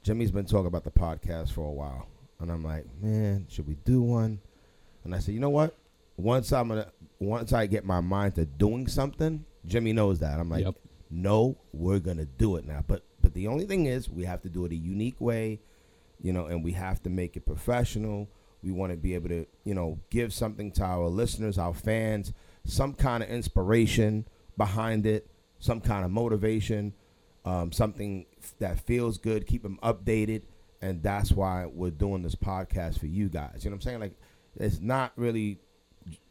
[0.06, 2.06] Jimmy's been talking about the podcast for a while,
[2.38, 4.38] and I'm like, man, should we do one?
[5.02, 5.74] And I said, you know what?
[6.16, 6.86] Once I'm gonna,
[7.18, 10.38] once I get my mind to doing something, Jimmy knows that.
[10.38, 10.76] I'm like, Yep.
[11.10, 12.84] no, we're gonna do it now.
[12.86, 15.58] But but the only thing is, we have to do it a unique way,
[16.22, 18.28] you know, and we have to make it professional.
[18.62, 22.32] We want to be able to, you know, give something to our listeners, our fans,
[22.64, 25.26] some kind of inspiration behind it,
[25.58, 26.94] some kind of motivation,
[27.46, 28.26] um, something
[28.58, 30.42] that feels good, keep them updated,
[30.82, 33.64] and that's why we're doing this podcast for you guys.
[33.64, 34.00] You know what I'm saying?
[34.00, 34.14] Like,
[34.56, 35.60] it's not really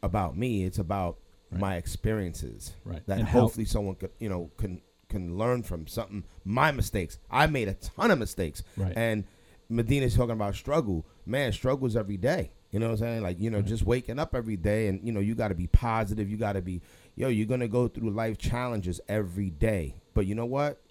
[0.03, 1.17] about me; it's about
[1.51, 2.73] my experiences.
[2.83, 3.05] Right.
[3.07, 6.23] That And hopefully someone could, you know, can can learn from something.
[6.43, 7.17] My mistakes.
[7.31, 8.93] I made a ton of mistakes, Right.
[8.95, 9.23] and
[9.71, 11.05] Madena's talking about struggle.
[11.25, 12.51] Man, struggles every day.
[12.71, 13.23] You know what I'm saying?
[13.23, 15.67] Like, you know, just waking up every day and, you know, you got to be
[15.67, 16.29] positive.
[16.29, 16.81] You got to be,
[17.15, 19.95] yo, you're going to go through life challenges every day.
[20.13, 20.81] But you know what?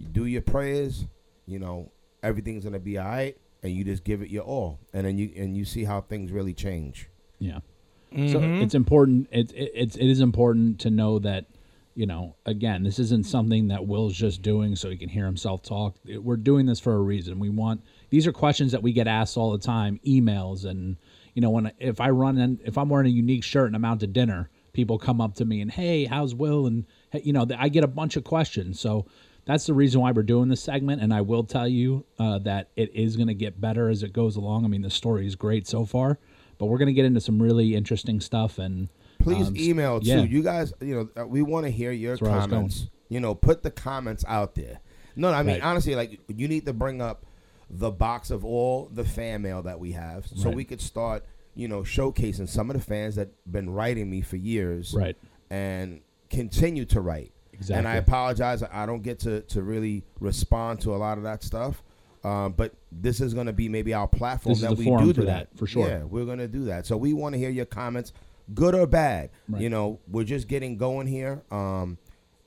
[0.00, 1.06] You do your prayers,
[1.46, 3.36] you know, everything's going to be all right.
[3.62, 4.78] And you just give it your all.
[4.94, 7.10] And then you, and you see how things really change.
[7.38, 7.58] Yeah.
[8.10, 8.62] So mm-hmm.
[8.62, 9.28] it's important.
[9.30, 11.44] It, it it's it is important to know that,
[11.94, 15.62] you know, again, this isn't something that Will's just doing so he can hear himself
[15.62, 15.94] talk.
[16.04, 17.38] It- We're doing this for a reason.
[17.38, 20.96] We want these are questions that we get asked all the time, emails, and
[21.34, 23.84] you know, when if I run and if I'm wearing a unique shirt and I'm
[23.84, 26.66] out to dinner, people come up to me and hey, how's Will?
[26.66, 28.80] And you know, I get a bunch of questions.
[28.80, 29.06] So
[29.50, 31.02] that's the reason why we're doing this segment.
[31.02, 34.12] And I will tell you uh, that it is going to get better as it
[34.12, 34.64] goes along.
[34.64, 36.18] I mean, the story is great so far,
[36.58, 38.58] but we're going to get into some really interesting stuff.
[38.58, 40.24] And Please um, email too.
[40.24, 42.60] You guys, you know, uh, we want to hear your That's where I was going.
[42.60, 42.86] comments.
[43.08, 44.78] You know, put the comments out there.
[45.16, 45.64] No, I mean Right.
[45.64, 47.26] honestly, like you need to bring up
[47.68, 50.54] the box of all the fan mail that we have, so Right.
[50.54, 51.24] we could start,
[51.56, 55.16] you know, showcasing some of the fans that been writing me for years, Right.
[55.50, 57.32] and continue to write.
[57.68, 61.42] And I apologize, I don't get to to really respond to a lot of that
[61.42, 61.82] stuff.
[62.22, 65.14] Um, but this is going to be maybe our platform This that we forum do
[65.14, 65.88] for do that, for sure.
[65.88, 66.86] Yeah, we're gonna do that.
[66.86, 68.12] So we want to hear your comments,
[68.52, 69.30] good or bad.
[69.48, 69.62] Right.
[69.62, 71.42] You know, we're just getting going here.
[71.50, 71.98] Um,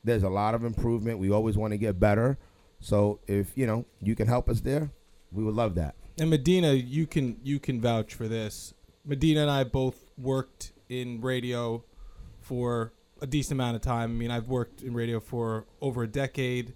[0.03, 1.17] there's a lot of improvement.
[1.17, 2.37] We always want to get better.
[2.81, 4.91] So if you know you can help us there,
[5.31, 5.95] we would love that.
[6.19, 8.73] And Madena, you can you can vouch for this.
[9.05, 11.83] Madena and I both worked in radio
[12.41, 12.93] for
[13.23, 14.11] a decent amount of time.
[14.11, 16.73] I mean, I've worked in radio for over a decade,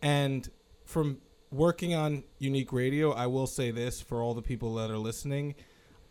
[0.00, 0.48] and
[0.86, 1.18] from
[1.50, 5.54] working on Unique Radio, I will say this for all the people that are listening.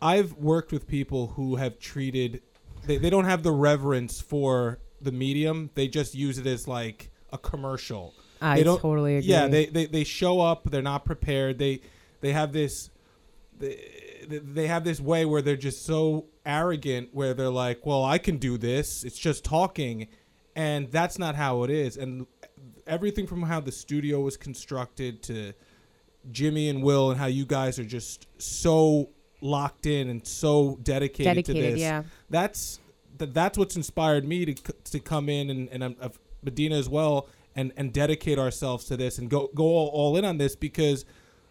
[0.00, 2.42] I've worked with people who have treated
[2.84, 5.70] they, they don't have the reverence for the medium.
[5.74, 8.14] They just use it as like a commercial.
[8.40, 9.30] I they don't, totally agree.
[9.30, 10.70] Yeah, they, they they show up.
[10.70, 11.58] They're not prepared.
[11.58, 11.80] They
[12.20, 12.90] they have this
[13.58, 18.18] they, they have this way where they're just so arrogant where they're like, "Well, I
[18.18, 19.04] can do this.
[19.04, 20.08] It's just talking."
[20.54, 21.96] And that's not how it is.
[21.96, 22.26] And
[22.86, 25.54] everything from how the studio was constructed to
[26.30, 31.44] Jimmy and Will and how you guys are just so locked in and so dedicated,
[31.46, 31.80] to this.
[31.80, 32.04] yeah.
[32.30, 32.80] That's
[33.18, 36.88] that, that's what's inspired me to to come in and and um, of Madena as
[36.88, 40.56] well and and dedicate ourselves to this and go go all, all in on this
[40.56, 41.04] because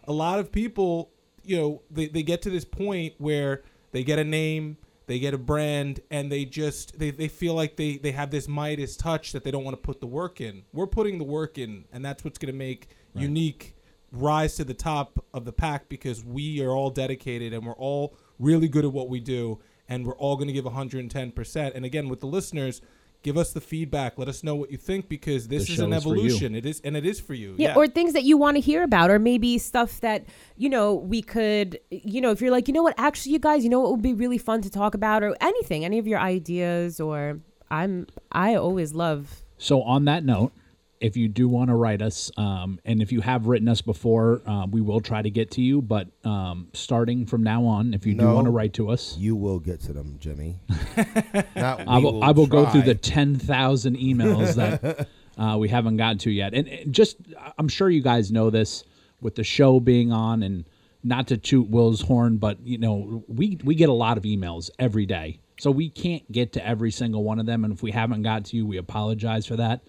[0.04, 1.11] a lot of people
[1.44, 3.62] you know they, they get to this point where
[3.92, 7.76] they get a name they get a brand and they just they, they feel like
[7.76, 10.62] they they have this midas touch that they don't want to put the work in.
[10.72, 13.74] We're putting the work in and that's what's going to make unique
[14.10, 18.14] rise to the top of the pack because we are all dedicated and we're all
[18.38, 22.08] really good at what we do and we're all going to give 110% and again
[22.08, 22.80] with the listeners
[23.22, 24.18] give us the feedback.
[24.18, 26.54] Let us know what you think because this The is an show is evolution.
[26.54, 27.54] It is and it is for you.
[27.58, 30.24] Yeah, or things that you want to hear about, or maybe stuff that
[30.56, 33.64] you know we could, you know, if you're like, you know what, actually, you guys,
[33.64, 36.18] you know, what would be really fun to talk about, or anything, any of your
[36.18, 37.40] ideas, or
[37.70, 39.42] I'm, I always love.
[39.58, 40.52] So on that note,
[41.02, 44.40] if you do want to write us, um, and if you have written us before,
[44.46, 45.82] uh, we will try to get to you.
[45.82, 48.34] But um, starting from now on, if you do No.
[48.34, 50.60] want to write to us, You will get to them, Jimmy.
[51.56, 52.92] Not I we will, I will go through try.
[52.92, 55.08] the 10,000 emails that
[55.38, 56.54] uh, we haven't gotten to yet.
[56.54, 57.16] And, and just,
[57.58, 58.84] I'm sure you guys know this
[59.20, 60.64] with the show being on and
[61.04, 64.70] not to toot Will's horn, but you know, we, we get a lot of emails
[64.78, 65.40] every day.
[65.58, 67.64] So we can't get to every single one of them.
[67.64, 69.82] And if we haven't got to you, we apologize for that.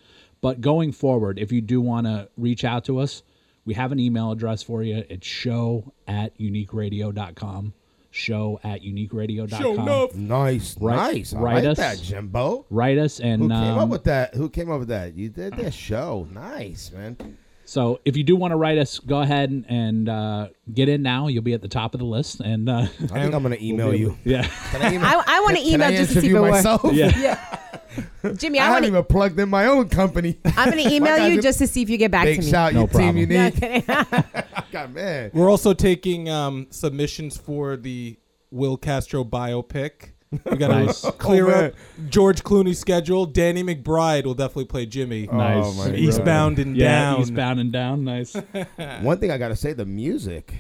[0.44, 3.24] But going forward, if you do want to reach out to us,
[3.66, 5.06] we have an email address for you.
[5.10, 7.74] It's show at uniqueradio.com.
[8.12, 9.62] Show at uniqueradio.com.
[9.62, 10.16] Show enough.
[10.16, 11.34] Nice, Right- nice.
[11.34, 11.78] I write like us.
[11.78, 12.66] that, Jimbo.
[12.70, 14.36] Write us and Who came um, up with that?
[14.36, 15.16] Who came up with that?
[15.16, 16.28] You did that show.
[16.32, 17.18] Nice, man.
[17.66, 21.02] So if you do want to write us, go ahead and, and uh, get in
[21.02, 21.28] now.
[21.28, 22.42] You'll be at the top of the list.
[22.42, 24.18] And uh, I think I'm gonna email we'll be you.
[24.26, 24.46] Yeah.
[24.72, 26.64] Can I, email, I, I want to email just to see if interview it works.
[26.66, 26.84] myself?
[26.94, 27.73] yeah.
[28.38, 28.88] Jimmy, I, I haven't to.
[28.88, 30.38] even plugged in my own company.
[30.46, 32.52] I'm going to email you just to see if you get back Big to me.
[32.52, 33.30] shout, No your team problem.
[33.30, 33.56] No, unique.
[33.60, 33.84] kidding.
[34.72, 35.32] God, man.
[35.34, 38.18] We're also taking um, submissions for the
[38.52, 40.12] Will Castro biopic.
[40.50, 41.02] We got to Nice.
[41.20, 41.74] clear Oh, up
[42.10, 43.26] George Clooney's schedule.
[43.28, 45.28] Danny McBride will definitely play Jimmy.
[45.32, 45.64] Nice.
[45.66, 45.96] Oh, my God.
[45.96, 47.22] Eastbound and Yeah, down.
[47.22, 48.04] Eastbound and down.
[48.04, 48.36] Nice.
[49.02, 50.54] One thing I gotta say, the music.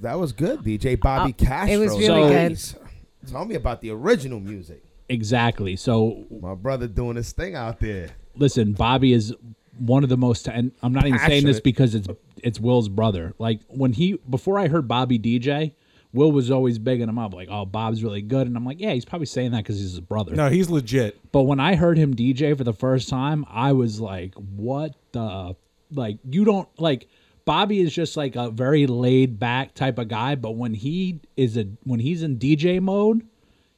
[0.00, 1.74] That was good, DJ Bobby Oh, Castro.
[1.74, 3.30] it was really So- good.
[3.30, 4.82] Tell me about the original music.
[5.08, 5.76] Exactly.
[5.76, 8.10] So My brother doing his thing out there.
[8.36, 9.34] listen, Bobby is
[9.78, 12.08] one of the most, and I'm not even saying this because it's
[12.38, 13.34] it's Will's brother.
[13.38, 15.72] Like when he before I heard Bobby DJ,
[16.12, 18.92] Will was always bigging him up, like, "Oh, Bob's really good," and I'm like, "Yeah,
[18.92, 21.18] he's probably saying that because he's his brother." no, he's legit.
[21.32, 25.56] But when I heard him DJ for the first time, I was like, what the
[25.92, 27.08] like you don't like
[27.44, 31.56] Bobby is just like a very laid back type of guy, but when he is
[31.56, 33.26] a when he's in DJ mode,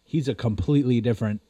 [0.09, 1.41] he's a completely different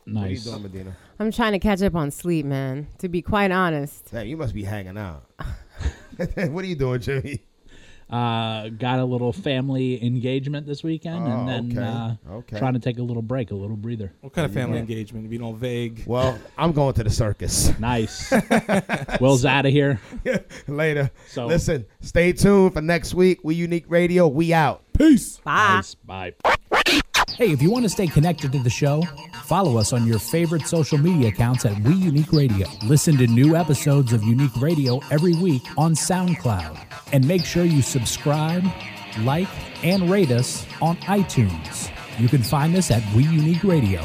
[0.05, 0.15] Nice.
[0.16, 0.97] What are you doing, Madena?
[1.19, 2.89] I'm trying to catch up on sleep, man.
[2.98, 4.09] To be quite honest.
[4.11, 5.24] Hey, you must be hanging out.
[6.16, 7.43] what are you doing, Jimmy?
[8.09, 11.89] Uh, got a little family engagement this weekend, Oh, and then okay.
[12.31, 12.59] uh, Okay.
[12.59, 14.12] trying to take a little break, a little breather.
[14.20, 15.28] What kind of family engagement?
[15.28, 16.05] Being all vague.
[16.07, 18.33] Well, I'm going to the circus Nice.
[19.20, 20.01] Will's out of here.
[20.69, 21.11] later.
[21.28, 23.41] So- listen, stay tuned for next week.
[23.43, 24.28] We Unique Radio.
[24.28, 24.85] We out.
[24.97, 25.39] Peace.
[25.39, 25.74] Bye.
[25.77, 25.95] Nice.
[25.97, 26.35] Bye.
[27.37, 29.03] Hey, if you want to stay connected to the show,
[29.45, 32.67] follow us on your favorite social media accounts at We Unique Radio.
[32.83, 36.79] Listen to new episodes of Unique Radio every week on SoundCloud.
[37.13, 38.65] And make sure you subscribe,
[39.21, 39.49] like,
[39.85, 41.91] and rate us on iTunes.
[42.19, 44.03] You can find us at We Unique Radio.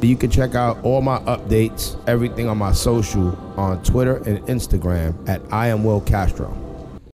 [0.00, 5.28] You can check out all my updates, everything on my social on Twitter and Instagram
[5.28, 6.67] at I am Will Castro.